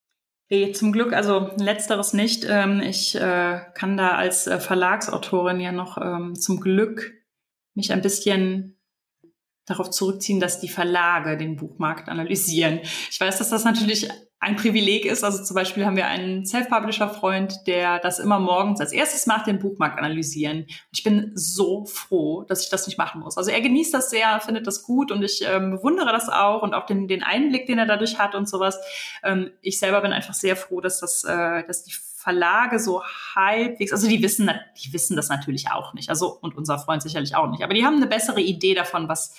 [0.49, 2.45] Nee, zum Glück, also letzteres nicht.
[2.47, 7.13] Ähm, ich äh, kann da als äh, Verlagsautorin ja noch ähm, zum Glück
[7.73, 8.77] mich ein bisschen
[9.65, 12.81] darauf zurückziehen, dass die Verlage den Buchmarkt analysieren.
[13.09, 14.09] Ich weiß, dass das natürlich
[14.43, 15.23] ein Privileg ist.
[15.23, 19.59] Also zum Beispiel haben wir einen Self-Publisher-Freund, der das immer morgens als erstes macht, den
[19.59, 20.67] Buchmarkt analysieren.
[20.91, 23.37] Ich bin so froh, dass ich das nicht machen muss.
[23.37, 26.73] Also er genießt das sehr, findet das gut und ich ähm, bewundere das auch und
[26.73, 28.77] auch den, den Einblick, den er dadurch hat und sowas.
[29.23, 33.01] Ähm, ich selber bin einfach sehr froh, dass das, äh, dass die Verlage so
[33.35, 34.51] halbwegs, also die wissen,
[34.83, 36.09] die wissen das natürlich auch nicht.
[36.09, 37.63] Also und unser Freund sicherlich auch nicht.
[37.63, 39.35] Aber die haben eine bessere Idee davon, was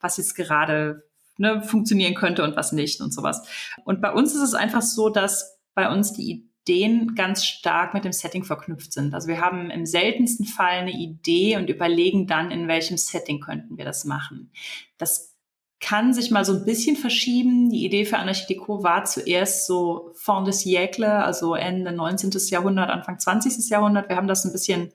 [0.00, 1.04] was jetzt gerade
[1.38, 3.42] ne, funktionieren könnte und was nicht und sowas.
[3.84, 8.04] Und bei uns ist es einfach so, dass bei uns die Ideen ganz stark mit
[8.04, 9.14] dem Setting verknüpft sind.
[9.14, 13.78] Also wir haben im seltensten Fall eine Idee und überlegen dann, in welchem Setting könnten
[13.78, 14.50] wir das machen.
[14.98, 15.36] Das
[15.78, 17.70] kann sich mal so ein bisschen verschieben.
[17.70, 22.30] Die Idee für Anarchie war zuerst so fin de siècle, also Ende 19.
[22.48, 23.68] Jahrhundert, Anfang 20.
[23.70, 24.08] Jahrhundert.
[24.08, 24.92] Wir haben das ein bisschen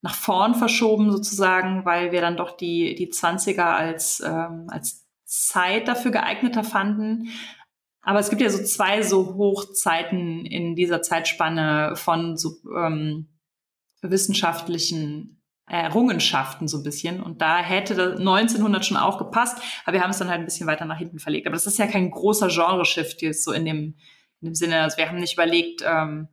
[0.00, 5.01] nach vorn verschoben sozusagen, weil wir dann doch die, die 20er als, ähm, als
[5.32, 7.28] Zeit dafür geeigneter fanden.
[8.02, 13.28] Aber es gibt ja so zwei so Hochzeiten in dieser Zeitspanne von so ähm,
[14.02, 17.22] wissenschaftlichen Errungenschaften so ein bisschen.
[17.22, 20.66] Und da hätte 1900 schon auch gepasst, aber wir haben es dann halt ein bisschen
[20.66, 21.46] weiter nach hinten verlegt.
[21.46, 23.96] Aber das ist ja kein großer Genre-Shift jetzt so in dem,
[24.40, 24.82] in dem Sinne.
[24.82, 26.28] Also wir haben nicht überlegt, ähm,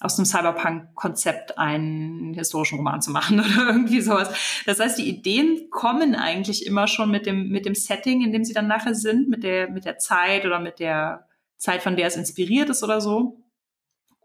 [0.00, 4.30] aus dem Cyberpunk-Konzept einen historischen Roman zu machen oder irgendwie sowas.
[4.66, 8.44] Das heißt, die Ideen kommen eigentlich immer schon mit dem, mit dem Setting, in dem
[8.44, 11.28] sie dann nachher sind, mit der, mit der Zeit oder mit der
[11.58, 13.44] Zeit, von der es inspiriert ist oder so.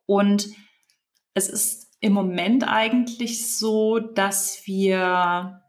[0.06, 0.50] Und
[1.34, 5.62] es ist im Moment eigentlich so, dass wir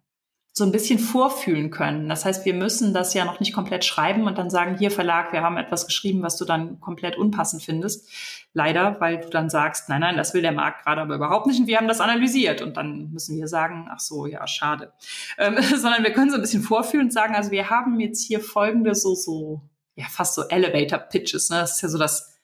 [0.59, 2.09] so ein bisschen vorfühlen können.
[2.09, 5.35] Das heißt, wir müssen das ja noch nicht komplett schreiben und dann sagen, hier Verlag,
[5.35, 8.09] wir haben etwas geschrieben, was du dann komplett unpassend findest.
[8.55, 11.61] Leider, weil du dann sagst, nein, nein, das will der Markt gerade aber überhaupt nicht
[11.61, 14.95] und wir haben das analysiert und dann müssen wir sagen, ach so, ja, schade.
[15.37, 18.41] Ähm, sondern wir können so ein bisschen vorfühlen und sagen, also wir haben jetzt hier
[18.41, 19.61] folgende so, so,
[19.95, 21.59] ja, fast so Elevator Pitches, ne?
[21.59, 22.36] Das ist ja so das,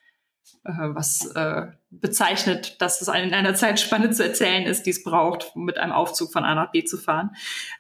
[0.65, 5.77] was äh, bezeichnet, dass es in einer Zeitspanne zu erzählen ist, die es braucht, mit
[5.77, 7.31] einem Aufzug von A nach B zu fahren.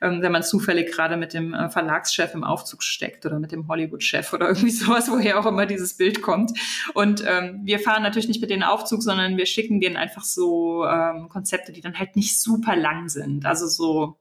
[0.01, 3.69] Ähm, wenn man zufällig gerade mit dem äh, Verlagschef im Aufzug steckt oder mit dem
[3.69, 6.59] Hollywood-Chef oder irgendwie sowas, woher auch immer dieses Bild kommt.
[6.95, 10.85] Und ähm, wir fahren natürlich nicht mit denen Aufzug, sondern wir schicken denen einfach so
[10.85, 13.47] ähm, Konzepte, die dann halt nicht super lang sind.
[13.47, 14.19] Also so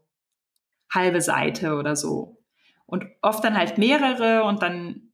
[0.89, 2.37] halbe Seite oder so.
[2.85, 5.10] Und oft dann halt mehrere und dann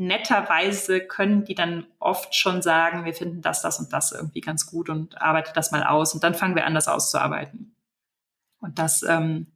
[0.00, 4.66] netterweise können die dann oft schon sagen, wir finden das, das und das irgendwie ganz
[4.66, 7.76] gut und arbeite das mal aus und dann fangen wir an, das auszuarbeiten.
[8.60, 9.46] Und das, ähm,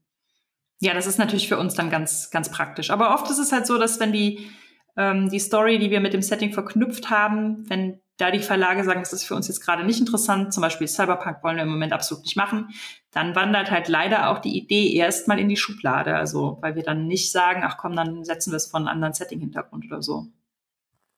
[0.80, 2.90] ja, das ist natürlich für uns dann ganz, ganz praktisch.
[2.90, 4.50] Aber oft ist es halt so, dass wenn die,
[4.96, 9.00] ähm, die Story, die wir mit dem Setting verknüpft haben, wenn da die Verlage sagen,
[9.00, 11.92] das ist für uns jetzt gerade nicht interessant, zum Beispiel Cyberpunk wollen wir im Moment
[11.92, 12.68] absolut nicht machen,
[13.10, 16.14] dann wandert halt leider auch die Idee erstmal in die Schublade.
[16.14, 19.14] Also, weil wir dann nicht sagen, ach komm, dann setzen wir es von einem anderen
[19.14, 20.26] Setting-Hintergrund oder so.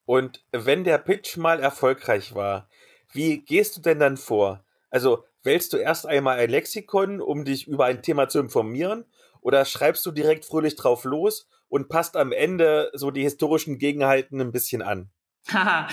[0.05, 2.67] Und wenn der Pitch mal erfolgreich war,
[3.11, 4.63] wie gehst du denn dann vor?
[4.89, 9.05] Also wählst du erst einmal ein Lexikon, um dich über ein Thema zu informieren?
[9.41, 14.41] Oder schreibst du direkt fröhlich drauf los und passt am Ende so die historischen Gegenhalten
[14.41, 15.11] ein bisschen an?
[15.51, 15.87] Haha.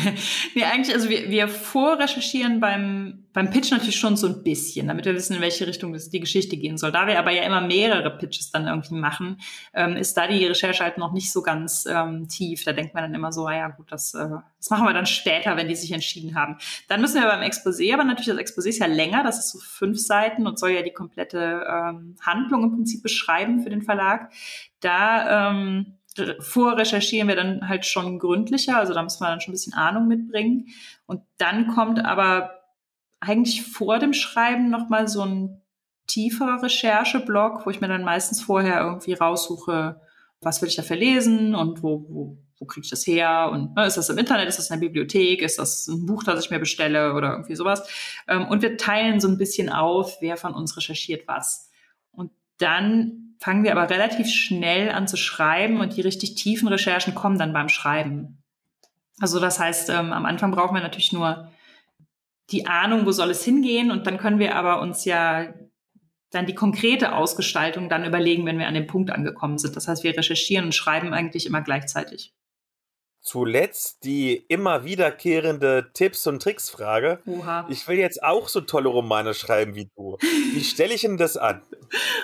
[0.54, 5.04] nee, eigentlich, also wir, wir vorrecherchieren beim, beim Pitch natürlich schon so ein bisschen, damit
[5.04, 6.90] wir wissen, in welche Richtung das, die Geschichte gehen soll.
[6.90, 9.40] Da wir aber ja immer mehrere Pitches dann irgendwie machen,
[9.74, 12.64] ähm, ist da die Recherche halt noch nicht so ganz ähm, tief.
[12.64, 14.28] Da denkt man dann immer so, ah ja gut, das, äh,
[14.58, 16.56] das machen wir dann später, wenn die sich entschieden haben.
[16.88, 19.58] Dann müssen wir beim Exposé, aber natürlich, das Exposé ist ja länger, das ist so
[19.58, 24.32] fünf Seiten und soll ja die komplette ähm, Handlung im Prinzip beschreiben für den Verlag.
[24.80, 25.98] Da ähm,
[26.38, 30.06] vorrecherchieren wir dann halt schon gründlicher, also da muss man dann schon ein bisschen Ahnung
[30.06, 30.68] mitbringen.
[31.06, 32.50] Und dann kommt aber
[33.20, 35.60] eigentlich vor dem Schreiben nochmal so ein
[36.06, 40.00] tieferer Rechercheblock, wo ich mir dann meistens vorher irgendwie raussuche,
[40.40, 43.86] was will ich da verlesen und wo, wo, wo kriege ich das her und ne,
[43.86, 46.50] ist das im Internet, ist das in der Bibliothek, ist das ein Buch, das ich
[46.50, 47.88] mir bestelle oder irgendwie sowas.
[48.28, 51.70] Ähm, und wir teilen so ein bisschen auf, wer von uns recherchiert was.
[52.12, 57.14] Und dann fangen wir aber relativ schnell an zu schreiben und die richtig tiefen Recherchen
[57.14, 58.42] kommen dann beim Schreiben.
[59.20, 61.50] Also das heißt, ähm, am Anfang brauchen wir natürlich nur
[62.50, 65.52] die Ahnung, wo soll es hingehen und dann können wir aber uns ja
[66.30, 69.76] dann die konkrete Ausgestaltung dann überlegen, wenn wir an dem Punkt angekommen sind.
[69.76, 72.32] Das heißt, wir recherchieren und schreiben eigentlich immer gleichzeitig.
[73.24, 77.20] Zuletzt die immer wiederkehrende Tipps- und Tricks-Frage.
[77.70, 80.18] Ich will jetzt auch so tolle Romane schreiben wie du.
[80.52, 81.62] Wie stelle ich denn das an?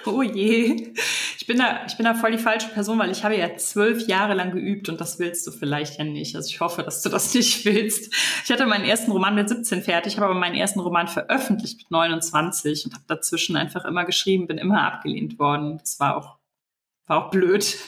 [0.07, 0.93] Oh je.
[1.39, 4.07] Ich bin, da, ich bin da voll die falsche Person, weil ich habe ja zwölf
[4.09, 6.35] Jahre lang geübt und das willst du vielleicht ja nicht.
[6.35, 8.13] Also ich hoffe, dass du das nicht willst.
[8.45, 11.91] Ich hatte meinen ersten Roman mit 17 fertig, habe aber meinen ersten Roman veröffentlicht mit
[11.91, 15.79] 29 und habe dazwischen einfach immer geschrieben, bin immer abgelehnt worden.
[15.79, 16.37] Das war auch,
[17.07, 17.79] war auch blöd.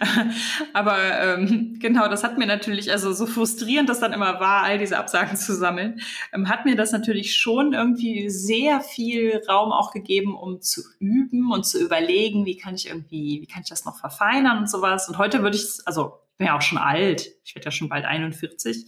[0.72, 4.78] Aber ähm, genau, das hat mir natürlich, also so frustrierend das dann immer war, all
[4.78, 6.00] diese Absagen zu sammeln,
[6.32, 11.52] ähm, hat mir das natürlich schon irgendwie sehr viel Raum auch gegeben, um zu üben
[11.52, 15.08] und zu überlegen, wie kann ich irgendwie, wie kann ich das noch verfeinern und sowas.
[15.08, 17.88] Und heute würde ich, also ich bin ja auch schon alt, ich werde ja schon
[17.88, 18.86] bald 41.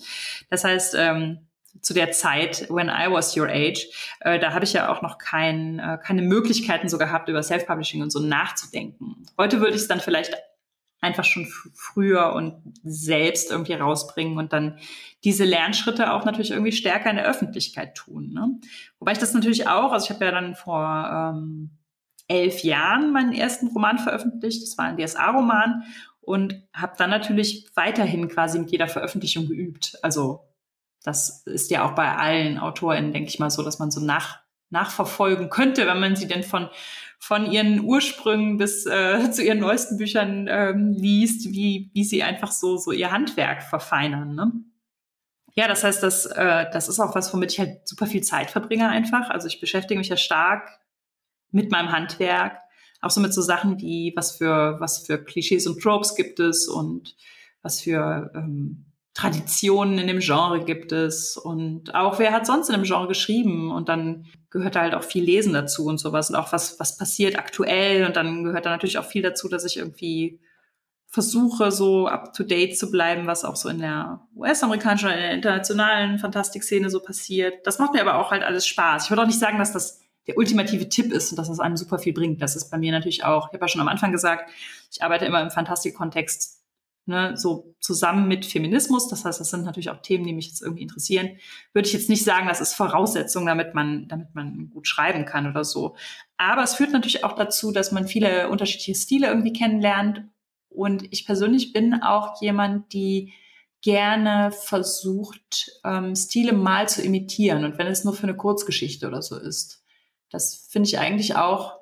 [0.50, 1.48] Das heißt, ähm,
[1.80, 3.88] zu der Zeit, when I was your age,
[4.20, 8.02] äh, da habe ich ja auch noch kein, äh, keine Möglichkeiten so gehabt, über Self-Publishing
[8.02, 9.26] und so nachzudenken.
[9.36, 10.34] Heute würde ich es dann vielleicht
[11.00, 14.78] einfach schon früher und selbst irgendwie rausbringen und dann
[15.24, 18.32] diese Lernschritte auch natürlich irgendwie stärker in der Öffentlichkeit tun.
[18.32, 18.58] Ne?
[18.98, 21.70] Wobei ich das natürlich auch, also ich habe ja dann vor ähm,
[22.26, 25.84] elf Jahren meinen ersten Roman veröffentlicht, das war ein DSA-Roman
[26.20, 29.98] und habe dann natürlich weiterhin quasi mit jeder Veröffentlichung geübt.
[30.02, 30.44] Also
[31.02, 34.40] das ist ja auch bei allen AutorInnen, denke ich mal, so, dass man so nach,
[34.70, 36.68] nachverfolgen könnte, wenn man sie denn von
[37.18, 42.52] von ihren Ursprüngen bis äh, zu ihren neuesten Büchern ähm, liest, wie, wie sie einfach
[42.52, 44.34] so, so ihr Handwerk verfeinern.
[44.34, 44.52] Ne?
[45.54, 48.50] Ja, das heißt, das, äh, das ist auch was, womit ich halt super viel Zeit
[48.50, 49.30] verbringe einfach.
[49.30, 50.70] Also ich beschäftige mich ja stark
[51.50, 52.58] mit meinem Handwerk,
[53.00, 56.68] auch so mit so Sachen wie, was für, was für Klischees und Tropes gibt es
[56.68, 57.16] und
[57.62, 58.87] was für ähm,
[59.18, 63.72] Traditionen in dem Genre gibt es und auch wer hat sonst in dem Genre geschrieben
[63.72, 66.96] und dann gehört da halt auch viel Lesen dazu und sowas und auch was, was
[66.96, 70.38] passiert aktuell und dann gehört da natürlich auch viel dazu, dass ich irgendwie
[71.08, 75.22] versuche, so up to date zu bleiben, was auch so in der US-amerikanischen oder in
[75.22, 77.66] der internationalen Fantastikszene so passiert.
[77.66, 79.04] Das macht mir aber auch halt alles Spaß.
[79.04, 81.76] Ich würde auch nicht sagen, dass das der ultimative Tipp ist und dass das einem
[81.76, 82.40] super viel bringt.
[82.40, 84.48] Das ist bei mir natürlich auch, ich habe ja schon am Anfang gesagt,
[84.92, 86.57] ich arbeite immer im Fantastik-Kontext
[87.08, 90.62] ne, so zusammen mit Feminismus, das heißt, das sind natürlich auch Themen, die mich jetzt
[90.62, 91.38] irgendwie interessieren,
[91.72, 95.48] würde ich jetzt nicht sagen, das ist Voraussetzung, damit man, damit man gut schreiben kann
[95.48, 95.96] oder so.
[96.36, 100.22] Aber es führt natürlich auch dazu, dass man viele unterschiedliche Stile irgendwie kennenlernt.
[100.68, 103.32] Und ich persönlich bin auch jemand, die
[103.80, 107.64] gerne versucht, ähm, Stile mal zu imitieren.
[107.64, 109.82] Und wenn es nur für eine Kurzgeschichte oder so ist.
[110.30, 111.77] Das finde ich eigentlich auch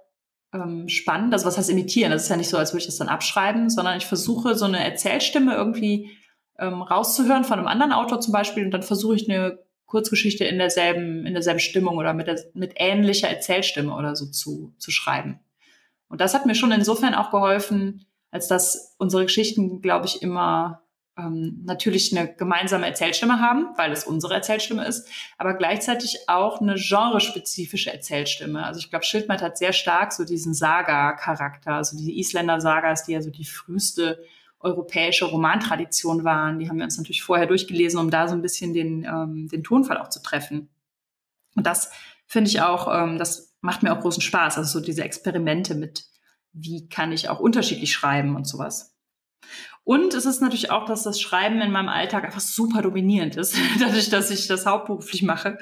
[0.53, 1.33] ähm, spannend.
[1.33, 2.13] Also was heißt imitieren?
[2.13, 4.65] Das ist ja nicht so, als würde ich das dann abschreiben, sondern ich versuche so
[4.65, 6.11] eine Erzählstimme irgendwie
[6.59, 10.59] ähm, rauszuhören von einem anderen Autor zum Beispiel und dann versuche ich eine Kurzgeschichte in
[10.59, 15.41] derselben, in derselben Stimmung oder mit, der, mit ähnlicher Erzählstimme oder so zu, zu schreiben.
[16.09, 20.83] Und das hat mir schon insofern auch geholfen, als dass unsere Geschichten, glaube ich, immer
[21.19, 26.75] ähm, natürlich eine gemeinsame Erzählstimme haben, weil es unsere Erzählstimme ist, aber gleichzeitig auch eine
[26.75, 28.65] genrespezifische Erzählstimme.
[28.65, 33.23] Also ich glaube, Schildmatt hat sehr stark so diesen Saga-Charakter, also die Isländer-Sagas, die ja
[33.23, 34.23] so die früheste
[34.61, 36.59] europäische Romantradition waren.
[36.59, 39.63] Die haben wir uns natürlich vorher durchgelesen, um da so ein bisschen den, ähm, den
[39.63, 40.69] Tonfall auch zu treffen.
[41.55, 41.91] Und das
[42.27, 44.59] finde ich auch, ähm, das macht mir auch großen Spaß.
[44.59, 46.05] Also so diese Experimente mit,
[46.53, 48.97] wie kann ich auch unterschiedlich schreiben und sowas.
[49.87, 53.57] Und es ist natürlich auch, dass das Schreiben in meinem Alltag einfach super dominierend ist,
[53.79, 55.59] dadurch, dass ich das hauptberuflich mache.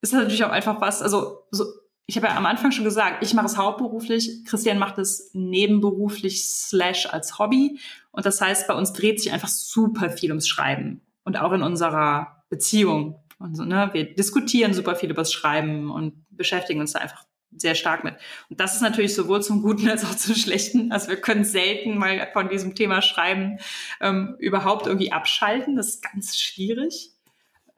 [0.00, 1.64] Ist natürlich auch einfach was, also so,
[2.06, 6.44] ich habe ja am Anfang schon gesagt, ich mache es hauptberuflich, Christian macht es nebenberuflich
[6.44, 7.80] slash als Hobby.
[8.12, 11.00] Und das heißt, bei uns dreht sich einfach super viel ums Schreiben.
[11.24, 13.24] Und auch in unserer Beziehung.
[13.40, 17.24] Und so, ne, wir diskutieren super viel über das Schreiben und beschäftigen uns da einfach
[17.54, 18.14] sehr stark mit.
[18.50, 20.92] Und das ist natürlich sowohl zum Guten als auch zum Schlechten.
[20.92, 23.58] Also wir können selten mal von diesem Thema Schreiben
[24.00, 25.76] ähm, überhaupt irgendwie abschalten.
[25.76, 27.12] Das ist ganz schwierig.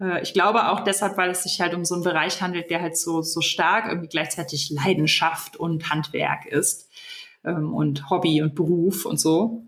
[0.00, 2.82] Äh, ich glaube auch deshalb, weil es sich halt um so einen Bereich handelt, der
[2.82, 6.90] halt so, so stark irgendwie gleichzeitig Leidenschaft und Handwerk ist
[7.44, 9.64] ähm, und Hobby und Beruf und so.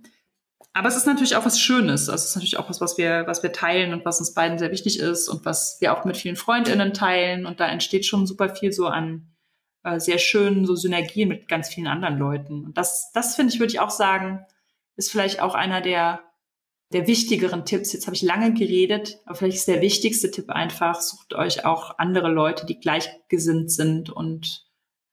[0.72, 2.08] Aber es ist natürlich auch was Schönes.
[2.08, 4.58] Also es ist natürlich auch was, was wir, was wir teilen und was uns beiden
[4.58, 7.44] sehr wichtig ist und was wir auch mit vielen FreundInnen teilen.
[7.44, 9.26] Und da entsteht schon super viel so an
[9.82, 12.64] äh, sehr schönen so Synergien mit ganz vielen anderen Leuten.
[12.64, 14.44] Und das, das finde ich, würde ich auch sagen,
[14.96, 16.20] ist vielleicht auch einer der,
[16.92, 17.92] der wichtigeren Tipps.
[17.92, 21.98] Jetzt habe ich lange geredet, aber vielleicht ist der wichtigste Tipp einfach, sucht euch auch
[21.98, 24.66] andere Leute, die gleichgesinnt sind und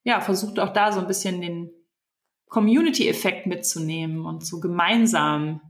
[0.04, 1.72] ja, versucht auch da so ein bisschen den
[2.48, 5.62] Community-Effekt mitzunehmen und so gemeinsam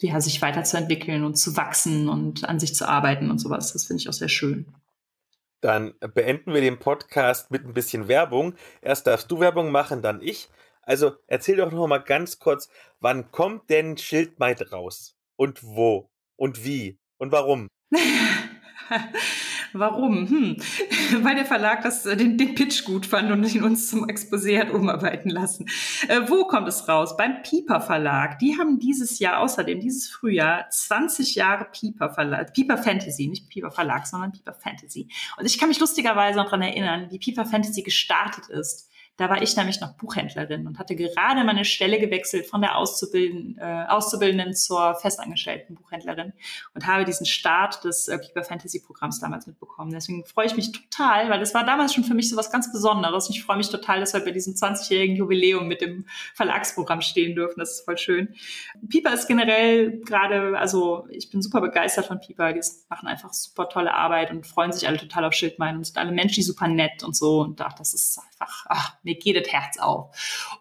[0.00, 3.72] ja, sich weiterzuentwickeln und zu wachsen und an sich zu arbeiten und sowas.
[3.72, 4.72] Das finde ich auch sehr schön.
[5.60, 8.54] Dann beenden wir den Podcast mit ein bisschen Werbung.
[8.80, 10.48] Erst darfst du Werbung machen, dann ich.
[10.82, 15.16] Also erzähl doch noch mal ganz kurz, wann kommt denn Schildmeid raus?
[15.36, 16.10] Und wo?
[16.36, 16.98] Und wie?
[17.18, 17.68] Und warum?
[19.72, 20.28] Warum?
[20.28, 20.56] Hm.
[21.24, 24.58] Weil der Verlag das, äh, den, den Pitch gut fand und ihn uns zum Exposé
[24.58, 25.66] hat umarbeiten lassen.
[26.08, 27.16] Äh, wo kommt es raus?
[27.16, 28.38] Beim Piper Verlag.
[28.38, 33.70] Die haben dieses Jahr, außerdem dieses Frühjahr, 20 Jahre Piper Verlag, Piper Fantasy, nicht Piper
[33.70, 35.08] Verlag, sondern Piper Fantasy.
[35.38, 38.89] Und ich kann mich lustigerweise noch dran erinnern, wie Piper Fantasy gestartet ist.
[39.20, 43.58] Da war ich nämlich noch Buchhändlerin und hatte gerade meine Stelle gewechselt von der Auszubilden,
[43.60, 46.32] äh, Auszubildenden zur festangestellten Buchhändlerin
[46.74, 49.90] und habe diesen Start des äh, Keeper Fantasy Programms damals mitbekommen.
[49.90, 52.72] Deswegen freue ich mich total, weil das war damals schon für mich so was ganz
[52.72, 53.28] Besonderes.
[53.28, 57.60] Ich freue mich total, dass wir bei diesem 20-jährigen Jubiläum mit dem Verlagsprogramm stehen dürfen.
[57.60, 58.34] Das ist voll schön.
[58.88, 62.54] Piper ist generell gerade, also ich bin super begeistert von Piper.
[62.54, 65.98] Die machen einfach super tolle Arbeit und freuen sich alle total auf Schildmein und sind
[65.98, 67.42] alle Menschen super nett und so.
[67.42, 70.16] Und ach, das ist einfach, ach, mir geht das Herz auf.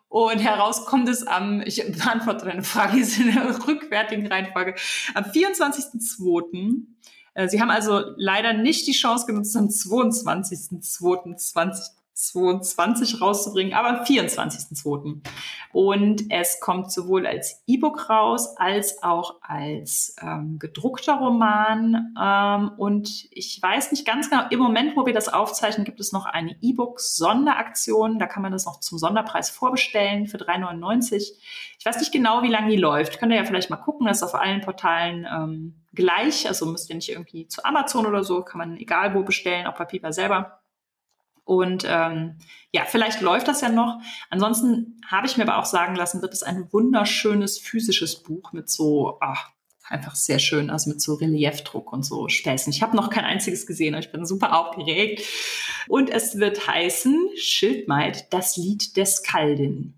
[0.10, 4.76] Und heraus kommt es am, ich beantworte deine Frage, ist in der rückwärtigen Reihenfolge,
[5.14, 6.82] am 24.02.
[7.36, 14.04] Äh, Sie haben also leider nicht die Chance genutzt, am 22.02.20 22 rauszubringen, aber am
[14.04, 15.22] 24.02.
[15.72, 22.14] Und es kommt sowohl als E-Book raus als auch als ähm, gedruckter Roman.
[22.22, 26.12] Ähm, und ich weiß nicht ganz genau, im Moment, wo wir das aufzeichnen, gibt es
[26.12, 28.20] noch eine E-Book-Sonderaktion.
[28.20, 31.32] Da kann man das noch zum Sonderpreis vorbestellen für 3,99.
[31.80, 33.20] Ich weiß nicht genau, wie lange die läuft.
[33.20, 34.08] Könnt ihr ja vielleicht mal gucken.
[34.08, 36.48] Das ist auf allen Portalen ähm, gleich.
[36.48, 38.42] Also müsst ihr nicht irgendwie zu Amazon oder so.
[38.42, 40.59] Kann man egal wo bestellen, auch bei Piper selber.
[41.50, 42.36] Und ähm,
[42.72, 44.00] ja, vielleicht läuft das ja noch.
[44.30, 48.70] Ansonsten habe ich mir aber auch sagen lassen, wird es ein wunderschönes physisches Buch mit
[48.70, 49.50] so, ach,
[49.84, 52.72] einfach sehr schön, also mit so Reliefdruck und so Späßen.
[52.72, 55.24] Ich habe noch kein einziges gesehen, aber ich bin super aufgeregt.
[55.88, 59.96] Und es wird heißen Schildmaid, das Lied der Skaldin.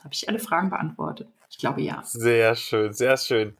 [0.00, 1.28] Habe ich alle Fragen beantwortet?
[1.48, 2.02] Ich glaube ja.
[2.02, 3.56] Sehr schön, sehr schön.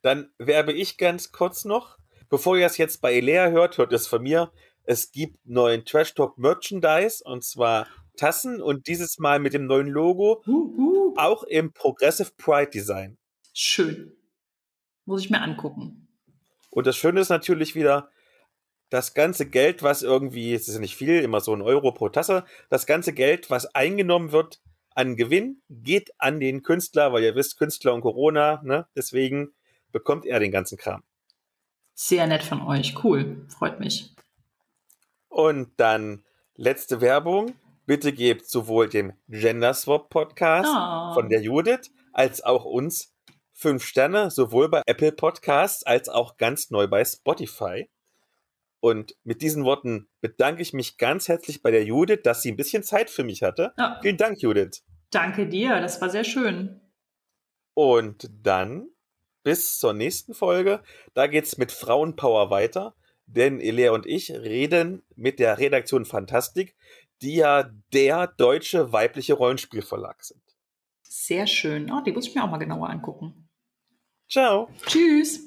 [0.00, 1.98] Dann werbe ich ganz kurz noch.
[2.30, 4.50] Bevor ihr es jetzt bei Elea hört, hört es von mir.
[4.90, 7.86] Es gibt neuen Trash Talk Merchandise und zwar
[8.16, 11.14] Tassen und dieses Mal mit dem neuen Logo, uh, uh.
[11.18, 13.18] auch im Progressive Pride Design.
[13.52, 14.16] Schön.
[15.04, 16.08] Muss ich mir angucken.
[16.70, 18.08] Und das Schöne ist natürlich wieder,
[18.88, 22.08] das ganze Geld, was irgendwie, es ist ja nicht viel, immer so ein Euro pro
[22.08, 24.62] Tasse, das ganze Geld, was eingenommen wird
[24.94, 28.86] an Gewinn, geht an den Künstler, weil ihr wisst, Künstler und Corona, ne?
[28.96, 29.52] Deswegen
[29.92, 31.02] bekommt er den ganzen Kram.
[31.92, 33.04] Sehr nett von euch.
[33.04, 33.44] Cool.
[33.48, 34.14] Freut mich.
[35.28, 36.24] Und dann
[36.54, 37.54] letzte Werbung.
[37.86, 41.14] Bitte gebt sowohl dem Gender Swap Podcast oh.
[41.14, 43.14] von der Judith als auch uns
[43.54, 47.88] fünf Sterne, sowohl bei Apple Podcasts als auch ganz neu bei Spotify.
[48.80, 52.56] Und mit diesen Worten bedanke ich mich ganz herzlich bei der Judith, dass sie ein
[52.56, 53.72] bisschen Zeit für mich hatte.
[53.78, 54.00] Oh.
[54.02, 54.84] Vielen Dank, Judith.
[55.10, 56.80] Danke dir, das war sehr schön.
[57.74, 58.88] Und dann
[59.42, 60.82] bis zur nächsten Folge.
[61.14, 62.94] Da geht's mit Frauenpower weiter
[63.28, 66.76] denn Elea und ich reden mit der Redaktion Fantastik,
[67.22, 70.42] die ja der deutsche weibliche Rollenspielverlag sind.
[71.02, 71.90] Sehr schön.
[71.92, 73.48] Oh, die muss ich mir auch mal genauer angucken.
[74.28, 74.68] Ciao.
[74.86, 75.40] Tschüss.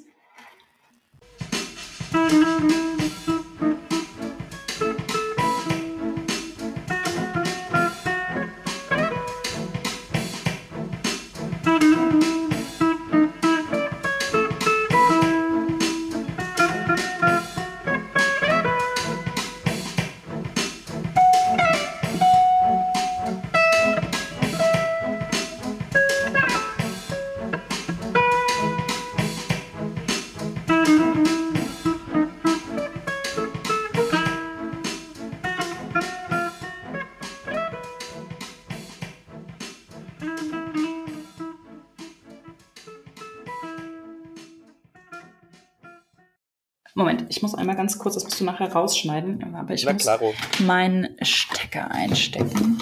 [47.91, 50.33] Ganz kurz, das musst du nachher rausschneiden, aber ich Na, muss klaro.
[50.59, 52.79] meinen Stecker einstecken.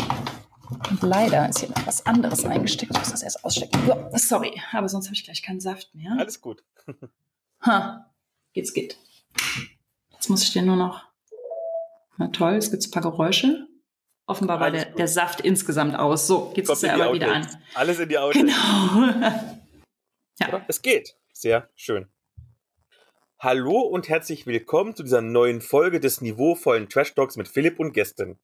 [0.87, 2.91] Und leider ist hier noch was anderes eingesteckt.
[2.91, 3.81] Ich muss das erst ausstecken.
[3.87, 6.15] So, sorry, aber sonst habe ich gleich keinen Saft mehr.
[6.19, 6.63] Alles gut.
[7.61, 8.05] ha,
[8.53, 8.97] geht's geht.
[10.11, 11.05] Jetzt muss ich den nur noch.
[12.17, 13.67] Na toll, es gibt ein paar Geräusche.
[14.27, 16.27] Offenbar war der, der, Saft insgesamt aus.
[16.27, 17.47] So, geht's es ja aber wieder an.
[17.73, 18.39] Alles in die Autos.
[18.39, 18.53] Genau.
[20.39, 20.65] ja.
[20.67, 21.15] Es geht.
[21.33, 22.07] Sehr schön.
[23.41, 27.93] Hallo und herzlich willkommen zu dieser neuen Folge des niveauvollen Trash Talks mit Philipp und
[27.93, 28.37] Gästen.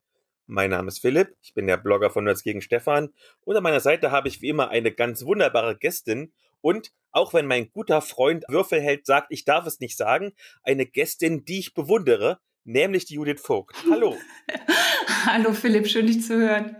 [0.48, 3.10] Mein Name ist Philipp, ich bin der Blogger von Nerds gegen Stefan
[3.44, 6.32] und an meiner Seite habe ich wie immer eine ganz wunderbare Gästin
[6.62, 10.32] und auch wenn mein guter Freund Würfelheld sagt, ich darf es nicht sagen,
[10.64, 13.76] eine Gästin, die ich bewundere, nämlich die Judith Vogt.
[13.92, 14.16] Hallo.
[15.26, 16.78] Hallo Philipp, schön dich zu hören.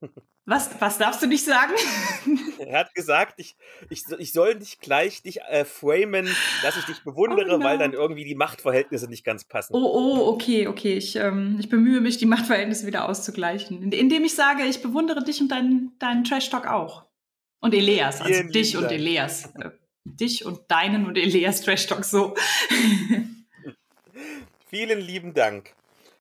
[0.48, 1.74] Was, was darfst du nicht sagen?
[2.58, 3.54] er hat gesagt, ich,
[3.90, 6.26] ich, ich soll nicht gleich dich äh, framen,
[6.62, 9.74] dass ich dich bewundere, oh weil dann irgendwie die Machtverhältnisse nicht ganz passen.
[9.74, 10.94] Oh, oh, okay, okay.
[10.94, 13.92] Ich, ähm, ich bemühe mich, die Machtverhältnisse wieder auszugleichen.
[13.92, 17.04] Indem ich sage, ich bewundere dich und deinen, deinen Trash-Talk auch.
[17.60, 18.94] Und Elias, also Vielen dich und Dank.
[18.94, 19.52] Elias.
[19.60, 19.72] Äh,
[20.06, 22.34] dich und deinen und Elias Trash-Talk so.
[24.70, 25.74] Vielen lieben Dank.